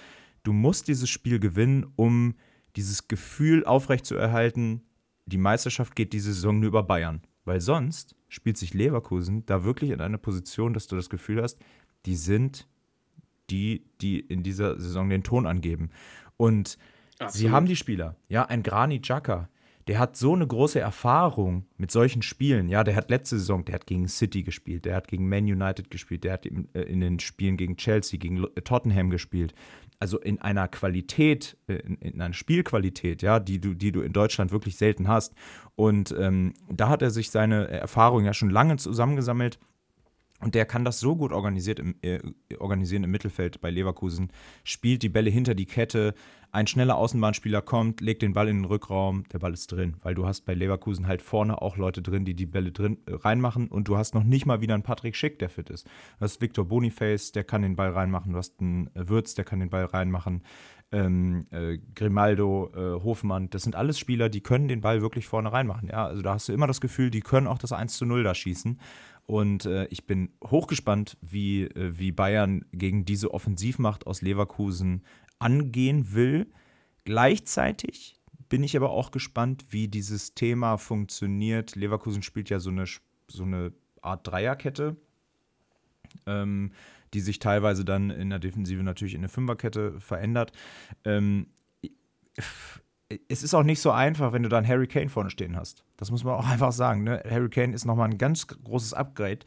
[0.43, 2.35] du musst dieses Spiel gewinnen, um
[2.75, 4.83] dieses Gefühl aufrechtzuerhalten,
[5.27, 7.23] die Meisterschaft geht diese Saison nur über Bayern.
[7.45, 11.61] Weil sonst spielt sich Leverkusen da wirklich in einer Position, dass du das Gefühl hast,
[12.05, 12.67] die sind
[13.49, 15.91] die, die in dieser Saison den Ton angeben.
[16.37, 16.79] Und
[17.21, 17.33] Absolut.
[17.33, 18.17] sie haben die Spieler.
[18.29, 19.49] Ja, ein Grani Xhaka,
[19.87, 22.69] der hat so eine große Erfahrung mit solchen Spielen.
[22.69, 25.91] Ja, der hat letzte Saison, der hat gegen City gespielt, der hat gegen Man United
[25.91, 29.55] gespielt, der hat in, äh, in den Spielen gegen Chelsea, gegen Tottenham gespielt.
[30.01, 34.13] Also in einer Qualität, äh, in, in einer Spielqualität, ja, die du, die du in
[34.13, 35.35] Deutschland wirklich selten hast.
[35.77, 39.59] Und ähm, da hat er sich seine Erfahrung ja schon lange zusammengesammelt.
[40.41, 42.19] Und der kann das so gut organisiert im, äh,
[42.59, 44.31] organisieren im Mittelfeld bei Leverkusen,
[44.63, 46.15] spielt die Bälle hinter die Kette,
[46.55, 50.15] ein schneller Außenbahnspieler kommt, legt den Ball in den Rückraum, der Ball ist drin, weil
[50.15, 53.67] du hast bei Leverkusen halt vorne auch Leute drin, die die Bälle drin äh, reinmachen.
[53.67, 55.85] Und du hast noch nicht mal wieder einen Patrick Schick, der fit ist.
[55.87, 59.59] Du hast Victor Boniface, der kann den Ball reinmachen, du hast einen Würz, der kann
[59.59, 60.45] den Ball reinmachen,
[60.95, 65.53] ähm, äh, Grimaldo, äh, Hofmann, das sind alles Spieler, die können den Ball wirklich vorne
[65.53, 65.89] reinmachen.
[65.89, 68.23] Ja, also da hast du immer das Gefühl, die können auch das 1 zu 0
[68.23, 68.79] da schießen.
[69.27, 75.03] Und äh, ich bin hochgespannt, wie, äh, wie Bayern gegen diese Offensivmacht aus Leverkusen
[75.41, 76.47] angehen will.
[77.05, 81.75] Gleichzeitig bin ich aber auch gespannt, wie dieses Thema funktioniert.
[81.75, 82.85] Leverkusen spielt ja so eine,
[83.27, 84.97] so eine Art Dreierkette,
[86.27, 86.71] ähm,
[87.15, 90.53] die sich teilweise dann in der Defensive natürlich in eine Fünferkette verändert.
[91.05, 91.47] Ähm,
[93.29, 95.85] es ist auch nicht so einfach, wenn du dann Harry Kane vorne stehen hast.
[95.97, 97.05] Das muss man auch einfach sagen.
[97.05, 97.23] Ne?
[97.29, 99.41] Harry Kane ist nochmal ein ganz großes Upgrade.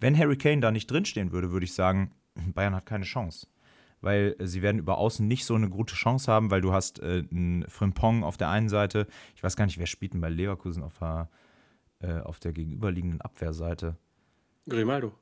[0.00, 2.12] Wenn Harry Kane da nicht drinstehen würde, würde ich sagen,
[2.54, 3.46] Bayern hat keine Chance.
[4.00, 7.00] Weil äh, sie werden über außen nicht so eine gute Chance haben, weil du hast
[7.00, 9.06] äh, einen Frimpong auf der einen Seite.
[9.34, 11.30] Ich weiß gar nicht, wer spielt denn bei Leverkusen auf der,
[12.00, 13.96] äh, auf der gegenüberliegenden Abwehrseite.
[14.68, 15.12] Grimaldo.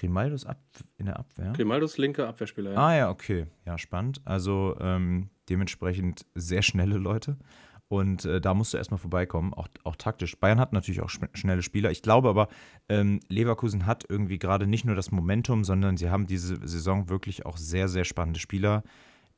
[0.00, 0.58] Grimaldos Ab
[0.96, 1.52] in der Abwehr?
[1.52, 2.78] Grimaldos linke Abwehrspieler, ja.
[2.78, 3.46] Ah ja, okay.
[3.66, 4.22] Ja, spannend.
[4.24, 7.36] Also ähm, dementsprechend sehr schnelle Leute.
[7.88, 10.38] Und äh, da musst du erstmal vorbeikommen, auch, auch taktisch.
[10.38, 11.90] Bayern hat natürlich auch schnelle Spieler.
[11.90, 12.48] Ich glaube aber,
[12.88, 17.44] ähm, Leverkusen hat irgendwie gerade nicht nur das Momentum, sondern sie haben diese Saison wirklich
[17.44, 18.84] auch sehr, sehr spannende Spieler,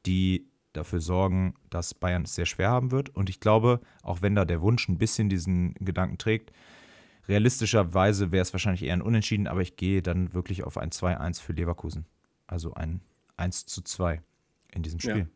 [0.06, 3.08] die dafür sorgen, dass Bayern es sehr schwer haben wird.
[3.16, 6.52] Und ich glaube, auch wenn da der Wunsch ein bisschen diesen Gedanken trägt,
[7.28, 11.40] realistischerweise wäre es wahrscheinlich eher ein Unentschieden, aber ich gehe dann wirklich auf ein 2-1
[11.40, 12.06] für Leverkusen.
[12.46, 13.00] Also ein
[13.36, 14.22] 1 zu 2
[14.74, 15.16] in diesem Spiel.
[15.16, 15.26] Ja.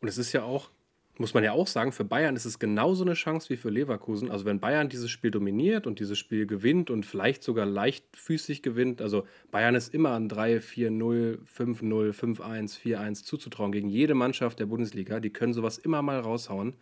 [0.00, 0.70] Und es ist ja auch,
[1.18, 4.30] muss man ja auch sagen, für Bayern ist es genauso eine Chance wie für Leverkusen.
[4.30, 9.02] Also wenn Bayern dieses Spiel dominiert und dieses Spiel gewinnt und vielleicht sogar leichtfüßig gewinnt,
[9.02, 13.72] also Bayern ist immer an 3, 4, 0, 5, 0, 5, 1, 4, 1 zuzutrauen
[13.72, 15.20] gegen jede Mannschaft der Bundesliga.
[15.20, 16.74] Die können sowas immer mal raushauen.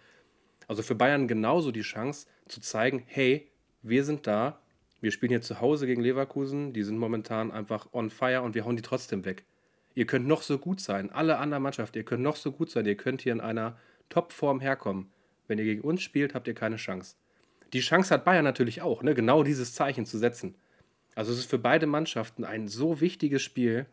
[0.69, 3.51] Also für Bayern genauso die Chance zu zeigen, hey,
[3.83, 4.61] wir sind da,
[5.01, 8.65] wir spielen hier zu Hause gegen Leverkusen, die sind momentan einfach on fire und wir
[8.65, 9.45] hauen die trotzdem weg.
[9.95, 12.87] Ihr könnt noch so gut sein, alle anderen Mannschaften, ihr könnt noch so gut sein,
[12.87, 15.11] ihr könnt hier in einer Topform herkommen.
[15.47, 17.17] Wenn ihr gegen uns spielt, habt ihr keine Chance.
[17.73, 19.15] Die Chance hat Bayern natürlich auch, ne?
[19.15, 20.55] genau dieses Zeichen zu setzen.
[21.15, 23.87] Also es ist für beide Mannschaften ein so wichtiges Spiel.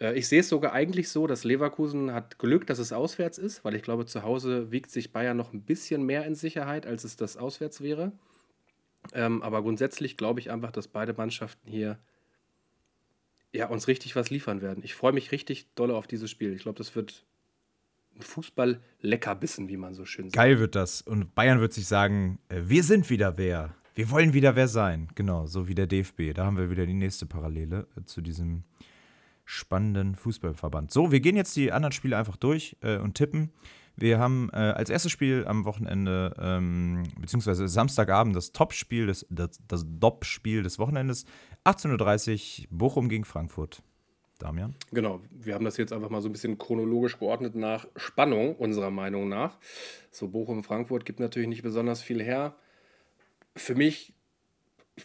[0.00, 3.64] Äh, ich sehe es sogar eigentlich so, dass Leverkusen hat Glück, dass es auswärts ist,
[3.64, 7.04] weil ich glaube, zu Hause wiegt sich Bayern noch ein bisschen mehr in Sicherheit, als
[7.04, 8.12] es das auswärts wäre.
[9.12, 11.98] Ähm, aber grundsätzlich glaube ich einfach, dass beide Mannschaften hier
[13.52, 14.82] ja, uns richtig was liefern werden.
[14.82, 16.52] Ich freue mich richtig doll auf dieses Spiel.
[16.54, 17.24] Ich glaube, das wird
[18.16, 20.36] ein Fußball-Leckerbissen, wie man so schön sagt.
[20.36, 21.02] Geil wird das.
[21.02, 23.74] Und Bayern wird sich sagen, äh, wir sind wieder wer.
[23.94, 25.08] Wir wollen wieder wer sein.
[25.14, 26.34] Genau, so wie der DFB.
[26.34, 28.64] Da haben wir wieder die nächste Parallele äh, zu diesem
[29.44, 30.90] spannenden Fußballverband.
[30.90, 33.52] So, wir gehen jetzt die anderen Spiele einfach durch äh, und tippen.
[33.96, 39.60] Wir haben äh, als erstes Spiel am Wochenende, ähm, beziehungsweise Samstagabend, das Topspiel, das, das,
[39.68, 41.26] das Dop-Spiel des Wochenendes.
[41.64, 43.82] 18.30 Uhr, Bochum gegen Frankfurt.
[44.38, 44.74] Damian?
[44.92, 48.90] Genau, wir haben das jetzt einfach mal so ein bisschen chronologisch geordnet nach Spannung, unserer
[48.90, 49.58] Meinung nach.
[50.10, 52.56] So, Bochum-Frankfurt gibt natürlich nicht besonders viel her.
[53.54, 54.12] Für mich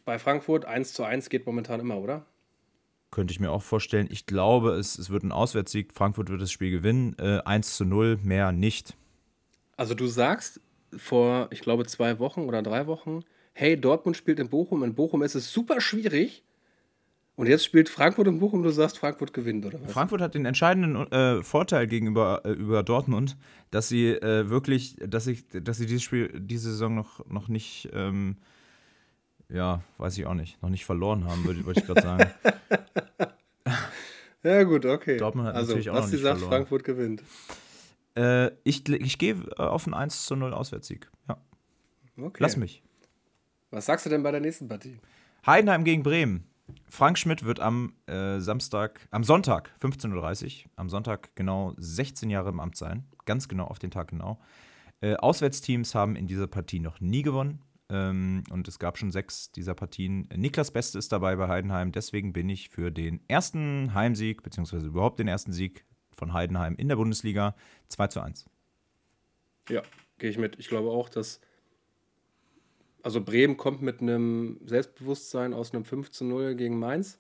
[0.04, 2.26] bei Frankfurt 1 zu 1 geht momentan immer, oder?
[3.12, 4.08] Könnte ich mir auch vorstellen.
[4.12, 5.94] Ich glaube, es, es wird ein Auswärtssieg.
[5.94, 7.16] Frankfurt wird das Spiel gewinnen.
[7.20, 8.96] Äh, 1 zu 0, mehr nicht.
[9.78, 10.62] Also du sagst
[10.96, 13.22] vor, ich glaube, zwei Wochen oder drei Wochen,
[13.54, 14.84] hey, Dortmund spielt in Bochum.
[14.84, 16.44] In Bochum ist es super schwierig.
[17.40, 19.94] Und jetzt spielt Frankfurt in Bochum, du sagst, Frankfurt gewinnt, oder was?
[19.94, 23.38] Frankfurt hat den entscheidenden äh, Vorteil gegenüber äh, über Dortmund,
[23.72, 27.88] dass sie äh, wirklich, dass ich, dass sie dieses Spiel, diese Saison noch, noch nicht,
[27.94, 28.36] ähm,
[29.50, 32.32] ja, weiß ich auch nicht, noch nicht verloren haben, würde würd ich gerade sagen.
[34.44, 35.18] ja, gut, okay.
[35.18, 36.58] Dortmund hat also, natürlich auch was noch sie nicht sagt, verloren.
[36.58, 37.24] Frankfurt gewinnt.
[38.16, 41.10] Äh, ich ich gehe äh, auf einen 1 zu 0 Auswärtssieg.
[41.28, 41.38] Ja.
[42.18, 42.38] Okay.
[42.40, 42.84] Lass mich.
[43.72, 45.00] Was sagst du denn bei der nächsten Partie?
[45.46, 46.46] Heidenheim gegen Bremen.
[46.88, 52.50] Frank Schmidt wird am äh, Samstag, am Sonntag 15.30 Uhr, am Sonntag genau 16 Jahre
[52.50, 53.06] im Amt sein.
[53.26, 54.40] Ganz genau auf den Tag genau.
[55.02, 57.62] Äh, Auswärtsteams haben in dieser Partie noch nie gewonnen.
[57.90, 60.30] Ähm, und es gab schon sechs dieser Partien.
[60.36, 61.92] Niklas Beste ist dabei bei Heidenheim.
[61.92, 66.88] Deswegen bin ich für den ersten Heimsieg, beziehungsweise überhaupt den ersten Sieg von Heidenheim in
[66.88, 67.56] der Bundesliga
[67.88, 68.46] 2 zu 1.
[69.70, 69.82] Ja,
[70.18, 70.60] gehe ich mit.
[70.60, 71.42] Ich glaube auch, dass.
[73.02, 77.20] Also Bremen kommt mit einem Selbstbewusstsein aus einem 5 zu 0 gegen Mainz.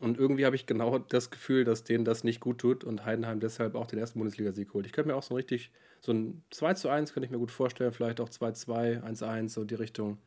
[0.00, 3.40] Und irgendwie habe ich genau das Gefühl, dass denen das nicht gut tut und Heidenheim
[3.40, 4.84] deshalb auch den ersten Bundesligasieg holt.
[4.84, 5.70] Ich könnte mir auch so ein richtig,
[6.06, 9.64] so ein 2 zu 1 könnte ich mir gut vorstellen, vielleicht auch 2-2, 1-1, so
[9.64, 10.18] die Richtung.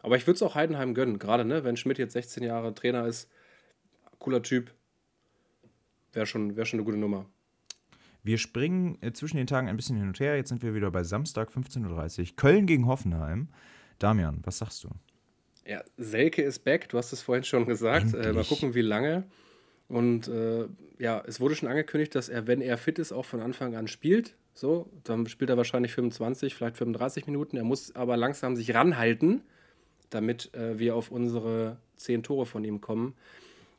[0.00, 3.04] Aber ich würde es auch Heidenheim gönnen, gerade ne, wenn Schmidt jetzt 16 Jahre Trainer
[3.06, 3.28] ist,
[4.20, 4.72] cooler Typ,
[6.12, 7.26] wäre schon, wär schon eine gute Nummer.
[8.22, 10.36] Wir springen äh, zwischen den Tagen ein bisschen hin und her.
[10.36, 12.36] Jetzt sind wir wieder bei Samstag 15.30 Uhr.
[12.36, 13.48] Köln gegen Hoffenheim.
[13.98, 14.90] Damian, was sagst du?
[15.66, 18.14] Ja, Selke ist back, du hast es vorhin schon gesagt.
[18.14, 19.24] Äh, mal gucken, wie lange.
[19.88, 20.68] Und äh,
[21.00, 23.88] ja, es wurde schon angekündigt, dass er, wenn er fit ist, auch von Anfang an
[23.88, 24.36] spielt.
[24.54, 27.56] So, dann spielt er wahrscheinlich 25, vielleicht 35 Minuten.
[27.56, 29.42] Er muss aber langsam sich ranhalten,
[30.10, 33.14] damit äh, wir auf unsere 10 Tore von ihm kommen.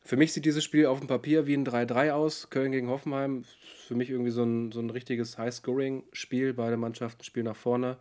[0.06, 2.50] Für mich sieht dieses Spiel auf dem Papier wie ein 3-3 aus.
[2.50, 3.46] Köln gegen Hoffenheim.
[3.88, 6.54] Für mich irgendwie so ein, so ein richtiges High-Scoring-Spiel.
[6.54, 7.98] Beide Mannschaften spielen nach vorne.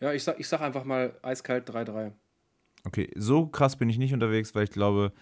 [0.00, 2.12] Ja, ich sag, ich sag einfach mal eiskalt 3-3.
[2.84, 5.12] Okay, so krass bin ich nicht unterwegs, weil ich glaube,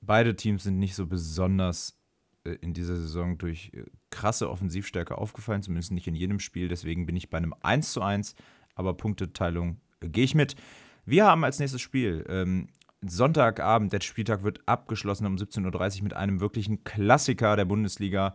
[0.00, 1.96] beide Teams sind nicht so besonders
[2.44, 6.68] äh, in dieser Saison durch äh, krasse Offensivstärke aufgefallen, zumindest nicht in jedem Spiel.
[6.68, 8.34] Deswegen bin ich bei einem 1 zu 1,
[8.74, 10.56] aber Punkteteilung äh, gehe ich mit.
[11.04, 12.68] Wir haben als nächstes Spiel ähm,
[13.00, 18.34] Sonntagabend, der Spieltag wird abgeschlossen um 17.30 Uhr mit einem wirklichen Klassiker der Bundesliga.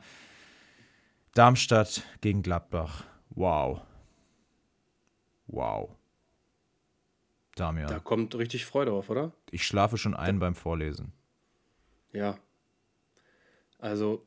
[1.34, 3.04] Darmstadt gegen Gladbach.
[3.30, 3.82] Wow.
[5.48, 5.90] Wow.
[7.56, 7.88] Damian.
[7.88, 9.32] Da kommt richtig Freude auf, oder?
[9.52, 11.12] Ich schlafe schon ein beim Vorlesen.
[12.12, 12.38] Ja.
[13.80, 14.26] Also,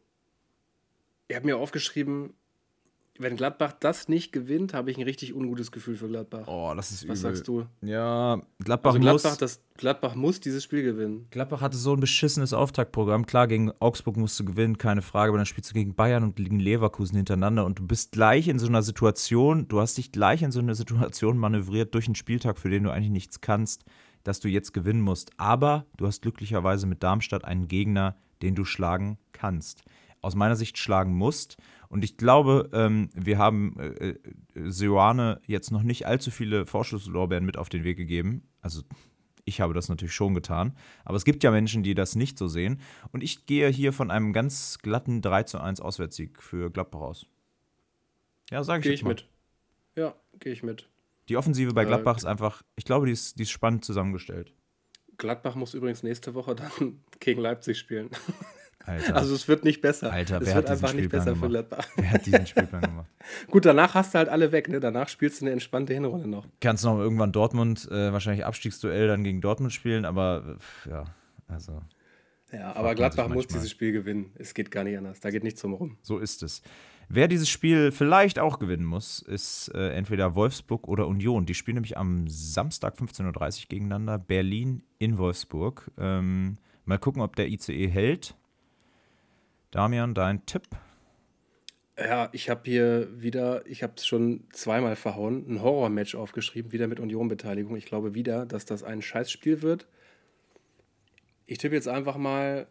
[1.28, 2.35] ich habe mir aufgeschrieben,
[3.19, 6.47] wenn Gladbach das nicht gewinnt, habe ich ein richtig ungutes Gefühl für Gladbach.
[6.47, 7.65] Oh, das ist Was sagst du?
[7.81, 9.39] Ja, Gladbach, Also Gladbach, muss.
[9.39, 11.27] das, Gladbach muss dieses Spiel gewinnen.
[11.31, 13.24] Gladbach hatte so ein beschissenes Auftaktprogramm.
[13.24, 16.36] Klar, gegen Augsburg musst du gewinnen, keine Frage, aber dann spielst du gegen Bayern und
[16.36, 20.43] gegen Leverkusen hintereinander und du bist gleich in so einer Situation, du hast dich gleich
[20.43, 23.85] in so eine Situation manövriert durch einen Spieltag, für den du eigentlich nichts kannst,
[24.24, 25.31] dass du jetzt gewinnen musst.
[25.39, 29.85] Aber du hast glücklicherweise mit Darmstadt einen Gegner, den du schlagen kannst.
[30.27, 31.57] Aus meiner Sicht schlagen musst.
[31.89, 34.19] Und ich glaube, ähm, wir haben äh, äh,
[34.55, 38.43] Seoane jetzt noch nicht allzu viele Vorschusslorbeeren mit auf den Weg gegeben.
[38.61, 38.82] Also
[39.44, 40.77] ich habe das natürlich schon getan.
[41.05, 42.81] Aber es gibt ja Menschen, die das nicht so sehen.
[43.12, 47.27] Und ich gehe hier von einem ganz glatten 3 zu 1 Auswärtssieg für Gladbach aus.
[48.51, 49.11] Ja, sage ich Gehe ich mal.
[49.11, 49.28] mit.
[49.94, 50.89] Ja, gehe ich mit.
[51.28, 54.53] Die Offensive bei Äh, Gladbach ist einfach, ich glaube, die ist, die ist spannend zusammengestellt.
[55.19, 58.11] Gladbach muss übrigens nächste Woche dann gegen Leipzig spielen.
[58.87, 60.13] Alter, Also es wird nicht besser.
[60.13, 61.69] Alter, es wer wird hat diesen einfach nicht Spielplan besser für gemacht?
[61.69, 61.89] Gladbach.
[61.97, 63.07] wer hat diesen Spielplan gemacht?
[63.51, 64.81] Gut, danach hast du halt alle weg, ne?
[64.81, 66.47] Danach spielst du eine entspannte Hinrunde noch.
[66.61, 71.05] Kannst noch irgendwann Dortmund, äh, wahrscheinlich Abstiegsduell dann gegen Dortmund spielen, aber äh, pf, ja,
[71.49, 71.83] also
[72.53, 74.31] Ja, aber Gladbach muss dieses Spiel gewinnen.
[74.37, 75.21] Es geht gar nicht anders.
[75.21, 75.99] Da geht nichts drum rum.
[76.03, 76.63] So ist es.
[77.09, 81.47] Wer dieses Spiel vielleicht auch gewinnen muss, ist äh, entweder Wolfsburg oder Union.
[81.47, 84.19] Die spielen nämlich am Samstag 15.30 Uhr gegeneinander.
[84.19, 85.91] Berlin in Wolfsburg.
[85.99, 88.35] Ähm, mal gucken, ob der ICE hält.
[89.77, 90.62] Damian, dein Tipp?
[91.98, 96.86] Ja, ich habe hier wieder, ich habe es schon zweimal verhauen, ein Horrormatch aufgeschrieben, wieder
[96.86, 97.77] mit Union-Beteiligung.
[97.77, 99.86] Ich glaube wieder, dass das ein Scheißspiel wird.
[101.44, 102.69] Ich tippe jetzt einfach mal,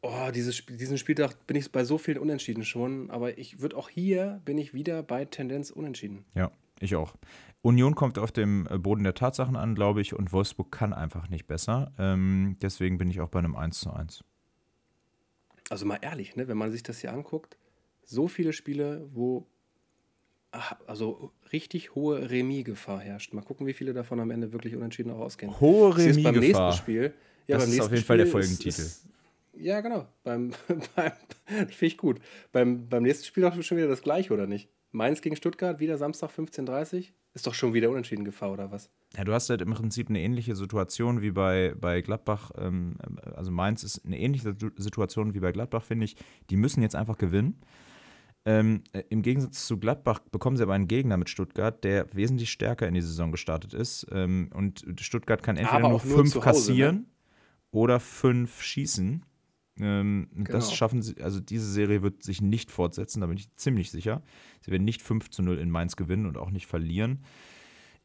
[0.00, 3.90] oh, dieses, diesen Spieltag bin ich bei so vielen Unentschieden schon, aber ich würde auch
[3.90, 6.24] hier, bin ich wieder bei Tendenz Unentschieden.
[6.34, 6.50] Ja,
[6.80, 7.16] ich auch.
[7.60, 11.28] Union kommt auf dem äh, Boden der Tatsachen an, glaube ich, und Wolfsburg kann einfach
[11.28, 11.92] nicht besser.
[11.98, 14.24] Ähm, deswegen bin ich auch bei einem 1 zu 1.
[15.70, 17.56] also mal ehrlich, ne, wenn man sich das hier anguckt,
[18.04, 19.46] so viele Spiele, wo
[20.50, 23.32] ach, also richtig hohe Remis-Gefahr herrscht.
[23.32, 25.58] Mal gucken, wie viele davon am Ende wirklich unentschieden auch ausgehen.
[25.60, 26.68] Hohe es beim Remis-Gefahr.
[26.68, 27.14] nächsten Spiel.
[27.46, 28.80] Ja, Das ist auf jeden Fall der Spiel ist- Folgentitel.
[28.82, 29.06] Ist,
[29.54, 30.06] ja, genau.
[30.24, 30.52] Beim,
[30.96, 31.12] beim,
[31.46, 32.20] Finde ich gut.
[32.52, 34.68] Beim, beim nächsten Spiel doch schon wieder das gleiche, oder nicht?
[34.92, 37.04] Mainz gegen Stuttgart, wieder Samstag 15.30 Uhr.
[37.34, 38.90] Ist doch schon wieder unentschieden Gefahr, oder was?
[39.16, 42.52] Ja, du hast halt im Prinzip eine ähnliche Situation wie bei, bei Gladbach.
[42.56, 42.96] Ähm,
[43.34, 46.16] also Mainz ist eine ähnliche Situ- Situation wie bei Gladbach, finde ich.
[46.48, 47.60] Die müssen jetzt einfach gewinnen.
[48.46, 52.50] Ähm, äh, Im Gegensatz zu Gladbach bekommen sie aber einen Gegner mit Stuttgart, der wesentlich
[52.50, 54.06] stärker in die Saison gestartet ist.
[54.12, 56.44] Ähm, und Stuttgart kann entweder nur nur fünf Hause, ne?
[56.44, 57.06] kassieren
[57.72, 59.24] oder fünf schießen.
[59.80, 60.50] Ähm, Genau.
[60.50, 64.22] Das schaffen sie, also diese Serie wird sich nicht fortsetzen, da bin ich ziemlich sicher.
[64.62, 67.24] Sie werden nicht 5 zu 0 in Mainz gewinnen und auch nicht verlieren.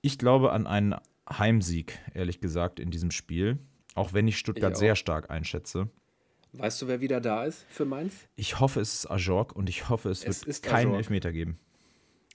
[0.06, 0.94] Ich glaube an einen
[1.28, 3.58] Heimsieg, ehrlich gesagt, in diesem Spiel.
[3.96, 5.90] Auch wenn ich Stuttgart Ich sehr stark einschätze.
[6.54, 8.14] Weißt du, wer wieder da ist für Mainz?
[8.36, 10.98] Ich hoffe, es ist Ajorg und ich hoffe, es, Es wird ist keinen Ajorg.
[10.98, 11.58] Elfmeter geben.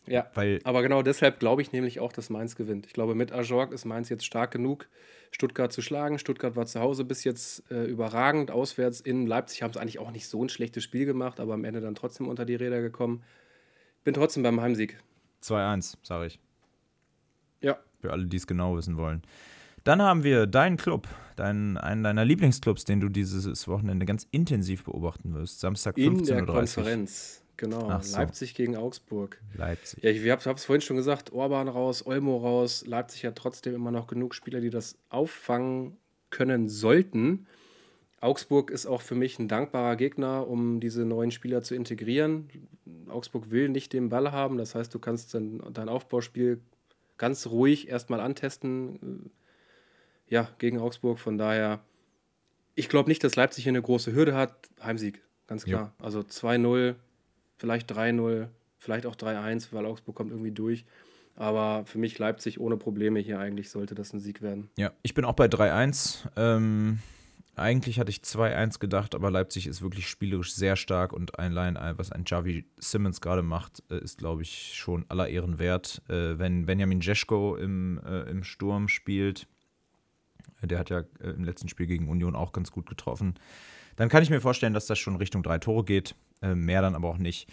[0.05, 0.29] Ja.
[0.35, 2.87] Weil Aber genau deshalb glaube ich nämlich auch, dass Mainz gewinnt.
[2.87, 4.89] Ich glaube, mit Ajorg ist Mainz jetzt stark genug,
[5.31, 6.19] Stuttgart zu schlagen.
[6.19, 8.51] Stuttgart war zu Hause bis jetzt äh, überragend.
[8.51, 11.63] Auswärts in Leipzig haben sie eigentlich auch nicht so ein schlechtes Spiel gemacht, aber am
[11.63, 13.23] Ende dann trotzdem unter die Räder gekommen.
[14.03, 14.99] Bin trotzdem beim Heimsieg.
[15.45, 16.41] 2-1, sage ich.
[17.61, 17.79] Ja.
[18.01, 19.23] Für alle, die es genau wissen wollen.
[19.85, 24.85] Dann haben wir deinen Club, deinen, einen deiner Lieblingsclubs, den du dieses Wochenende ganz intensiv
[24.85, 25.61] beobachten wirst.
[25.61, 26.55] Samstag In der 15.30 Uhr.
[26.55, 27.43] Konferenz.
[27.57, 28.01] Genau.
[28.01, 28.17] So.
[28.17, 29.39] Leipzig gegen Augsburg.
[29.55, 30.03] Leipzig.
[30.03, 32.87] Ja, ich habe es vorhin schon gesagt, Orban raus, Olmo raus.
[32.87, 35.99] Leipzig hat trotzdem immer noch genug Spieler, die das auffangen
[36.31, 37.47] können sollten.
[38.21, 42.49] Augsburg ist auch für mich ein dankbarer Gegner, um diese neuen Spieler zu integrieren.
[43.09, 46.61] Augsburg will nicht den Ball haben, das heißt, du kannst dein, dein Aufbauspiel
[47.21, 48.97] ganz ruhig erstmal antesten.
[49.27, 51.19] äh, Ja, gegen Augsburg.
[51.19, 51.81] Von daher,
[52.75, 54.55] ich glaube nicht, dass Leipzig hier eine große Hürde hat.
[54.83, 55.93] Heimsieg, ganz klar.
[55.99, 56.95] Also 2-0,
[57.59, 58.49] vielleicht 3-0,
[58.79, 60.85] vielleicht auch 3-1, weil Augsburg kommt irgendwie durch.
[61.37, 64.71] Aber für mich Leipzig ohne Probleme hier eigentlich sollte das ein Sieg werden.
[64.77, 66.27] Ja, ich bin auch bei 3-1.
[66.37, 67.01] Ähm,
[67.61, 71.95] eigentlich hatte ich 2-1 gedacht, aber Leipzig ist wirklich spielerisch sehr stark und allein, äh,
[71.97, 76.03] was ein Javi Simmons gerade macht, äh, ist, glaube ich, schon aller Ehren wert.
[76.09, 79.47] Äh, wenn Benjamin Jeschko im, im Sturm spielt,
[80.63, 83.35] der hat ja im letzten Spiel gegen Union auch ganz gut getroffen,
[83.97, 86.15] dann kann ich mir vorstellen, dass das schon Richtung drei Tore geht.
[86.43, 87.51] Mehr dann aber auch nicht.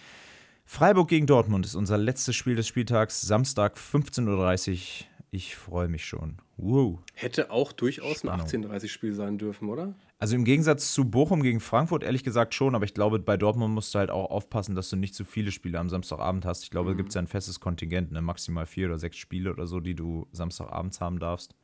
[0.66, 5.08] Freiburg gegen Dortmund ist unser letztes Spiel des Spieltags, Samstag 15.30 Uhr.
[5.30, 6.38] Ich freue mich schon.
[6.56, 7.00] Wow.
[7.14, 8.48] Hätte auch durchaus Spannung.
[8.48, 9.94] ein 18:30-Spiel sein dürfen, oder?
[10.20, 13.74] Also im Gegensatz zu Bochum gegen Frankfurt ehrlich gesagt schon, aber ich glaube, bei Dortmund
[13.74, 16.64] musst du halt auch aufpassen, dass du nicht zu viele Spiele am Samstagabend hast.
[16.64, 18.22] Ich glaube, da gibt es ja ein festes Kontingent, ne?
[18.22, 21.56] maximal vier oder sechs Spiele oder so, die du Samstagabends haben darfst.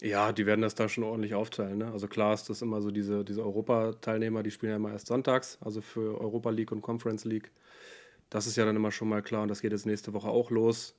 [0.00, 1.78] Ja, die werden das da schon ordentlich aufteilen.
[1.78, 1.92] Ne?
[1.92, 5.58] Also klar ist das immer so, diese, diese Europa-Teilnehmer, die spielen ja immer erst sonntags,
[5.60, 7.52] also für Europa League und Conference League.
[8.30, 10.50] Das ist ja dann immer schon mal klar und das geht jetzt nächste Woche auch
[10.50, 10.96] los.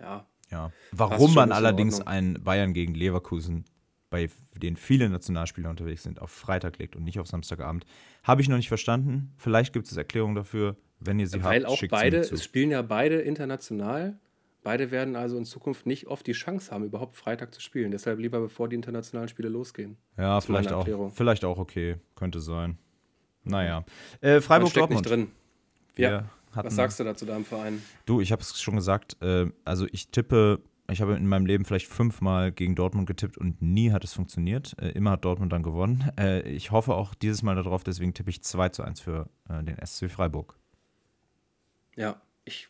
[0.00, 0.70] Ja, Ja.
[0.92, 3.64] Warum man allerdings ein Bayern gegen Leverkusen,
[4.10, 7.86] bei denen viele Nationalspieler unterwegs sind, auf Freitag legt und nicht auf Samstagabend,
[8.22, 9.32] habe ich noch nicht verstanden.
[9.38, 10.76] Vielleicht gibt es Erklärungen dafür.
[11.00, 14.18] Wenn ihr sie weil habt, auch schickt beide, es spielen ja beide international.
[14.62, 17.90] Beide werden also in Zukunft nicht oft die Chance haben, überhaupt Freitag zu spielen.
[17.90, 19.96] Deshalb lieber, bevor die internationalen Spiele losgehen.
[20.16, 21.96] Ja, vielleicht auch, vielleicht auch okay.
[22.14, 22.78] Könnte sein.
[23.42, 23.84] Naja.
[24.20, 25.00] Äh, Freiburg-Dortmund.
[25.00, 25.32] nicht drin.
[25.96, 27.82] Wir Ja, hatten- was sagst du da zu deinem Verein?
[28.06, 30.60] Du, ich habe es schon gesagt, äh, also ich tippe,
[30.90, 34.74] ich habe in meinem Leben vielleicht fünfmal gegen Dortmund getippt und nie hat es funktioniert.
[34.78, 36.10] Äh, immer hat Dortmund dann gewonnen.
[36.18, 39.62] Äh, ich hoffe auch dieses Mal darauf, deswegen tippe ich 2 zu 1 für äh,
[39.62, 40.56] den SC Freiburg.
[41.96, 42.68] Ja, ich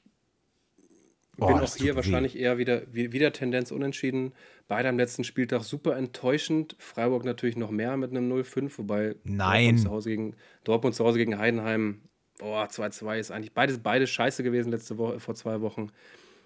[1.38, 1.96] Oh, bin auch hier weh.
[1.96, 4.32] wahrscheinlich eher wieder, wie- wieder Tendenz unentschieden.
[4.68, 6.76] Beide am letzten Spieltag super enttäuschend.
[6.78, 9.62] Freiburg natürlich noch mehr mit einem 0-5, wobei Nein.
[9.76, 12.02] Dortmund zu Hause gegen, Dortmund zu Hause gegen Heidenheim,
[12.40, 15.90] oh, 2-2 ist eigentlich beides, beides scheiße gewesen letzte Woche, vor zwei Wochen.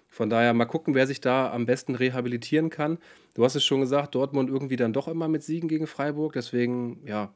[0.09, 2.97] Von daher mal gucken, wer sich da am besten rehabilitieren kann.
[3.35, 6.33] Du hast es schon gesagt, Dortmund irgendwie dann doch immer mit Siegen gegen Freiburg.
[6.33, 7.33] Deswegen, ja,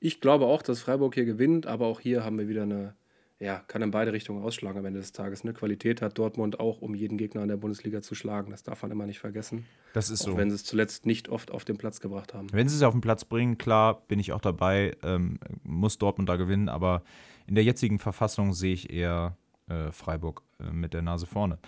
[0.00, 2.94] ich glaube auch, dass Freiburg hier gewinnt, aber auch hier haben wir wieder eine,
[3.40, 5.42] ja, kann in beide Richtungen ausschlagen am Ende des Tages.
[5.42, 8.52] Eine Qualität hat Dortmund auch, um jeden Gegner in der Bundesliga zu schlagen.
[8.52, 9.66] Das darf man immer nicht vergessen.
[9.92, 10.36] Das ist Auch so.
[10.36, 12.46] wenn sie es zuletzt nicht oft auf den Platz gebracht haben.
[12.52, 16.28] Wenn sie es auf den Platz bringen, klar, bin ich auch dabei, ähm, muss Dortmund
[16.28, 17.02] da gewinnen, aber
[17.48, 19.36] in der jetzigen Verfassung sehe ich eher
[19.68, 21.58] äh, Freiburg äh, mit der Nase vorne.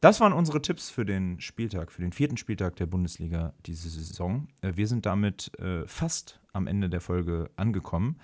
[0.00, 4.48] Das waren unsere Tipps für den Spieltag, für den vierten Spieltag der Bundesliga diese Saison.
[4.60, 8.18] Äh, wir sind damit äh, fast am Ende der Folge angekommen.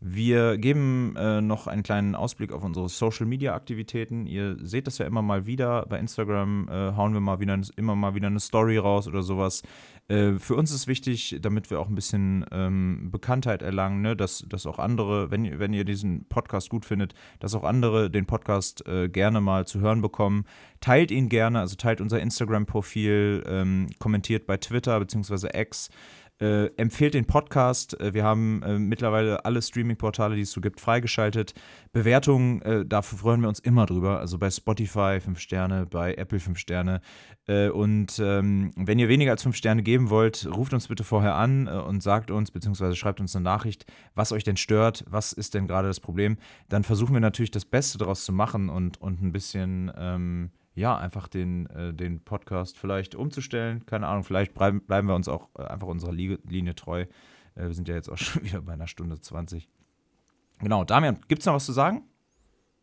[0.00, 4.26] Wir geben äh, noch einen kleinen Ausblick auf unsere Social-Media-Aktivitäten.
[4.26, 5.86] Ihr seht das ja immer mal wieder.
[5.86, 9.62] Bei Instagram äh, hauen wir mal wieder, immer mal wieder eine Story raus oder sowas.
[10.06, 14.14] Äh, für uns ist wichtig, damit wir auch ein bisschen ähm, Bekanntheit erlangen, ne?
[14.14, 18.26] dass, dass auch andere, wenn, wenn ihr diesen Podcast gut findet, dass auch andere den
[18.26, 20.44] Podcast äh, gerne mal zu hören bekommen.
[20.80, 25.48] Teilt ihn gerne, also teilt unser Instagram-Profil, ähm, kommentiert bei Twitter bzw.
[25.60, 25.90] X.
[26.40, 27.98] Äh, empfehlt den Podcast.
[28.00, 31.52] Äh, wir haben äh, mittlerweile alle Streaming-Portale, die es so gibt, freigeschaltet.
[31.92, 34.20] Bewertungen, äh, dafür freuen wir uns immer drüber.
[34.20, 37.00] Also bei Spotify 5 Sterne, bei Apple 5 Sterne.
[37.48, 41.34] Äh, und ähm, wenn ihr weniger als 5 Sterne geben wollt, ruft uns bitte vorher
[41.34, 45.32] an äh, und sagt uns, beziehungsweise schreibt uns eine Nachricht, was euch denn stört, was
[45.32, 46.36] ist denn gerade das Problem.
[46.68, 49.90] Dann versuchen wir natürlich das Beste daraus zu machen und, und ein bisschen.
[49.96, 53.84] Ähm, ja, einfach den, äh, den Podcast vielleicht umzustellen.
[53.86, 57.02] Keine Ahnung, vielleicht bleiben, bleiben wir uns auch äh, einfach unserer Linie treu.
[57.02, 57.08] Äh,
[57.54, 59.68] wir sind ja jetzt auch schon wieder bei einer Stunde 20.
[60.60, 62.04] Genau, Damian, gibt es noch was zu sagen?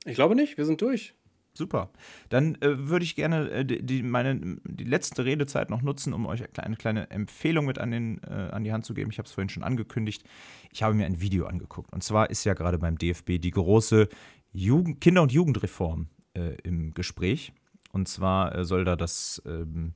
[0.06, 1.16] Ich glaube nicht, wir sind durch.
[1.54, 1.90] Super.
[2.28, 6.44] Dann äh, würde ich gerne äh, die, meine, die letzte Redezeit noch nutzen, um euch
[6.60, 9.10] eine kleine Empfehlung mit an, den, äh, an die Hand zu geben.
[9.10, 10.26] Ich habe es vorhin schon angekündigt.
[10.70, 11.94] Ich habe mir ein Video angeguckt.
[11.94, 14.10] Und zwar ist ja gerade beim DFB die große
[14.52, 17.54] Jugend Kinder- und Jugendreform äh, im Gespräch.
[17.96, 19.94] Und zwar äh, soll da das ähm,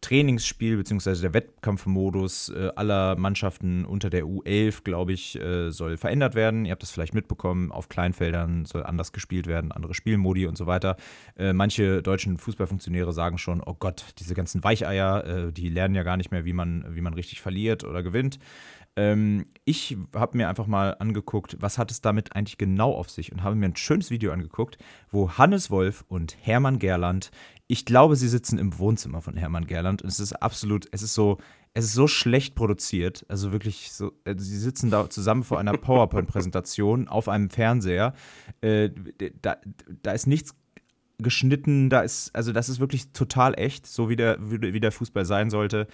[0.00, 1.22] Trainingsspiel bzw.
[1.22, 6.64] der Wettkampfmodus äh, aller Mannschaften unter der U11, glaube ich, äh, soll verändert werden.
[6.64, 10.66] Ihr habt das vielleicht mitbekommen, auf Kleinfeldern soll anders gespielt werden, andere Spielmodi und so
[10.66, 10.96] weiter.
[11.38, 16.02] Äh, manche deutschen Fußballfunktionäre sagen schon, oh Gott, diese ganzen Weicheier, äh, die lernen ja
[16.02, 18.40] gar nicht mehr, wie man, wie man richtig verliert oder gewinnt.
[18.96, 23.32] Ähm, ich habe mir einfach mal angeguckt, was hat es damit eigentlich genau auf sich
[23.32, 24.76] und habe mir ein schönes Video angeguckt,
[25.10, 27.30] wo Hannes Wolf und Hermann Gerland,
[27.68, 31.14] ich glaube, sie sitzen im Wohnzimmer von Hermann Gerland und es ist absolut, es ist
[31.14, 31.38] so,
[31.74, 35.72] es ist so schlecht produziert, also wirklich so, äh, sie sitzen da zusammen vor einer
[35.78, 38.14] PowerPoint-Präsentation auf einem Fernseher,
[38.60, 38.90] äh,
[39.40, 39.56] da,
[40.02, 40.54] da ist nichts
[41.18, 45.24] geschnitten, da ist, also das ist wirklich total echt, so wie der, wie der Fußball
[45.24, 45.86] sein sollte.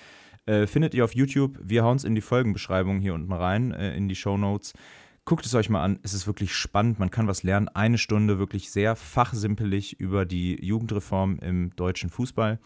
[0.48, 1.58] Äh, findet ihr auf YouTube.
[1.62, 4.72] Wir hauen es in die Folgenbeschreibung hier unten rein, äh, in die Show Notes.
[5.26, 5.98] Guckt es euch mal an.
[6.02, 6.98] Es ist wirklich spannend.
[6.98, 7.68] Man kann was lernen.
[7.68, 12.58] Eine Stunde wirklich sehr fachsimpelig über die Jugendreform im deutschen Fußball.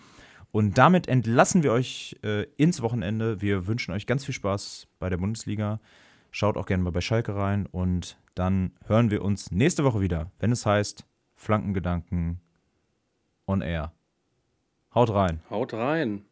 [0.53, 3.43] Und damit entlassen wir euch äh, ins Wochenende.
[3.43, 5.81] Wir wünschen euch ganz viel Spaß bei der Bundesliga.
[6.31, 7.67] Schaut auch gerne mal bei Schalke rein.
[7.67, 11.05] Und dann hören wir uns nächste Woche wieder, wenn es heißt
[11.35, 12.39] Flankengedanken
[13.49, 13.93] on Air.
[14.95, 15.41] Haut rein.
[15.51, 16.23] Haut rein.